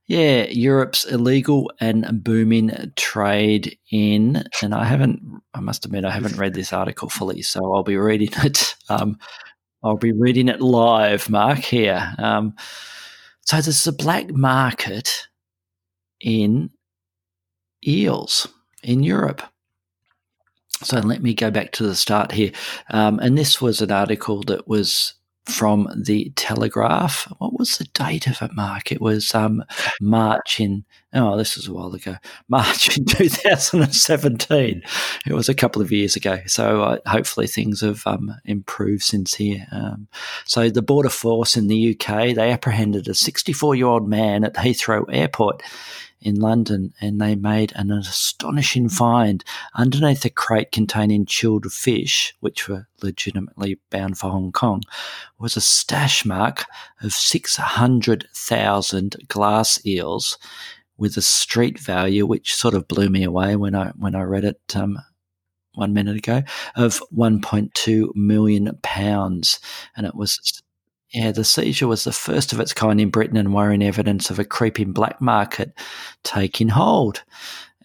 yeah, 0.06 0.44
Europe's 0.44 1.04
illegal 1.04 1.70
and 1.80 2.24
booming 2.24 2.92
trade 2.96 3.78
in, 3.90 4.42
and 4.62 4.74
I 4.74 4.84
haven't, 4.84 5.20
I 5.52 5.60
must 5.60 5.84
admit, 5.84 6.06
I 6.06 6.10
haven't 6.10 6.38
read 6.38 6.54
this 6.54 6.72
article 6.72 7.10
fully, 7.10 7.42
so 7.42 7.74
I'll 7.74 7.82
be 7.82 7.98
reading 7.98 8.30
it. 8.38 8.74
Um, 8.88 9.18
I'll 9.84 9.98
be 9.98 10.12
reading 10.12 10.48
it 10.48 10.60
live, 10.62 11.28
Mark. 11.28 11.58
Here, 11.58 12.14
um, 12.18 12.54
so 13.48 13.62
there's 13.62 13.86
a 13.86 13.92
black 13.92 14.28
market 14.28 15.26
in 16.20 16.68
eels 17.86 18.46
in 18.82 19.02
Europe. 19.02 19.40
So 20.82 20.98
let 20.98 21.22
me 21.22 21.32
go 21.32 21.50
back 21.50 21.72
to 21.72 21.84
the 21.84 21.96
start 21.96 22.32
here. 22.32 22.52
Um, 22.90 23.18
and 23.20 23.38
this 23.38 23.58
was 23.58 23.80
an 23.80 23.90
article 23.90 24.42
that 24.42 24.68
was 24.68 25.14
from 25.48 25.88
the 25.96 26.30
Telegraph. 26.36 27.24
What 27.38 27.58
was 27.58 27.78
the 27.78 27.84
date 27.84 28.26
of 28.26 28.42
it, 28.42 28.52
Mark? 28.54 28.92
It 28.92 29.00
was 29.00 29.34
um, 29.34 29.64
March 30.00 30.60
in, 30.60 30.84
oh, 31.14 31.36
this 31.36 31.56
was 31.56 31.66
a 31.66 31.72
while 31.72 31.94
ago, 31.94 32.16
March 32.48 32.96
in 32.96 33.04
2017. 33.06 34.82
It 35.26 35.32
was 35.32 35.48
a 35.48 35.54
couple 35.54 35.82
of 35.82 35.90
years 35.90 36.16
ago. 36.16 36.40
So 36.46 36.82
uh, 36.82 36.98
hopefully 37.06 37.46
things 37.46 37.80
have 37.80 38.06
um, 38.06 38.34
improved 38.44 39.02
since 39.02 39.34
here. 39.34 39.66
Um, 39.72 40.08
so 40.44 40.70
the 40.70 40.82
Border 40.82 41.08
Force 41.08 41.56
in 41.56 41.66
the 41.66 41.96
UK, 41.98 42.34
they 42.34 42.52
apprehended 42.52 43.08
a 43.08 43.14
64 43.14 43.74
year 43.74 43.86
old 43.86 44.08
man 44.08 44.44
at 44.44 44.54
Heathrow 44.54 45.04
Airport 45.10 45.62
in 46.20 46.40
London, 46.40 46.92
and 47.00 47.20
they 47.20 47.34
made 47.34 47.72
an 47.74 47.90
astonishing 47.90 48.88
find 48.88 49.44
underneath 49.74 50.24
a 50.24 50.30
crate 50.30 50.72
containing 50.72 51.26
chilled 51.26 51.70
fish, 51.72 52.34
which 52.40 52.68
were 52.68 52.86
legitimately 53.02 53.78
bound 53.90 54.18
for 54.18 54.30
Hong 54.30 54.52
Kong, 54.52 54.82
was 55.38 55.56
a 55.56 55.60
stash 55.60 56.24
mark 56.24 56.64
of 57.02 57.12
600,000 57.12 59.16
glass 59.28 59.86
eels 59.86 60.38
with 60.96 61.16
a 61.16 61.22
street 61.22 61.78
value, 61.78 62.26
which 62.26 62.54
sort 62.54 62.74
of 62.74 62.88
blew 62.88 63.08
me 63.08 63.22
away 63.22 63.56
when 63.56 63.74
I 63.74 63.92
when 63.96 64.14
I 64.14 64.22
read 64.22 64.44
it 64.44 64.60
um, 64.74 64.98
one 65.74 65.94
minute 65.94 66.16
ago, 66.16 66.42
of 66.74 67.00
1.2 67.16 68.14
million 68.16 68.76
pounds, 68.82 69.60
and 69.96 70.04
it 70.04 70.14
was 70.14 70.62
yeah, 71.12 71.32
the 71.32 71.44
seizure 71.44 71.86
was 71.86 72.04
the 72.04 72.12
first 72.12 72.52
of 72.52 72.60
its 72.60 72.74
kind 72.74 73.00
in 73.00 73.10
Britain 73.10 73.36
and 73.36 73.54
worrying 73.54 73.82
evidence 73.82 74.30
of 74.30 74.38
a 74.38 74.44
creeping 74.44 74.92
black 74.92 75.20
market 75.20 75.72
taking 76.22 76.68
hold. 76.68 77.22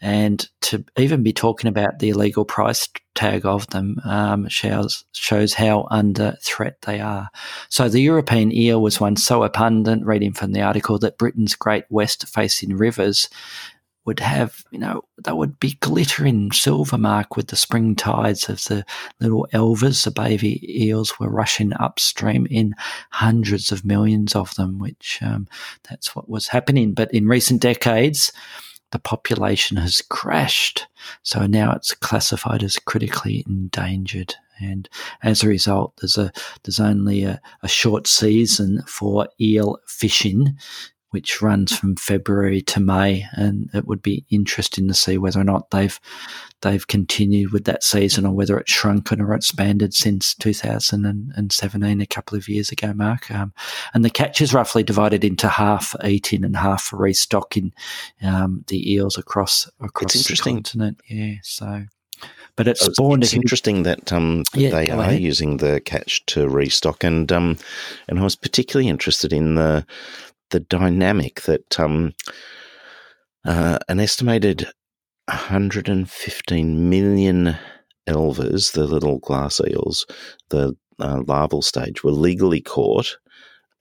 And 0.01 0.45
to 0.63 0.83
even 0.97 1.23
be 1.23 1.31
talking 1.31 1.69
about 1.69 1.99
the 1.99 2.09
illegal 2.09 2.43
price 2.43 2.89
tag 3.15 3.45
of 3.45 3.67
them 3.67 4.01
um, 4.03 4.49
shows, 4.49 5.05
shows 5.13 5.53
how 5.53 5.87
under 5.91 6.35
threat 6.41 6.81
they 6.81 6.99
are. 6.99 7.29
So 7.69 7.87
the 7.87 8.01
European 8.01 8.51
eel 8.51 8.81
was 8.81 8.99
once 8.99 9.23
so 9.23 9.43
abundant, 9.43 10.05
reading 10.05 10.33
from 10.33 10.51
the 10.51 10.61
article, 10.61 10.99
that 10.99 11.17
Britain's 11.17 11.55
great 11.55 11.85
west 11.89 12.27
facing 12.27 12.75
rivers 12.75 13.29
would 14.05 14.19
have, 14.19 14.63
you 14.71 14.79
know, 14.79 15.03
they 15.23 15.31
would 15.31 15.59
be 15.59 15.77
glittering 15.79 16.51
silver 16.51 16.97
mark 16.97 17.35
with 17.35 17.47
the 17.47 17.55
spring 17.55 17.95
tides 17.95 18.49
of 18.49 18.63
the 18.65 18.85
little 19.19 19.47
elvers. 19.53 20.03
The 20.03 20.11
baby 20.11 20.59
eels 20.83 21.19
were 21.19 21.29
rushing 21.29 21.73
upstream 21.73 22.45
in 22.49 22.75
hundreds 23.11 23.71
of 23.71 23.85
millions 23.85 24.35
of 24.35 24.55
them, 24.55 24.79
which 24.79 25.19
um, 25.21 25.47
that's 25.89 26.15
what 26.15 26.29
was 26.29 26.47
happening. 26.47 26.93
But 26.93 27.13
in 27.13 27.27
recent 27.27 27.61
decades, 27.61 28.31
the 28.91 28.99
population 28.99 29.77
has 29.77 30.01
crashed. 30.01 30.87
So 31.23 31.47
now 31.47 31.73
it's 31.73 31.95
classified 31.95 32.61
as 32.61 32.77
critically 32.77 33.43
endangered. 33.47 34.35
And 34.59 34.87
as 35.23 35.43
a 35.43 35.47
result, 35.47 35.93
there's 35.97 36.17
a 36.17 36.31
there's 36.63 36.79
only 36.79 37.23
a, 37.23 37.41
a 37.63 37.67
short 37.67 38.05
season 38.05 38.83
for 38.87 39.27
eel 39.41 39.79
fishing 39.87 40.57
which 41.13 41.43
runs 41.43 41.77
from 41.77 41.95
February 41.95 42.59
to 42.59 42.79
May, 42.79 43.25
and 43.33 43.69
it 43.71 43.85
would 43.85 44.01
be 44.01 44.25
interesting 44.31 44.87
to 44.87 44.95
see 44.95 45.17
whether 45.19 45.39
or 45.39 45.43
not 45.43 45.69
they've 45.69 45.99
they've 46.61 46.87
continued 46.87 47.51
with 47.51 47.65
that 47.65 47.83
season, 47.83 48.25
or 48.25 48.33
whether 48.33 48.57
it's 48.57 48.71
shrunken 48.71 49.21
or 49.21 49.35
expanded 49.35 49.93
since 49.93 50.33
2017, 50.35 52.01
a 52.01 52.05
couple 52.07 52.35
of 52.35 52.49
years 52.49 52.71
ago, 52.71 52.93
Mark. 52.93 53.29
Um, 53.29 53.53
and 53.93 54.03
the 54.03 54.09
catch 54.09 54.41
is 54.41 54.55
roughly 54.55 54.81
divided 54.81 55.23
into 55.23 55.47
half 55.47 55.95
eating 56.03 56.43
and 56.43 56.57
half 56.57 56.91
restocking 56.91 57.73
um, 58.23 58.65
the 58.67 58.91
eels 58.91 59.15
across 59.15 59.69
across 59.79 60.13
the 60.13 60.35
continent. 60.35 60.99
Yeah, 61.07 61.35
so 61.43 61.85
but 62.55 62.67
it's 62.67 62.81
spawned. 62.81 63.23
It's 63.23 63.33
interesting 63.33 63.83
that 63.83 64.13
um, 64.13 64.43
yeah, 64.53 64.69
they 64.69 64.89
are 64.89 65.01
ahead. 65.01 65.21
using 65.21 65.57
the 65.57 65.79
catch 65.81 66.25
to 66.27 66.47
restock, 66.47 67.03
and 67.03 67.31
um, 67.31 67.57
and 68.07 68.19
I 68.19 68.23
was 68.23 68.35
particularly 68.35 68.89
interested 68.89 69.33
in 69.33 69.55
the 69.55 69.85
the 70.53 70.61
dynamic 70.61 71.41
that 71.41 71.79
um, 71.79 72.13
uh, 73.43 73.79
an 73.89 73.99
estimated 73.99 74.67
115 75.25 76.89
million 76.89 77.57
elvers, 78.07 78.71
the 78.71 78.85
little 78.85 79.17
glass 79.19 79.59
eels, 79.67 80.05
the 80.49 80.77
uh, 80.99 81.21
larval 81.25 81.63
stage, 81.63 82.03
were 82.03 82.11
legally 82.11 82.61
caught, 82.61 83.17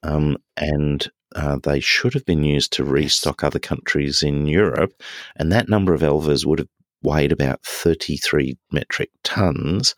um, 0.03 0.39
and 0.57 1.11
uh, 1.37 1.59
they 1.63 1.79
should 1.79 2.15
have 2.15 2.25
been 2.25 2.43
used 2.43 2.73
to 2.73 2.85
restock 2.85 3.45
other 3.45 3.59
countries 3.59 4.23
in 4.23 4.47
Europe, 4.47 4.95
and 5.37 5.53
that 5.53 5.69
number 5.69 5.93
of 5.93 6.01
elvers 6.01 6.47
would 6.47 6.59
have 6.59 6.69
weighed 7.03 7.33
about 7.33 7.63
33 7.65 8.57
metric 8.71 9.11
tons. 9.25 9.95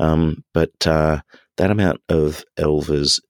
Um, 0.00 0.42
but 0.54 0.86
uh, 0.86 1.20
that 1.56 1.70
amount 1.70 2.00
of 2.08 2.44
elvers 2.58 3.20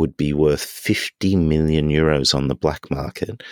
would 0.00 0.16
be 0.16 0.32
worth 0.32 0.64
50 0.64 1.36
million 1.36 1.90
euros 1.90 2.34
on 2.34 2.48
the 2.48 2.54
black 2.54 2.90
market. 2.90 3.42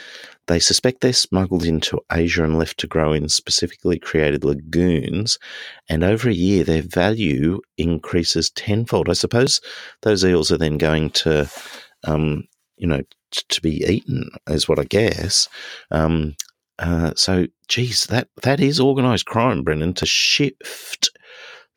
They 0.46 0.58
suspect 0.58 1.02
they're 1.02 1.12
smuggled 1.12 1.64
into 1.64 2.00
Asia 2.10 2.42
and 2.42 2.58
left 2.58 2.78
to 2.80 2.86
grow 2.86 3.12
in 3.12 3.28
specifically 3.28 3.98
created 3.98 4.44
lagoons, 4.44 5.38
and 5.90 6.02
over 6.02 6.30
a 6.30 6.34
year 6.34 6.64
their 6.64 6.80
value 6.80 7.60
increases 7.76 8.48
tenfold. 8.50 9.10
I 9.10 9.12
suppose 9.12 9.60
those 10.02 10.24
eels 10.24 10.50
are 10.50 10.56
then 10.56 10.78
going 10.78 11.10
to, 11.10 11.50
um, 12.04 12.44
you 12.78 12.86
know, 12.86 13.02
t- 13.30 13.42
to 13.46 13.60
be 13.60 13.84
eaten, 13.86 14.30
is 14.46 14.66
what 14.66 14.78
I 14.78 14.84
guess. 14.84 15.50
Um, 15.90 16.34
uh, 16.78 17.12
so, 17.14 17.46
geez, 17.68 18.06
that 18.06 18.28
that 18.42 18.58
is 18.58 18.80
organised 18.80 19.26
crime, 19.26 19.62
Brendan, 19.62 19.92
to 19.94 20.06
shift 20.06 21.10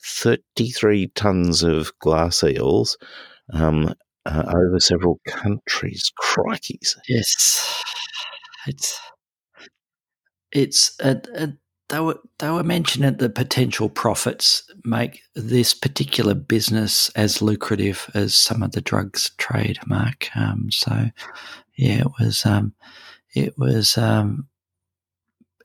33 0.01 1.07
tons 1.07 1.61
of 1.61 1.91
glass 1.99 2.41
eels 2.41 2.97
um, 3.51 3.93
uh, 4.25 4.43
over 4.47 4.79
several 4.79 5.19
countries. 5.27 6.11
Crikeys. 6.19 6.97
Yes, 7.07 7.83
it's 8.67 8.99
it's 10.51 10.99
a, 10.99 11.21
a, 11.35 11.53
they 11.89 11.99
were 11.99 12.19
they 12.39 12.49
were 12.49 12.63
mentioning 12.63 13.17
the 13.17 13.29
potential 13.29 13.89
profits 13.89 14.63
make 14.83 15.21
this 15.35 15.73
particular 15.73 16.33
business 16.33 17.09
as 17.09 17.41
lucrative 17.41 18.09
as 18.13 18.35
some 18.35 18.63
of 18.63 18.71
the 18.71 18.81
drugs 18.81 19.31
trade. 19.37 19.79
Mark, 19.87 20.29
um, 20.35 20.69
so 20.71 21.09
yeah, 21.75 22.01
it 22.01 22.11
was 22.19 22.45
um, 22.45 22.73
it 23.33 23.57
was 23.57 23.97
um, 23.97 24.47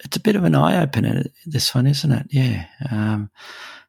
it's 0.04 0.16
a 0.16 0.20
bit 0.20 0.36
of 0.36 0.44
an 0.44 0.54
eye 0.54 0.82
opener. 0.82 1.24
This 1.46 1.74
one, 1.74 1.86
isn't 1.86 2.12
it? 2.12 2.26
Yeah. 2.30 2.66
Um, 2.90 3.30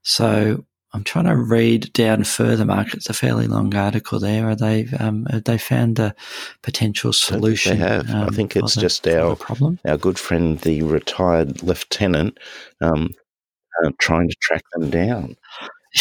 So 0.04 0.66
I'm 0.94 1.04
trying 1.04 1.26
to 1.26 1.36
read 1.36 1.92
down 1.94 2.24
further, 2.24 2.64
Mark. 2.64 2.94
It's 2.94 3.10
a 3.10 3.14
fairly 3.14 3.48
long 3.48 3.76
article 3.76 4.20
there. 4.20 4.50
Are 4.50 4.56
they 4.56 4.88
um, 5.00 5.26
have 5.30 5.44
they 5.44 5.58
found 5.58 6.00
a 6.00 6.16
potential 6.64 7.12
solution? 7.12 7.78
they 7.78 7.84
have. 7.84 8.10
Um, 8.10 8.30
I 8.30 8.30
think 8.30 8.56
it's 8.56 8.76
the, 8.76 8.82
just 8.82 9.08
our 9.08 9.36
problem. 9.36 9.80
Our 9.86 9.98
good 9.98 10.18
friend, 10.18 10.60
the 10.60 10.84
retired 10.84 11.62
lieutenant, 11.62 12.40
um, 12.82 13.14
uh, 13.84 13.92
trying 14.00 14.30
to 14.30 14.36
track 14.42 14.64
them 14.74 14.90
down. 14.90 15.36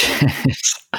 Yes. 0.02 0.86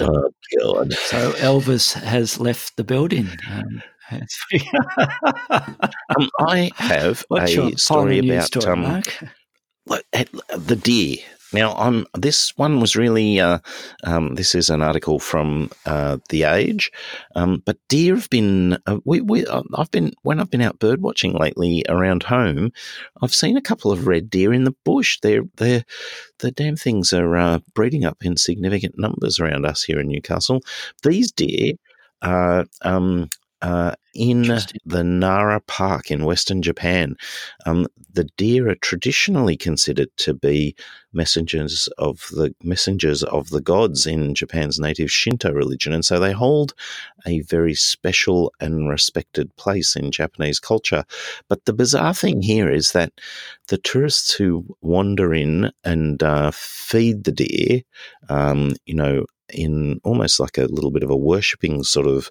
oh 0.00 0.30
God! 0.60 0.92
So 0.92 1.32
Elvis 1.32 1.94
has 1.94 2.38
left 2.38 2.76
the 2.76 2.84
building. 2.84 3.28
Um, 3.50 3.82
um, 5.50 6.30
I 6.40 6.70
have 6.76 7.24
What's 7.28 7.56
a 7.56 7.76
story 7.78 8.18
about 8.18 8.46
story, 8.46 8.66
um, 8.66 9.02
the 10.56 10.76
deer. 10.76 11.18
Now, 11.52 11.74
I'm 11.74 12.06
this 12.14 12.56
one 12.56 12.80
was 12.80 12.96
really. 12.96 13.40
Uh, 13.40 13.58
um, 14.04 14.34
this 14.34 14.54
is 14.54 14.70
an 14.70 14.82
article 14.82 15.18
from 15.18 15.70
uh, 15.86 16.18
the 16.30 16.44
Age, 16.44 16.90
um, 17.36 17.62
but 17.64 17.78
deer 17.88 18.14
have 18.14 18.30
been. 18.30 18.78
Uh, 18.86 18.98
we, 19.04 19.20
we, 19.20 19.46
uh, 19.46 19.62
I've 19.76 19.90
been 19.90 20.12
when 20.22 20.40
I've 20.40 20.50
been 20.50 20.62
out 20.62 20.78
bird 20.78 21.02
watching 21.02 21.34
lately 21.34 21.84
around 21.88 22.22
home. 22.22 22.72
I've 23.22 23.34
seen 23.34 23.56
a 23.56 23.62
couple 23.62 23.92
of 23.92 24.06
red 24.06 24.30
deer 24.30 24.52
in 24.52 24.64
the 24.64 24.74
bush. 24.84 25.18
They're 25.20 25.44
they 25.56 25.84
the 26.38 26.50
damn 26.50 26.76
things 26.76 27.12
are 27.12 27.36
uh, 27.36 27.58
breeding 27.74 28.04
up 28.04 28.24
in 28.24 28.36
significant 28.36 28.98
numbers 28.98 29.38
around 29.38 29.66
us 29.66 29.82
here 29.82 30.00
in 30.00 30.08
Newcastle. 30.08 30.60
These 31.02 31.32
deer 31.32 31.74
are 32.22 32.66
um, 32.82 33.28
uh, 33.62 33.94
in 34.14 34.42
the 34.84 35.04
Nara 35.04 35.60
Park 35.60 36.10
in 36.10 36.24
Western 36.24 36.60
Japan. 36.60 37.16
Um, 37.64 37.86
the 38.12 38.24
deer 38.36 38.68
are 38.68 38.74
traditionally 38.74 39.56
considered 39.56 40.10
to 40.18 40.34
be 40.34 40.76
messengers 41.14 41.88
of 41.96 42.28
the 42.32 42.54
messengers 42.62 43.22
of 43.22 43.48
the 43.50 43.60
gods 43.60 44.06
in 44.06 44.34
Japan's 44.34 44.78
native 44.78 45.10
Shinto 45.10 45.52
religion, 45.52 45.92
and 45.92 46.04
so 46.04 46.18
they 46.18 46.32
hold 46.32 46.74
a 47.24 47.40
very 47.42 47.74
special 47.74 48.52
and 48.60 48.88
respected 48.88 49.54
place 49.56 49.96
in 49.96 50.10
Japanese 50.10 50.58
culture. 50.60 51.04
But 51.48 51.64
the 51.64 51.72
bizarre 51.72 52.14
thing 52.14 52.42
here 52.42 52.70
is 52.70 52.92
that 52.92 53.12
the 53.68 53.78
tourists 53.78 54.34
who 54.34 54.76
wander 54.82 55.32
in 55.32 55.70
and 55.84 56.22
uh, 56.22 56.50
feed 56.52 57.24
the 57.24 57.32
deer, 57.32 57.82
um, 58.28 58.72
you 58.84 58.94
know, 58.94 59.24
in 59.52 60.00
almost 60.04 60.40
like 60.40 60.58
a 60.58 60.66
little 60.66 60.90
bit 60.90 61.02
of 61.02 61.10
a 61.10 61.16
worshipping 61.16 61.82
sort 61.82 62.06
of 62.06 62.30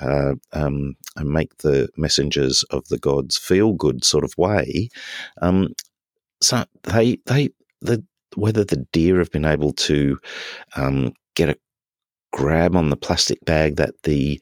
uh, 0.00 0.34
um, 0.52 0.94
make 1.22 1.56
the 1.58 1.88
messengers 1.96 2.62
of 2.70 2.86
the 2.88 2.98
gods 2.98 3.36
feel 3.36 3.72
good 3.72 4.04
sort 4.04 4.24
of 4.24 4.32
way. 4.36 4.88
Um, 5.42 5.74
so 6.40 6.64
they 6.84 7.18
they 7.26 7.50
the 7.80 8.04
whether 8.36 8.64
the 8.64 8.86
deer 8.92 9.18
have 9.18 9.30
been 9.30 9.44
able 9.44 9.72
to 9.72 10.18
um, 10.76 11.12
get 11.34 11.48
a 11.48 11.58
grab 12.32 12.76
on 12.76 12.90
the 12.90 12.96
plastic 12.96 13.44
bag 13.44 13.76
that 13.76 13.94
the 14.02 14.40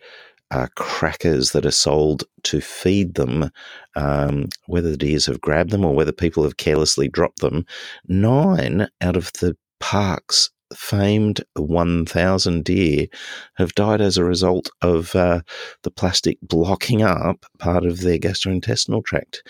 uh, 0.51 0.67
crackers 0.77 1.53
that 1.53 1.67
are 1.67 1.73
sold 1.73 2.25
to 2.45 2.61
feed 2.61 3.15
them, 3.15 3.51
um, 3.97 4.47
whether 4.67 4.91
the 4.91 4.97
deers 4.97 5.27
have 5.27 5.41
grabbed 5.41 5.71
them 5.71 5.85
or 5.85 5.95
whether 5.95 6.13
people 6.13 6.45
have 6.45 6.57
carelessly 6.57 7.09
dropped 7.09 7.41
them, 7.41 7.65
nine 8.07 8.89
out 9.01 9.17
of 9.17 9.33
the 9.35 9.57
park's 9.81 10.51
famed 10.75 11.43
1,000 11.55 12.65
deer 12.65 13.07
have 13.55 13.75
died 13.75 14.01
as 14.01 14.17
a 14.17 14.25
result 14.25 14.71
of 14.83 15.15
uh, 15.15 15.41
the 15.83 15.91
plastic 15.91 16.39
blocking 16.43 17.03
up 17.03 17.45
part 17.59 17.85
of 17.85 18.01
their 18.01 18.19
gastrointestinal 18.19 19.05
tract. 19.05 19.43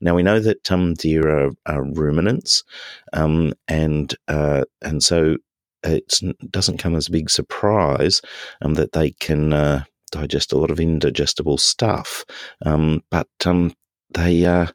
Now 0.00 0.14
we 0.14 0.22
know 0.22 0.40
that 0.40 0.70
um, 0.70 0.94
deer 0.94 1.28
are, 1.28 1.50
are 1.66 1.84
ruminants, 1.84 2.64
um, 3.12 3.52
and 3.68 4.14
uh, 4.28 4.64
and 4.82 5.02
so 5.02 5.36
it 5.82 6.20
doesn't 6.50 6.78
come 6.78 6.94
as 6.94 7.08
a 7.08 7.12
big 7.12 7.30
surprise 7.30 8.20
um, 8.62 8.74
that 8.74 8.92
they 8.92 9.12
can. 9.12 9.52
Uh, 9.52 9.84
digest 10.10 10.52
a 10.52 10.56
lot 10.56 10.70
of 10.70 10.78
indigestible 10.78 11.58
stuff, 11.58 12.24
um, 12.64 13.02
but 13.10 13.26
um, 13.46 13.74
they 14.14 14.44
uh, 14.44 14.66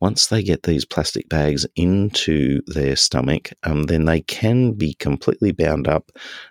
once 0.00 0.26
they 0.26 0.42
get 0.42 0.64
these 0.64 0.84
plastic 0.84 1.28
bags 1.28 1.66
into 1.76 2.60
their 2.66 2.96
stomach, 2.96 3.50
um, 3.62 3.84
then 3.84 4.04
they 4.04 4.20
can 4.20 4.72
be 4.72 4.94
completely 4.94 5.52
bound 5.52 5.88
up. 5.88 6.10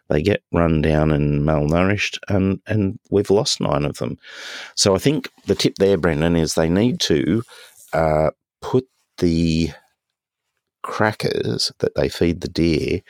They 0.09 0.21
get 0.21 0.43
run 0.51 0.81
down 0.81 1.11
and 1.11 1.43
malnourished, 1.43 2.17
and 2.27 2.59
and 2.67 2.99
we've 3.11 3.29
lost 3.29 3.61
nine 3.61 3.85
of 3.85 3.97
them. 3.97 4.17
So 4.75 4.95
I 4.95 4.97
think 4.97 5.29
the 5.45 5.55
tip 5.55 5.75
there, 5.77 5.97
Brendan, 5.97 6.35
is 6.35 6.55
they 6.55 6.69
need 6.69 6.99
to 7.01 7.43
uh, 7.93 8.31
put 8.61 8.87
the 9.17 9.71
crackers 10.81 11.71
that 11.79 11.95
they 11.95 12.09
feed 12.09 12.41
the 12.41 12.47
deer 12.47 13.01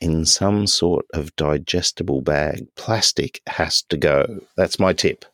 in 0.00 0.24
some 0.24 0.66
sort 0.66 1.06
of 1.14 1.34
digestible 1.36 2.20
bag. 2.20 2.66
Plastic 2.76 3.40
has 3.46 3.82
to 3.82 3.96
go. 3.96 4.40
That's 4.56 4.78
my 4.78 4.92
tip. 4.92 5.24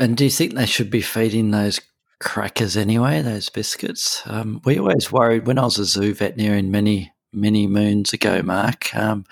And 0.00 0.16
do 0.16 0.24
you 0.24 0.30
think 0.30 0.54
they 0.54 0.66
should 0.66 0.90
be 0.90 1.02
feeding 1.02 1.50
those 1.50 1.78
crackers 2.20 2.74
anyway, 2.74 3.20
those 3.20 3.50
biscuits? 3.50 4.22
Um, 4.24 4.62
we 4.64 4.78
always 4.78 5.12
worried 5.12 5.46
when 5.46 5.58
I 5.58 5.64
was 5.64 5.78
a 5.78 5.84
zoo 5.84 6.14
veterinarian 6.14 6.70
many, 6.70 7.12
many 7.34 7.66
moons 7.66 8.14
ago, 8.14 8.40
Mark. 8.42 8.96
Um, 8.96 9.26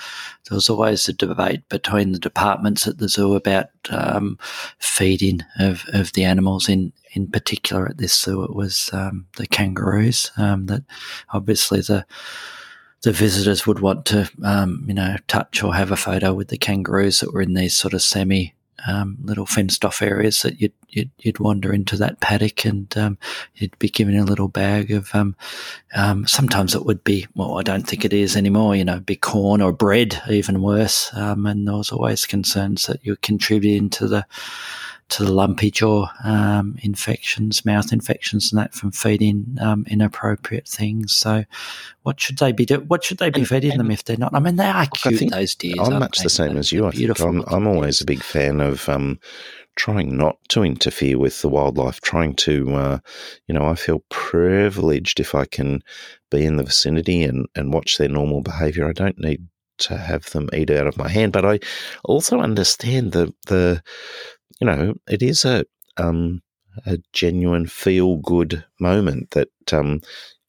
there 0.47 0.55
was 0.55 0.69
always 0.69 1.09
a 1.09 1.15
debate 1.15 1.67
between 1.71 2.13
the 2.13 2.19
departments 2.19 2.87
at 2.87 2.99
the 2.99 3.09
zoo 3.09 3.35
about 3.35 3.69
um, 3.89 4.39
feeding 4.79 5.41
of, 5.59 5.87
of 5.95 6.13
the 6.13 6.25
animals. 6.25 6.69
In 6.69 6.93
in 7.15 7.29
particular, 7.29 7.89
at 7.89 7.97
this 7.97 8.13
zoo, 8.13 8.45
it 8.45 8.55
was 8.55 8.91
um, 8.93 9.27
the 9.39 9.47
kangaroos. 9.47 10.31
Um, 10.37 10.67
that 10.67 10.85
obviously 11.33 11.81
the 11.81 12.05
the 13.03 13.13
visitors 13.13 13.67
would 13.67 13.81
want 13.81 14.05
to, 14.07 14.31
um, 14.45 14.85
you 14.87 14.93
know, 14.93 15.17
touch 15.29 15.63
or 15.63 15.75
have 15.75 15.91
a 15.91 15.97
photo 15.97 16.35
with 16.35 16.49
the 16.49 16.59
kangaroos 16.59 17.21
that 17.21 17.33
were 17.33 17.41
in 17.41 17.55
these 17.55 17.77
sort 17.77 17.95
of 17.95 18.03
semi 18.03 18.55
um, 18.87 19.19
little 19.23 19.47
fenced 19.47 19.85
off 19.85 20.03
areas 20.03 20.43
that 20.43 20.61
you'd, 20.61 20.73
you'd, 20.89 21.11
you'd 21.19 21.41
wander 21.41 21.73
into 21.73 21.97
that 21.97 22.21
paddock 22.21 22.65
and 22.65 22.97
um, 22.97 23.19
you'd 23.57 23.79
be 23.79 23.89
given 23.89 24.17
a 24.17 24.25
little 24.25 24.49
bag 24.49 24.91
of 24.91 25.15
um, 25.15 25.35
um, 25.95 26.27
sometimes 26.27 26.75
it 26.75 26.85
would 26.85 27.03
be 27.05 27.27
well 27.35 27.59
I 27.59 27.63
don't 27.63 27.87
think 27.87 28.05
it 28.05 28.13
is 28.13 28.37
anymore 28.37 28.77
you 28.77 28.85
know 28.85 29.01
be 29.01 29.17
corn 29.17 29.61
or 29.61 29.73
bread 29.73 30.23
even 30.29 30.63
worse 30.63 31.11
um, 31.15 31.47
and 31.47 31.67
there 31.67 31.77
was 31.77 31.91
always 31.91 32.27
concerns 32.27 32.87
that 32.87 33.05
you're 33.05 33.17
contributing 33.17 33.91
to 33.91 34.07
the 34.07 34.27
to 35.11 35.25
the 35.25 35.33
lumpy 35.33 35.71
jaw 35.71 36.11
um, 36.23 36.77
infections, 36.83 37.65
mouth 37.65 37.93
infections, 37.93 38.53
and 38.53 38.59
that 38.59 38.75
from 38.75 38.91
feeding 38.91 39.57
um, 39.61 39.87
inappropriate 39.89 40.69
things. 40.69 41.17
So, 41.17 41.45
what 42.03 42.21
should 42.21 42.39
they 42.39 42.53
be 42.53 42.67
do? 42.67 42.81
What 42.81 43.05
should 43.05 43.19
they 43.19 43.31
be 43.31 43.41
and, 43.41 43.49
feeding 43.49 43.73
and 43.73 43.81
them 43.81 43.91
if 43.91 44.05
they're 44.05 44.19
not? 44.19 44.35
I 44.35 44.41
mean, 44.41 44.57
they 44.57 44.67
are 44.67 44.87
cute. 44.87 45.31
Those 45.31 45.55
deer. 45.55 45.77
I'm 45.81 45.99
much 45.99 46.19
the 46.19 46.29
same 46.29 46.57
as 46.57 46.73
you. 46.73 46.87
I 46.87 46.91
think 46.91 47.21
I'm, 47.21 47.43
I'm, 47.47 47.67
always 47.67 48.01
a 48.01 48.05
big 48.07 48.23
fan 48.23 48.61
of 48.61 48.89
um, 48.89 49.19
trying 49.77 50.17
not 50.17 50.39
to 50.51 50.63
interfere 50.63 51.19
with 51.19 51.41
the 51.41 51.49
wildlife. 51.49 52.01
Trying 52.03 52.35
to, 52.37 52.75
uh, 52.75 52.99
you 53.47 53.55
know, 53.55 53.65
I 53.65 53.77
feel 53.77 54.05
privileged 54.11 55.21
if 55.21 55.35
I 55.35 55.47
can 55.47 55.83
be 56.31 56.45
in 56.45 56.57
the 56.57 56.65
vicinity 56.65 57.23
and 57.23 57.47
and 57.55 57.73
watch 57.73 57.97
their 57.97 58.11
normal 58.11 58.43
behaviour. 58.43 58.87
I 58.87 58.93
don't 58.93 59.19
need 59.19 59.47
to 59.79 59.97
have 59.97 60.31
them 60.31 60.49
eat 60.53 60.71
out 60.71 60.87
of 60.87 60.97
my 60.97 61.09
hand. 61.09 61.33
But 61.33 61.45
I 61.45 61.61
also 62.05 62.41
understand 62.41 63.13
the 63.13 63.33
the 63.47 63.83
you 64.61 64.67
know, 64.67 64.95
it 65.09 65.23
is 65.23 65.45
a 65.45 65.65
um, 65.97 66.43
a 66.87 66.99
genuine 67.13 67.67
feel 67.67 68.17
good 68.17 68.65
moment 68.81 69.31
that 69.33 69.51
um, 69.73 70.01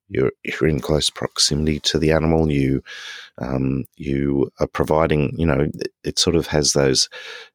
you're 0.10 0.32
you're 0.44 0.68
in 0.68 0.80
close 0.80 1.10
proximity 1.10 1.80
to 1.82 2.00
the 2.00 2.12
animal. 2.12 2.52
You 2.52 2.82
um, 3.38 3.86
you 3.98 4.52
are 4.60 4.68
providing. 4.68 5.34
You 5.38 5.46
know, 5.46 5.60
it, 5.74 5.92
it 6.04 6.20
sort 6.20 6.36
of 6.36 6.48
has 6.48 6.74
those 6.74 7.10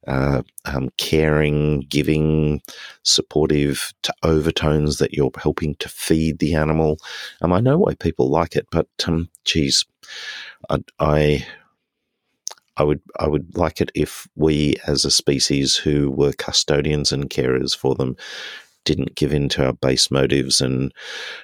uh, 0.07 0.43
um, 0.65 0.91
caring, 0.97 1.81
giving, 1.89 2.63
supportive 3.03 3.93
to 4.03 4.15
overtones 4.23 4.99
that 4.99 5.13
you're 5.13 5.33
helping 5.37 5.75
to 5.77 5.89
feed 5.89 6.39
the 6.39 6.55
animal. 6.55 6.99
Um, 7.43 7.53
I 7.53 7.61
know 7.61 7.79
why 7.79 7.95
people 7.95 8.31
like 8.31 8.57
it, 8.57 8.67
but 8.71 8.89
um, 9.07 9.29
geez, 9.45 9.85
I, 10.71 10.79
I 11.01 11.47
I 12.77 12.83
would 12.85 13.01
I 13.19 13.29
would 13.29 13.57
like 13.57 13.81
it 13.81 13.91
if 13.95 14.27
we 14.35 14.77
as 14.87 15.05
a 15.05 15.11
species 15.11 15.77
who 15.77 16.11
were 16.11 16.33
custodians 16.33 17.13
and 17.13 17.31
carers 17.31 17.77
for 17.77 17.95
them 17.95 18.17
didn't 18.85 19.15
give 19.15 19.33
in 19.33 19.49
to 19.51 19.65
our 19.65 19.73
base 19.73 20.11
motives 20.11 20.61
and 20.61 20.93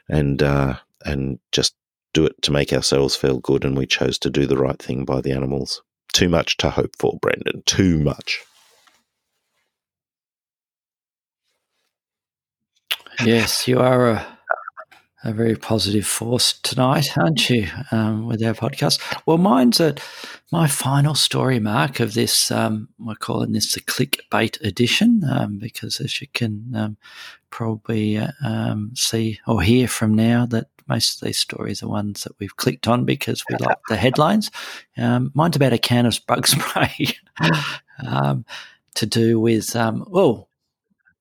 and 0.09 0.43
uh, 0.43 0.77
and 1.05 1.39
just 1.53 1.75
do 2.13 2.27
it 2.27 2.41
to 2.43 2.53
make 2.53 2.73
ourselves 2.73 3.15
feel 3.15 3.39
good 3.39 3.65
and 3.65 3.77
we 3.77 3.87
chose 3.87 4.19
to 4.19 4.31
do 4.31 4.47
the 4.47 4.57
right 4.57 4.81
thing 4.81 5.05
by 5.05 5.21
the 5.21 5.33
animals. 5.33 5.83
Too 6.13 6.29
much 6.29 6.57
to 6.59 6.71
hope 6.71 6.97
for, 6.99 7.19
Brendan. 7.23 7.63
Too 7.67 8.01
much. 8.01 8.41
Yes, 13.25 13.69
you 13.69 13.79
are 13.79 14.11
a 14.11 14.39
a 15.23 15.33
very 15.33 15.57
positive 15.57 16.07
force 16.07 16.55
tonight, 16.61 17.17
aren't 17.19 17.51
you, 17.51 17.69
um, 17.91 18.27
with 18.27 18.43
our 18.43 18.55
podcast? 18.55 19.01
Well, 19.27 19.39
mine's 19.39 19.81
a, 19.81 19.95
my 20.51 20.67
final 20.67 21.15
story, 21.15 21.61
Mark, 21.61 22.01
of 22.01 22.15
this. 22.15 22.51
Um, 22.51 22.89
we're 22.99 23.15
calling 23.15 23.53
this 23.53 23.73
the 23.75 23.81
clickbait 23.81 24.61
edition 24.63 25.23
um, 25.31 25.59
because, 25.59 26.01
as 26.01 26.21
you 26.21 26.29
can 26.33 26.75
um, 26.75 26.97
probably 27.51 28.17
uh, 28.17 28.29
um, 28.43 28.93
see 28.95 29.41
or 29.47 29.61
hear 29.63 29.89
from 29.89 30.15
now, 30.15 30.47
that 30.47 30.69
most 30.89 31.21
of 31.21 31.27
these 31.27 31.39
stories 31.39 31.83
are 31.83 31.89
ones 31.89 32.25
that 32.25 32.33
we've 32.39 32.57
clicked 32.57 32.89
on 32.89 33.05
because 33.05 33.45
we 33.49 33.57
like 33.59 33.79
the 33.89 33.97
headlines. 33.97 34.51
Um, 34.97 35.31
mine's 35.35 35.57
about 35.57 35.73
a 35.73 35.79
can 35.79 36.07
of 36.07 36.19
bug 36.27 36.47
spray 36.47 37.15
to 38.95 39.07
do 39.07 39.39
with, 39.39 39.75
well, 39.75 40.50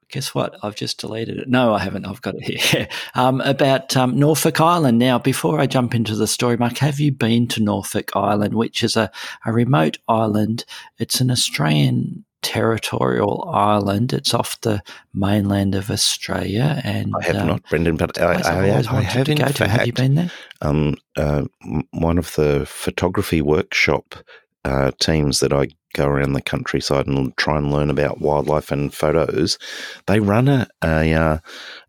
guess 0.10 0.34
what? 0.34 0.58
I've 0.64 0.76
just 0.76 1.00
deleted 1.00 1.38
it. 1.38 1.48
No, 1.48 1.74
I 1.74 1.80
haven't. 1.80 2.06
I've 2.06 2.22
got 2.22 2.36
it 2.36 2.44
here. 2.44 2.88
Um, 3.16 3.42
about 3.42 3.98
um, 3.98 4.18
Norfolk 4.18 4.62
Island. 4.62 5.00
Now, 5.00 5.20
before 5.20 5.60
I 5.60 5.66
jump 5.66 5.94
into 5.96 6.16
the 6.16 6.28
story, 6.28 6.58
Mark, 6.58 6.78
have 6.78 7.00
you 7.00 7.12
been 7.12 7.48
to 7.50 7.62
Norfolk 7.62 8.16
Island, 8.16 8.54
which 8.54 8.84
is 8.84 8.96
a, 8.96 9.12
a 9.46 9.52
remote 9.52 9.98
island? 10.08 10.64
It's 11.00 11.20
an 11.20 11.32
Australian 11.32 12.24
territorial 12.42 13.50
island. 13.52 14.14
It's 14.14 14.34
off 14.34 14.62
the 14.62 14.82
mainland 15.14 15.76
of 15.76 15.90
Australia. 15.90 16.82
And 16.84 17.14
I 17.20 17.26
have 17.26 17.36
um, 17.38 17.48
not, 17.48 17.70
Brendan, 17.70 17.98
but 17.98 18.20
I, 18.20 18.34
I, 18.34 18.68
I, 18.70 18.98
I 18.98 19.02
have 19.02 19.28
in 19.28 19.38
fact. 19.38 19.58
Have 19.58 19.88
you 19.88 19.94
been 19.94 20.16
there? 20.16 20.32
Um, 20.62 20.96
uh, 21.18 21.46
one 21.92 22.18
of 22.18 22.34
the 22.36 22.66
photography 22.66 23.42
workshop 23.42 24.16
uh, 24.64 24.92
teams 25.00 25.40
that 25.40 25.54
I 25.54 25.68
go 25.94 26.06
around 26.06 26.34
the 26.34 26.42
countryside 26.42 27.08
and 27.08 27.36
try 27.38 27.58
and 27.58 27.72
learn 27.72 27.90
about 27.90 28.22
wildlife 28.22 28.72
and 28.72 28.94
photos, 28.94 29.58
they 30.08 30.20
run 30.20 30.48
a, 30.48 30.68
a 30.84 31.14
uh, 31.14 31.38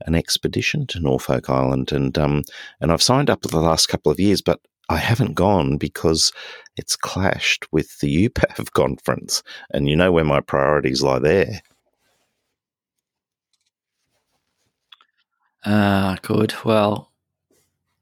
an 0.06 0.14
expedition 0.14 0.86
to 0.88 1.00
Norfolk 1.00 1.50
Island, 1.50 1.92
and 1.92 2.16
um, 2.18 2.42
and 2.80 2.92
I've 2.92 3.02
signed 3.02 3.30
up 3.30 3.42
for 3.42 3.48
the 3.48 3.60
last 3.60 3.88
couple 3.88 4.10
of 4.10 4.20
years, 4.20 4.42
but 4.42 4.60
I 4.88 4.96
haven't 4.96 5.34
gone 5.34 5.76
because 5.76 6.32
it's 6.76 6.96
clashed 6.96 7.66
with 7.72 7.98
the 8.00 8.28
UPAV 8.28 8.72
conference, 8.72 9.42
and 9.72 9.88
you 9.88 9.96
know 9.96 10.12
where 10.12 10.24
my 10.24 10.40
priorities 10.40 11.02
lie 11.02 11.18
there. 11.18 11.62
Ah, 15.64 16.14
uh, 16.14 16.16
good. 16.22 16.54
Well, 16.64 17.09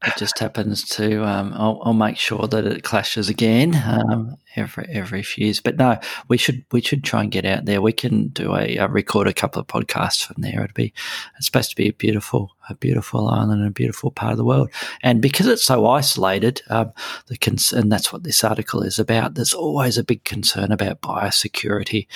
it 0.04 0.14
just 0.16 0.38
happens 0.38 0.84
to. 0.90 1.24
Um, 1.24 1.52
I'll, 1.56 1.80
I'll, 1.84 1.92
make 1.92 2.16
sure 2.16 2.46
that 2.46 2.64
it 2.64 2.84
clashes 2.84 3.28
again 3.28 3.74
um, 3.74 4.36
every 4.54 4.86
every 4.88 5.22
few 5.24 5.46
years. 5.46 5.60
But 5.60 5.76
no, 5.76 5.98
we 6.28 6.36
should 6.36 6.64
we 6.70 6.80
should 6.80 7.02
try 7.02 7.22
and 7.22 7.32
get 7.32 7.44
out 7.44 7.64
there. 7.64 7.82
We 7.82 7.92
can 7.92 8.28
do 8.28 8.54
a, 8.54 8.76
a 8.76 8.86
record 8.86 9.26
a 9.26 9.32
couple 9.32 9.60
of 9.60 9.66
podcasts 9.66 10.24
from 10.24 10.40
there. 10.40 10.62
It'd 10.62 10.74
be 10.74 10.92
it's 11.36 11.46
supposed 11.46 11.70
to 11.70 11.76
be 11.76 11.88
a 11.88 11.92
beautiful 11.92 12.52
a 12.70 12.76
beautiful 12.76 13.28
island 13.28 13.60
and 13.60 13.66
a 13.66 13.72
beautiful 13.72 14.12
part 14.12 14.32
of 14.32 14.38
the 14.38 14.44
world. 14.44 14.70
And 15.02 15.20
because 15.20 15.46
it's 15.46 15.64
so 15.64 15.86
isolated, 15.86 16.62
um, 16.68 16.92
the 17.26 17.36
cons- 17.36 17.72
and 17.72 17.90
that's 17.90 18.12
what 18.12 18.22
this 18.22 18.44
article 18.44 18.82
is 18.82 19.00
about. 19.00 19.34
There's 19.34 19.54
always 19.54 19.98
a 19.98 20.04
big 20.04 20.22
concern 20.22 20.70
about 20.70 21.00
biosecurity 21.00 22.06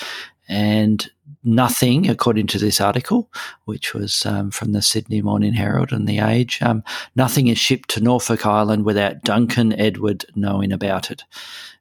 and 0.53 1.09
nothing, 1.43 2.07
according 2.07 2.45
to 2.45 2.59
this 2.59 2.79
article, 2.79 3.27
which 3.65 3.95
was 3.95 4.23
um, 4.23 4.51
from 4.51 4.71
the 4.71 4.83
Sydney 4.83 5.19
Morning 5.19 5.53
Herald 5.53 5.91
and 5.91 6.07
The 6.07 6.19
Age, 6.19 6.61
um, 6.61 6.83
nothing 7.15 7.47
is 7.47 7.57
shipped 7.57 7.89
to 7.89 7.99
Norfolk 7.99 8.45
Island 8.45 8.85
without 8.85 9.23
Duncan 9.23 9.73
Edward 9.73 10.25
knowing 10.35 10.71
about 10.71 11.09
it. 11.09 11.23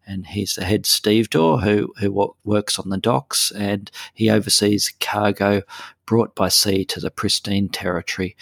And 0.07 0.27
he's 0.27 0.55
the 0.55 0.65
head 0.65 0.87
stevedore 0.87 1.61
who, 1.61 1.93
who 1.99 2.35
works 2.45 2.79
on 2.79 2.89
the 2.89 2.97
docks 2.97 3.51
and 3.51 3.91
he 4.15 4.31
oversees 4.31 4.95
cargo 5.01 5.61
brought 6.07 6.35
by 6.35 6.49
sea 6.49 6.87
to 6.87 6.99
the 6.99 7.11
pristine 7.11 7.69
territory. 7.69 8.37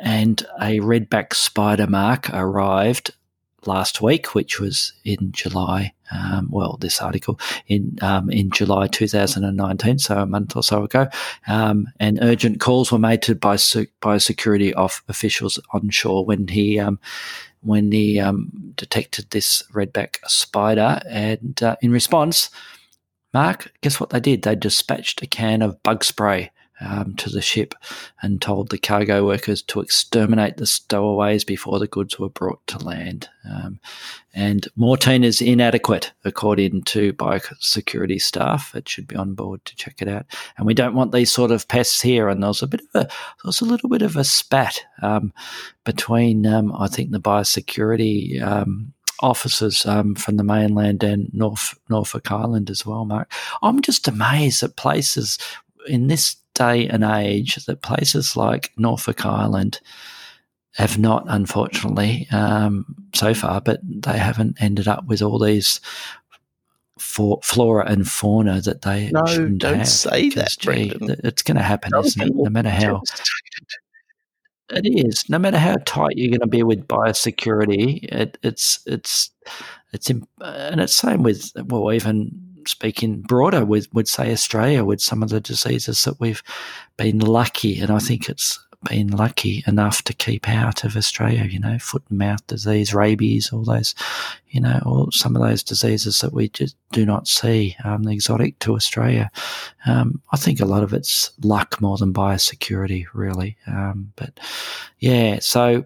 And 0.00 0.46
a 0.60 0.78
redback 0.78 1.34
spider 1.34 1.88
mark 1.88 2.30
arrived 2.32 3.16
last 3.66 4.00
week, 4.00 4.34
which 4.34 4.60
was 4.60 4.92
in 5.04 5.32
July. 5.32 5.92
Um, 6.12 6.48
well, 6.50 6.76
this 6.80 7.00
article 7.00 7.40
in 7.66 7.98
um, 8.00 8.30
in 8.30 8.50
July 8.50 8.86
2019, 8.86 9.98
so 9.98 10.18
a 10.18 10.26
month 10.26 10.54
or 10.54 10.62
so 10.62 10.84
ago, 10.84 11.08
um, 11.48 11.88
and 11.98 12.18
urgent 12.22 12.60
calls 12.60 12.92
were 12.92 12.98
made 12.98 13.22
to 13.22 13.34
by 13.34 13.56
biosecurity 13.56 14.74
off 14.76 15.02
officials 15.08 15.58
on 15.72 15.90
shore 15.90 16.24
when 16.24 16.46
he 16.48 16.78
um, 16.78 17.00
when 17.62 17.90
he 17.90 18.20
um, 18.20 18.52
detected 18.76 19.30
this 19.30 19.62
redback 19.72 20.16
spider, 20.26 21.00
and 21.08 21.60
uh, 21.62 21.76
in 21.82 21.90
response, 21.90 22.50
Mark, 23.34 23.72
guess 23.80 23.98
what 23.98 24.10
they 24.10 24.20
did? 24.20 24.42
They 24.42 24.54
dispatched 24.54 25.22
a 25.22 25.26
can 25.26 25.62
of 25.62 25.82
bug 25.82 26.04
spray 26.04 26.52
um, 26.80 27.14
to 27.16 27.30
the 27.30 27.40
ship 27.40 27.74
and 28.22 28.40
told 28.40 28.68
the 28.68 28.78
cargo 28.78 29.24
workers 29.24 29.62
to 29.62 29.80
exterminate 29.80 30.56
the 30.56 30.66
stowaways 30.66 31.44
before 31.44 31.78
the 31.78 31.86
goods 31.86 32.18
were 32.18 32.28
brought 32.28 32.64
to 32.66 32.78
land. 32.78 33.28
Um, 33.48 33.80
and 34.34 34.68
mortine 34.76 35.24
is 35.24 35.40
inadequate, 35.40 36.12
according 36.24 36.82
to 36.82 37.12
biosecurity 37.14 38.20
staff. 38.20 38.74
It 38.74 38.88
should 38.88 39.08
be 39.08 39.16
on 39.16 39.34
board 39.34 39.64
to 39.64 39.76
check 39.76 40.02
it 40.02 40.08
out. 40.08 40.26
And 40.58 40.66
we 40.66 40.74
don't 40.74 40.94
want 40.94 41.12
these 41.12 41.32
sort 41.32 41.50
of 41.50 41.68
pests 41.68 42.02
here. 42.02 42.28
And 42.28 42.42
there 42.42 42.48
was 42.48 42.62
a 42.62 42.66
bit 42.66 42.82
of 42.82 43.02
a, 43.02 43.04
there 43.06 43.46
was 43.46 43.60
a 43.60 43.66
little 43.66 43.88
bit 43.88 44.02
of 44.02 44.16
a 44.16 44.24
spat 44.24 44.84
um, 45.00 45.32
between, 45.84 46.46
um, 46.46 46.74
I 46.76 46.88
think, 46.88 47.12
the 47.12 47.20
biosecurity 47.20 48.42
um, 48.42 48.92
officers 49.20 49.86
um, 49.86 50.14
from 50.14 50.36
the 50.36 50.44
mainland 50.44 51.02
and 51.02 51.32
North 51.32 51.78
Norfolk 51.88 52.30
Island 52.30 52.68
as 52.68 52.84
well, 52.84 53.06
Mark. 53.06 53.32
I'm 53.62 53.80
just 53.80 54.06
amazed 54.08 54.62
at 54.62 54.76
places 54.76 55.38
in 55.88 56.08
this 56.08 56.36
day 56.56 56.88
and 56.88 57.04
age 57.04 57.56
that 57.66 57.82
places 57.82 58.36
like 58.36 58.72
Norfolk 58.76 59.24
Island 59.24 59.80
have 60.74 60.98
not, 60.98 61.24
unfortunately, 61.28 62.26
um, 62.32 62.84
so 63.14 63.32
far, 63.32 63.60
but 63.60 63.80
they 63.82 64.18
haven't 64.18 64.60
ended 64.60 64.88
up 64.88 65.06
with 65.06 65.22
all 65.22 65.38
these 65.38 65.80
for 66.98 67.38
flora 67.42 67.86
and 67.86 68.08
fauna 68.08 68.60
that 68.62 68.82
they 68.82 69.10
no, 69.10 69.24
shouldn't 69.26 69.58
don't 69.60 69.78
have. 69.78 69.88
say 69.88 70.30
that, 70.30 70.56
gee, 70.58 70.92
It's 71.24 71.42
going 71.42 71.56
to 71.56 71.62
happen, 71.62 71.92
isn't 71.98 72.22
it? 72.22 72.34
No 72.34 72.50
matter 72.50 72.70
how. 72.70 73.02
It 74.70 75.06
is. 75.06 75.28
No 75.28 75.38
matter 75.38 75.58
how 75.58 75.76
tight 75.84 76.16
you're 76.16 76.30
going 76.30 76.40
to 76.40 76.46
be 76.46 76.62
with 76.64 76.88
biosecurity, 76.88 78.02
it, 78.12 78.36
it's 78.42 78.80
it's 78.84 79.30
it's 79.92 80.10
and 80.10 80.80
it's 80.80 80.96
same 80.96 81.22
with 81.22 81.52
well 81.66 81.92
even 81.92 82.45
speaking 82.68 83.20
broader 83.22 83.64
with 83.64 83.92
would 83.92 84.08
say 84.08 84.32
Australia 84.32 84.84
with 84.84 85.00
some 85.00 85.22
of 85.22 85.28
the 85.28 85.40
diseases 85.40 86.04
that 86.04 86.20
we've 86.20 86.42
been 86.96 87.18
lucky, 87.18 87.80
and 87.80 87.90
I 87.90 87.98
think 87.98 88.28
it's 88.28 88.58
been 88.88 89.08
lucky 89.08 89.64
enough 89.66 90.02
to 90.02 90.12
keep 90.12 90.48
out 90.48 90.84
of 90.84 90.96
Australia, 90.96 91.44
you 91.44 91.58
know, 91.58 91.78
foot 91.78 92.02
and 92.08 92.18
mouth 92.18 92.46
disease, 92.46 92.94
rabies, 92.94 93.52
all 93.52 93.64
those, 93.64 93.94
you 94.50 94.60
know, 94.60 94.80
all 94.84 95.10
some 95.10 95.34
of 95.34 95.42
those 95.42 95.62
diseases 95.62 96.20
that 96.20 96.32
we 96.32 96.48
just 96.48 96.76
do 96.92 97.04
not 97.04 97.26
see, 97.26 97.76
um, 97.84 98.06
exotic 98.06 98.58
to 98.60 98.74
Australia. 98.74 99.30
Um, 99.86 100.20
I 100.32 100.36
think 100.36 100.60
a 100.60 100.66
lot 100.66 100.82
of 100.82 100.92
it's 100.92 101.30
luck 101.42 101.80
more 101.80 101.96
than 101.96 102.12
biosecurity, 102.12 103.06
really. 103.12 103.56
Um, 103.66 104.12
but 104.16 104.38
yeah, 104.98 105.38
so 105.40 105.84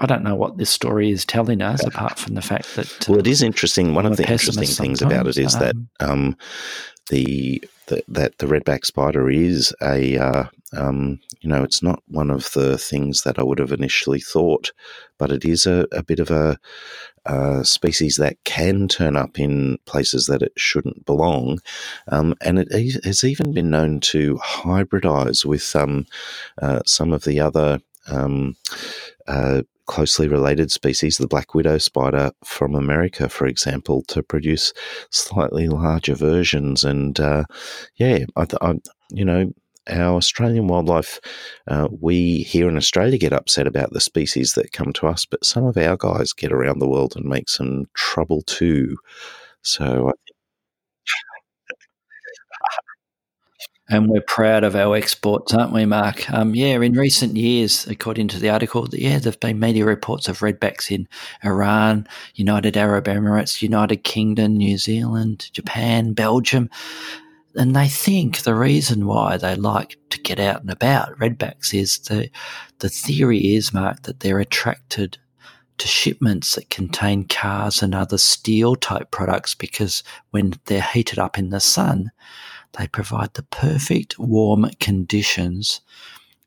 I 0.00 0.06
don't 0.06 0.24
know 0.24 0.34
what 0.34 0.56
this 0.56 0.70
story 0.70 1.10
is 1.10 1.26
telling 1.26 1.60
us, 1.60 1.84
apart 1.84 2.18
from 2.18 2.34
the 2.34 2.42
fact 2.42 2.74
that. 2.76 3.06
well, 3.06 3.18
it 3.18 3.26
is 3.26 3.42
interesting. 3.42 3.94
One 3.94 4.06
of 4.06 4.16
the 4.16 4.28
interesting 4.28 4.64
things 4.64 5.02
about 5.02 5.26
it 5.26 5.36
is 5.36 5.54
um, 5.54 5.60
that 5.60 5.76
um, 6.00 6.36
the, 7.10 7.62
the, 7.86 8.02
that 8.08 8.38
the 8.38 8.46
redback 8.46 8.86
spider 8.86 9.28
is 9.28 9.74
a 9.82 10.16
uh, 10.16 10.44
um, 10.72 11.20
you 11.40 11.50
know 11.50 11.62
it's 11.62 11.82
not 11.82 12.02
one 12.06 12.30
of 12.30 12.50
the 12.52 12.78
things 12.78 13.22
that 13.22 13.38
I 13.38 13.42
would 13.42 13.58
have 13.58 13.72
initially 13.72 14.20
thought, 14.20 14.72
but 15.18 15.30
it 15.30 15.44
is 15.44 15.66
a, 15.66 15.86
a 15.92 16.02
bit 16.02 16.18
of 16.18 16.30
a, 16.30 16.58
a, 17.26 17.62
species 17.64 18.16
that 18.16 18.42
can 18.44 18.88
turn 18.88 19.16
up 19.16 19.38
in 19.38 19.78
places 19.84 20.26
that 20.26 20.40
it 20.40 20.52
shouldn't 20.56 21.04
belong, 21.04 21.58
um, 22.08 22.34
and 22.40 22.58
it 22.58 23.04
has 23.04 23.22
even 23.22 23.52
been 23.52 23.68
known 23.68 24.00
to 24.00 24.36
hybridize 24.36 25.44
with 25.44 25.76
um, 25.76 26.06
uh, 26.62 26.80
some 26.86 27.12
of 27.12 27.24
the 27.24 27.38
other. 27.38 27.80
Um, 28.08 28.56
uh, 29.28 29.62
closely 29.90 30.28
related 30.28 30.70
species, 30.70 31.18
the 31.18 31.26
black 31.26 31.52
widow 31.52 31.76
spider 31.76 32.30
from 32.44 32.76
America, 32.76 33.28
for 33.28 33.48
example, 33.48 34.02
to 34.06 34.22
produce 34.22 34.72
slightly 35.10 35.66
larger 35.66 36.14
versions. 36.14 36.84
And 36.84 37.18
uh, 37.18 37.42
yeah, 37.96 38.20
I, 38.36 38.46
I, 38.62 38.74
you 39.10 39.24
know, 39.24 39.52
our 39.88 40.14
Australian 40.14 40.68
wildlife, 40.68 41.18
uh, 41.66 41.88
we 41.90 42.42
here 42.44 42.68
in 42.68 42.76
Australia 42.76 43.18
get 43.18 43.32
upset 43.32 43.66
about 43.66 43.92
the 43.92 44.00
species 44.00 44.52
that 44.52 44.70
come 44.70 44.92
to 44.92 45.08
us, 45.08 45.26
but 45.26 45.44
some 45.44 45.64
of 45.64 45.76
our 45.76 45.96
guys 45.96 46.32
get 46.32 46.52
around 46.52 46.78
the 46.78 46.88
world 46.88 47.14
and 47.16 47.24
make 47.24 47.48
some 47.48 47.86
trouble 47.94 48.42
too. 48.42 48.96
So 49.62 50.10
I 50.10 50.12
And 53.90 54.08
we're 54.08 54.20
proud 54.20 54.62
of 54.62 54.76
our 54.76 54.94
exports, 54.94 55.52
aren't 55.52 55.72
we, 55.72 55.84
Mark? 55.84 56.30
Um, 56.30 56.54
yeah, 56.54 56.80
in 56.80 56.92
recent 56.92 57.36
years, 57.36 57.88
according 57.88 58.28
to 58.28 58.38
the 58.38 58.48
article, 58.48 58.88
yeah, 58.92 59.18
there 59.18 59.32
have 59.32 59.40
been 59.40 59.58
media 59.58 59.84
reports 59.84 60.28
of 60.28 60.38
redbacks 60.38 60.92
in 60.92 61.08
Iran, 61.44 62.06
United 62.36 62.76
Arab 62.76 63.06
Emirates, 63.06 63.62
United 63.62 64.04
Kingdom, 64.04 64.56
New 64.56 64.78
Zealand, 64.78 65.50
Japan, 65.52 66.12
Belgium. 66.12 66.70
and 67.56 67.74
they 67.74 67.88
think 67.88 68.42
the 68.42 68.54
reason 68.54 69.06
why 69.06 69.36
they 69.36 69.56
like 69.56 69.96
to 70.10 70.20
get 70.20 70.38
out 70.38 70.60
and 70.60 70.70
about 70.70 71.18
redbacks 71.18 71.74
is 71.74 71.98
the 72.00 72.30
the 72.78 72.88
theory 72.88 73.54
is 73.54 73.74
mark 73.74 74.02
that 74.02 74.20
they're 74.20 74.38
attracted 74.38 75.18
to 75.78 75.88
shipments 75.88 76.54
that 76.54 76.70
contain 76.70 77.24
cars 77.26 77.82
and 77.82 77.94
other 77.94 78.18
steel 78.18 78.76
type 78.76 79.10
products 79.10 79.54
because 79.54 80.04
when 80.30 80.54
they're 80.66 80.80
heated 80.80 81.18
up 81.18 81.38
in 81.38 81.50
the 81.50 81.58
sun 81.58 82.12
they 82.78 82.86
provide 82.86 83.34
the 83.34 83.42
perfect 83.42 84.18
warm 84.18 84.70
conditions 84.80 85.80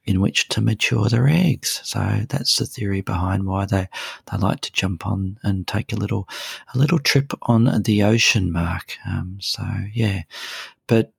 in 0.05 0.19
which 0.19 0.49
to 0.49 0.61
mature 0.61 1.07
their 1.07 1.27
eggs. 1.27 1.79
So 1.83 2.25
that's 2.27 2.57
the 2.57 2.65
theory 2.65 3.01
behind 3.01 3.45
why 3.45 3.65
they, 3.65 3.87
they 4.29 4.37
like 4.37 4.61
to 4.61 4.71
jump 4.71 5.07
on 5.07 5.39
and 5.43 5.67
take 5.67 5.93
a 5.93 5.95
little 5.95 6.27
a 6.73 6.77
little 6.77 6.99
trip 6.99 7.33
on 7.43 7.83
the 7.83 8.03
ocean, 8.03 8.51
Mark. 8.51 8.97
Um, 9.07 9.37
so 9.39 9.63
yeah, 9.93 10.23
but 10.87 11.13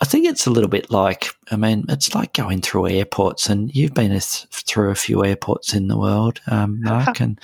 I 0.00 0.04
think 0.04 0.26
it's 0.26 0.46
a 0.46 0.50
little 0.50 0.68
bit 0.68 0.90
like 0.90 1.28
I 1.50 1.56
mean 1.56 1.84
it's 1.88 2.14
like 2.14 2.32
going 2.32 2.60
through 2.60 2.88
airports, 2.88 3.48
and 3.48 3.74
you've 3.74 3.94
been 3.94 4.18
through 4.20 4.90
a 4.90 4.96
few 4.96 5.24
airports 5.24 5.74
in 5.74 5.88
the 5.88 5.98
world, 5.98 6.40
um, 6.48 6.82
Mark, 6.82 7.20
and. 7.20 7.40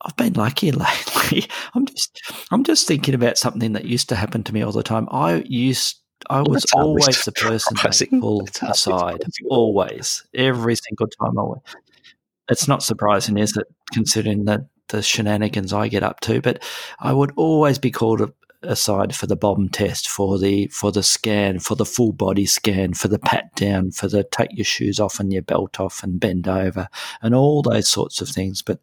I've 0.00 0.16
been 0.16 0.34
lucky 0.34 0.70
lately. 0.70 1.17
I'm 1.74 1.86
just 1.86 2.20
I'm 2.50 2.64
just 2.64 2.86
thinking 2.86 3.14
about 3.14 3.38
something 3.38 3.72
that 3.72 3.84
used 3.84 4.08
to 4.10 4.16
happen 4.16 4.42
to 4.44 4.54
me 4.54 4.62
all 4.62 4.72
the 4.72 4.82
time. 4.82 5.08
I 5.10 5.42
used 5.46 6.00
I 6.28 6.42
was 6.42 6.64
always 6.74 7.24
the 7.24 7.32
person 7.36 7.76
that 7.82 8.20
pulled 8.20 8.58
aside. 8.62 9.22
Always. 9.48 10.24
Every 10.34 10.76
single 10.76 11.06
time 11.06 11.38
I 11.38 11.42
went. 11.42 11.62
It's 12.50 12.66
not 12.66 12.82
surprising, 12.82 13.36
is 13.38 13.56
it, 13.56 13.66
considering 13.92 14.46
that 14.46 14.62
the 14.88 15.02
shenanigans 15.02 15.72
I 15.72 15.88
get 15.88 16.02
up 16.02 16.20
to, 16.20 16.40
but 16.40 16.62
I 16.98 17.12
would 17.12 17.32
always 17.36 17.78
be 17.78 17.90
called 17.90 18.32
aside 18.62 19.14
for 19.14 19.26
the 19.26 19.36
bomb 19.36 19.68
test, 19.68 20.08
for 20.08 20.38
the 20.38 20.66
for 20.68 20.90
the 20.90 21.02
scan, 21.02 21.58
for 21.58 21.74
the 21.74 21.84
full 21.84 22.12
body 22.12 22.46
scan, 22.46 22.94
for 22.94 23.08
the 23.08 23.18
pat 23.18 23.54
down, 23.54 23.90
for 23.92 24.08
the 24.08 24.24
take 24.24 24.56
your 24.56 24.64
shoes 24.64 24.98
off 24.98 25.20
and 25.20 25.32
your 25.32 25.42
belt 25.42 25.78
off 25.78 26.02
and 26.02 26.18
bend 26.20 26.48
over, 26.48 26.88
and 27.22 27.34
all 27.34 27.62
those 27.62 27.88
sorts 27.88 28.20
of 28.20 28.28
things. 28.28 28.62
But 28.62 28.80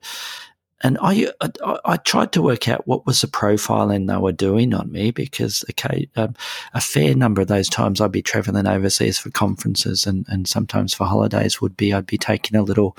and 0.81 0.97
I, 1.01 1.31
I, 1.41 1.79
I, 1.85 1.97
tried 1.97 2.33
to 2.33 2.41
work 2.41 2.67
out 2.67 2.85
what 2.85 3.05
was 3.05 3.21
the 3.21 3.27
profiling 3.27 4.07
they 4.07 4.17
were 4.17 4.31
doing 4.31 4.73
on 4.73 4.91
me 4.91 5.11
because 5.11 5.63
okay, 5.71 6.09
um, 6.15 6.35
a 6.73 6.81
fair 6.81 7.15
number 7.15 7.41
of 7.41 7.47
those 7.47 7.69
times 7.69 8.01
I'd 8.01 8.11
be 8.11 8.21
traveling 8.21 8.67
overseas 8.67 9.17
for 9.17 9.29
conferences 9.31 10.05
and, 10.05 10.25
and 10.27 10.47
sometimes 10.47 10.93
for 10.93 11.05
holidays 11.05 11.61
would 11.61 11.77
be 11.77 11.93
I'd 11.93 12.05
be 12.05 12.17
taking 12.17 12.57
a 12.57 12.63
little 12.63 12.97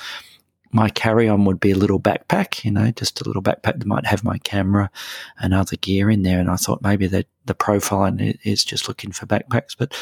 my 0.77 0.91
carry 0.91 1.27
on 1.27 1.47
would 1.47 1.59
be 1.59 1.71
a 1.71 1.77
little 1.77 1.99
backpack, 1.99 2.63
you 2.63 2.71
know, 2.71 2.91
just 2.91 3.21
a 3.21 3.25
little 3.25 3.43
backpack 3.43 3.79
that 3.79 3.87
might 3.87 4.05
have 4.05 4.23
my 4.23 4.37
camera 4.39 4.91
and 5.41 5.55
other 5.55 5.77
gear 5.77 6.11
in 6.11 6.21
there. 6.21 6.39
And 6.39 6.51
I 6.51 6.57
thought 6.57 6.83
maybe 6.83 7.07
that 7.07 7.27
the 7.47 7.55
profiling 7.55 8.39
is 8.45 8.63
just 8.63 8.87
looking 8.87 9.11
for 9.11 9.25
backpacks. 9.25 9.75
But 9.77 9.99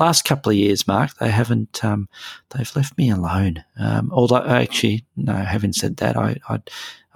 last 0.00 0.24
couple 0.24 0.50
of 0.50 0.56
years, 0.56 0.88
Mark, 0.88 1.16
they 1.18 1.30
haven't, 1.30 1.84
um, 1.84 2.08
they've 2.50 2.74
left 2.74 2.98
me 2.98 3.08
alone. 3.08 3.64
Um, 3.78 4.10
although 4.12 4.44
actually, 4.44 5.04
no, 5.16 5.32
having 5.32 5.72
said 5.72 5.98
that, 5.98 6.16
I, 6.16 6.36
I 6.48 6.60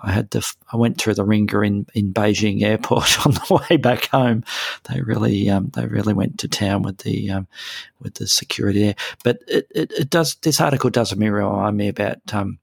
I 0.03 0.13
had 0.13 0.31
the 0.31 0.51
I 0.73 0.79
went 0.79 0.97
through 0.97 1.13
the 1.13 1.25
wringer 1.25 1.63
in, 1.63 1.87
in 1.93 2.15
Beijing 2.15 2.63
airport 2.63 3.21
on 3.27 3.33
the 3.33 3.63
way 3.69 3.77
back 3.77 4.07
home. 4.07 4.45
They 4.85 5.03
really 5.03 5.51
um, 5.51 5.71
they 5.75 5.85
really 5.85 6.15
went 6.15 6.39
to 6.39 6.49
town 6.49 6.81
with 6.81 6.99
the 6.99 7.31
um, 7.31 7.49
with 8.01 8.15
the 8.15 8.27
security 8.27 8.83
there. 8.83 8.95
But 9.25 9.41
it, 9.47 9.67
it, 9.75 9.93
it, 9.93 10.11
does 10.11 10.37
this 10.37 10.59
article 10.59 10.89
does 10.89 11.15
remind 11.15 11.77
me 11.77 11.89
about 11.89 12.19
um, 12.33 12.59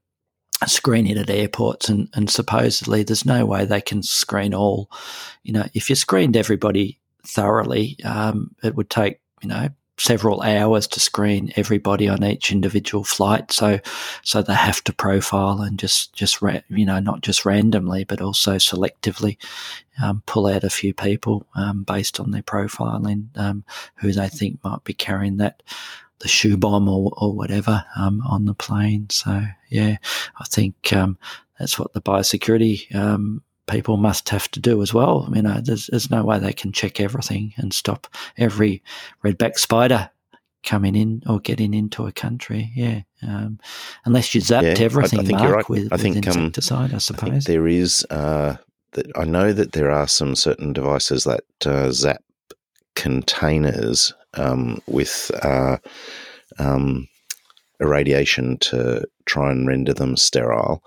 screening 0.66 1.18
at 1.18 1.30
airports 1.30 1.88
and, 1.88 2.08
and 2.14 2.30
supposedly 2.30 3.02
there's 3.02 3.24
no 3.24 3.46
way 3.46 3.64
they 3.64 3.80
can 3.80 4.02
screen 4.02 4.54
all. 4.54 4.90
You 5.42 5.52
know, 5.52 5.66
if 5.74 5.88
you 5.88 5.96
screened 5.96 6.36
everybody 6.36 6.98
thoroughly, 7.24 7.96
um, 8.04 8.54
it 8.62 8.74
would 8.74 8.90
take 8.90 9.20
you 9.42 9.48
know 9.48 9.68
several 9.98 10.42
hours 10.42 10.86
to 10.86 11.00
screen 11.00 11.52
everybody 11.56 12.08
on 12.08 12.24
each 12.24 12.52
individual 12.52 13.04
flight. 13.04 13.52
So, 13.52 13.80
so 14.22 14.42
they 14.42 14.54
have 14.54 14.82
to 14.84 14.92
profile 14.92 15.60
and 15.60 15.78
just, 15.78 16.14
just, 16.14 16.40
ra- 16.40 16.60
you 16.68 16.86
know, 16.86 17.00
not 17.00 17.20
just 17.20 17.44
randomly, 17.44 18.04
but 18.04 18.20
also 18.20 18.54
selectively, 18.54 19.36
um, 20.02 20.22
pull 20.26 20.46
out 20.46 20.64
a 20.64 20.70
few 20.70 20.94
people, 20.94 21.46
um, 21.54 21.82
based 21.82 22.20
on 22.20 22.30
their 22.30 22.42
profiling, 22.42 23.36
um, 23.36 23.64
who 23.96 24.12
they 24.12 24.28
think 24.28 24.62
might 24.62 24.84
be 24.84 24.94
carrying 24.94 25.38
that, 25.38 25.62
the 26.20 26.28
shoe 26.28 26.56
bomb 26.56 26.88
or, 26.88 27.12
or 27.16 27.34
whatever, 27.34 27.84
um, 27.96 28.22
on 28.22 28.44
the 28.44 28.54
plane. 28.54 29.08
So, 29.10 29.42
yeah, 29.68 29.96
I 30.38 30.44
think, 30.44 30.92
um, 30.92 31.18
that's 31.58 31.78
what 31.78 31.92
the 31.92 32.00
biosecurity, 32.00 32.94
um, 32.94 33.42
people 33.66 33.96
must 33.96 34.28
have 34.30 34.50
to 34.52 34.60
do 34.60 34.82
as 34.82 34.94
well. 34.94 35.28
You 35.34 35.42
know, 35.42 35.60
there's, 35.62 35.88
there's 35.88 36.10
no 36.10 36.24
way 36.24 36.38
they 36.38 36.52
can 36.52 36.72
check 36.72 37.00
everything 37.00 37.52
and 37.56 37.72
stop 37.72 38.06
every 38.36 38.82
redback 39.24 39.58
spider 39.58 40.10
coming 40.64 40.94
in 40.94 41.22
or 41.26 41.38
getting 41.40 41.74
into 41.74 42.06
a 42.06 42.12
country. 42.12 42.72
Yeah, 42.74 43.02
um, 43.22 43.58
unless 44.04 44.34
you 44.34 44.40
zapped 44.40 44.78
yeah, 44.78 44.84
everything, 44.84 45.20
I, 45.20 45.22
I 45.22 45.26
think 45.26 45.38
Mark, 45.38 45.54
right. 45.54 45.68
with, 45.68 45.92
I 45.92 45.96
think, 45.96 46.16
with 46.16 46.28
um, 46.28 46.44
insecticide, 46.44 46.94
I 46.94 46.98
suppose. 46.98 47.46
I 47.46 47.52
there 47.52 47.68
is. 47.68 48.04
Uh, 48.10 48.56
that 48.92 49.06
I 49.16 49.24
know 49.24 49.52
that 49.52 49.72
there 49.72 49.90
are 49.90 50.08
some 50.08 50.34
certain 50.34 50.72
devices 50.72 51.24
that 51.24 51.44
uh, 51.66 51.90
zap 51.90 52.22
containers 52.94 54.14
um, 54.34 54.80
with. 54.86 55.30
Uh, 55.42 55.78
um, 56.58 57.08
irradiation 57.80 58.58
to 58.58 59.04
try 59.26 59.50
and 59.50 59.68
render 59.68 59.92
them 59.92 60.16
sterile. 60.16 60.82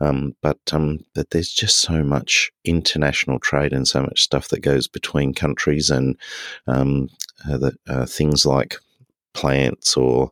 Um, 0.00 0.34
but 0.42 0.58
um, 0.72 1.00
but 1.14 1.30
there's 1.30 1.52
just 1.52 1.78
so 1.78 2.02
much 2.02 2.50
international 2.64 3.38
trade 3.38 3.72
and 3.72 3.86
so 3.88 4.02
much 4.02 4.22
stuff 4.22 4.48
that 4.48 4.60
goes 4.60 4.88
between 4.88 5.34
countries 5.34 5.90
and 5.90 6.18
um, 6.66 7.08
uh, 7.48 7.58
the, 7.58 7.76
uh, 7.88 8.06
things 8.06 8.44
like 8.44 8.76
plants 9.32 9.96
or 9.96 10.30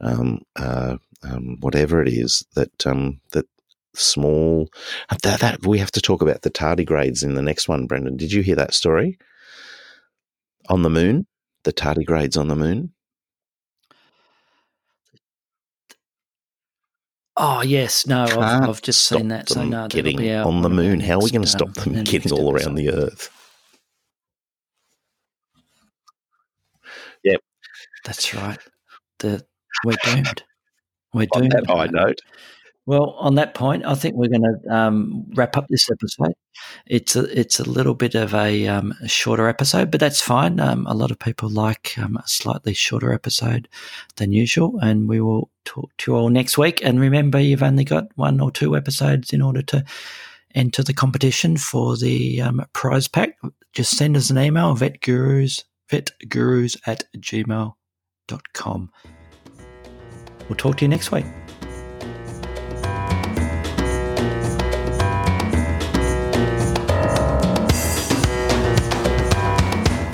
um, 0.00 0.42
uh, 0.56 0.96
um, 1.22 1.56
whatever 1.60 2.02
it 2.02 2.08
is 2.08 2.44
that 2.54 2.86
um, 2.86 3.20
that 3.32 3.46
small 3.94 4.68
that, 5.22 5.40
that 5.40 5.66
we 5.66 5.78
have 5.78 5.92
to 5.92 6.00
talk 6.00 6.22
about 6.22 6.42
the 6.42 6.50
tardigrades 6.50 7.22
in 7.22 7.34
the 7.34 7.42
next 7.42 7.68
one. 7.68 7.86
Brendan, 7.86 8.16
did 8.16 8.32
you 8.32 8.42
hear 8.42 8.56
that 8.56 8.74
story 8.74 9.18
on 10.68 10.82
the 10.82 10.90
moon? 10.90 11.26
The 11.64 11.72
tardigrades 11.72 12.36
on 12.38 12.48
the 12.48 12.56
moon. 12.56 12.92
Oh 17.36 17.62
yes, 17.62 18.06
no, 18.06 18.24
I've, 18.24 18.68
I've, 18.68 18.82
just 18.82 19.06
seen 19.06 19.28
that. 19.28 19.48
So 19.48 19.64
no, 19.64 19.88
getting 19.88 20.30
on 20.30 20.60
the 20.60 20.68
moon. 20.68 21.00
How 21.00 21.14
are 21.14 21.22
we 21.22 21.30
going 21.30 21.42
to 21.42 21.48
stop 21.48 21.70
um, 21.78 21.94
them 21.94 22.04
getting 22.04 22.32
all 22.32 22.54
around 22.54 22.74
the 22.74 22.90
Earth? 22.90 23.30
Yep, 27.24 27.40
that's 28.04 28.34
right. 28.34 28.58
The 29.20 29.44
we're 29.84 29.96
doomed. 30.04 30.42
We're 31.14 31.26
doomed. 31.32 31.54
On 31.54 31.62
that 31.62 31.66
high 31.66 31.86
note, 31.86 32.18
well, 32.84 33.10
on 33.18 33.36
that 33.36 33.54
point, 33.54 33.84
I 33.86 33.94
think 33.94 34.16
we're 34.16 34.28
going 34.28 34.42
to 34.42 34.74
um, 34.74 35.24
wrap 35.34 35.56
up 35.56 35.68
this 35.68 35.88
episode. 35.88 36.34
It's 36.86 37.14
a 37.14 37.38
it's 37.38 37.60
a 37.60 37.68
little 37.68 37.94
bit 37.94 38.14
of 38.16 38.34
a, 38.34 38.66
um, 38.66 38.92
a 39.00 39.08
shorter 39.08 39.48
episode, 39.48 39.90
but 39.90 40.00
that's 40.00 40.20
fine. 40.20 40.58
Um, 40.58 40.86
a 40.88 40.94
lot 40.94 41.12
of 41.12 41.18
people 41.18 41.48
like 41.48 41.96
um, 41.98 42.16
a 42.16 42.26
slightly 42.26 42.74
shorter 42.74 43.12
episode 43.12 43.68
than 44.16 44.32
usual, 44.32 44.78
and 44.80 45.08
we 45.08 45.20
will 45.20 45.48
talk 45.64 45.90
to 45.98 46.12
you 46.12 46.16
all 46.16 46.28
next 46.28 46.58
week. 46.58 46.84
And 46.84 46.98
remember, 46.98 47.38
you've 47.38 47.62
only 47.62 47.84
got 47.84 48.08
one 48.16 48.40
or 48.40 48.50
two 48.50 48.76
episodes 48.76 49.32
in 49.32 49.42
order 49.42 49.62
to 49.62 49.84
enter 50.54 50.82
the 50.82 50.94
competition 50.94 51.56
for 51.56 51.96
the 51.96 52.42
um, 52.42 52.64
prize 52.72 53.06
pack. 53.06 53.38
Just 53.72 53.96
send 53.96 54.16
us 54.16 54.28
an 54.28 54.38
email, 54.38 54.74
vetgurus, 54.74 55.62
vetgurus 55.88 56.76
at 56.86 57.04
gmail.com. 57.16 58.90
We'll 60.48 60.56
talk 60.56 60.78
to 60.78 60.84
you 60.84 60.88
next 60.88 61.12
week. 61.12 61.26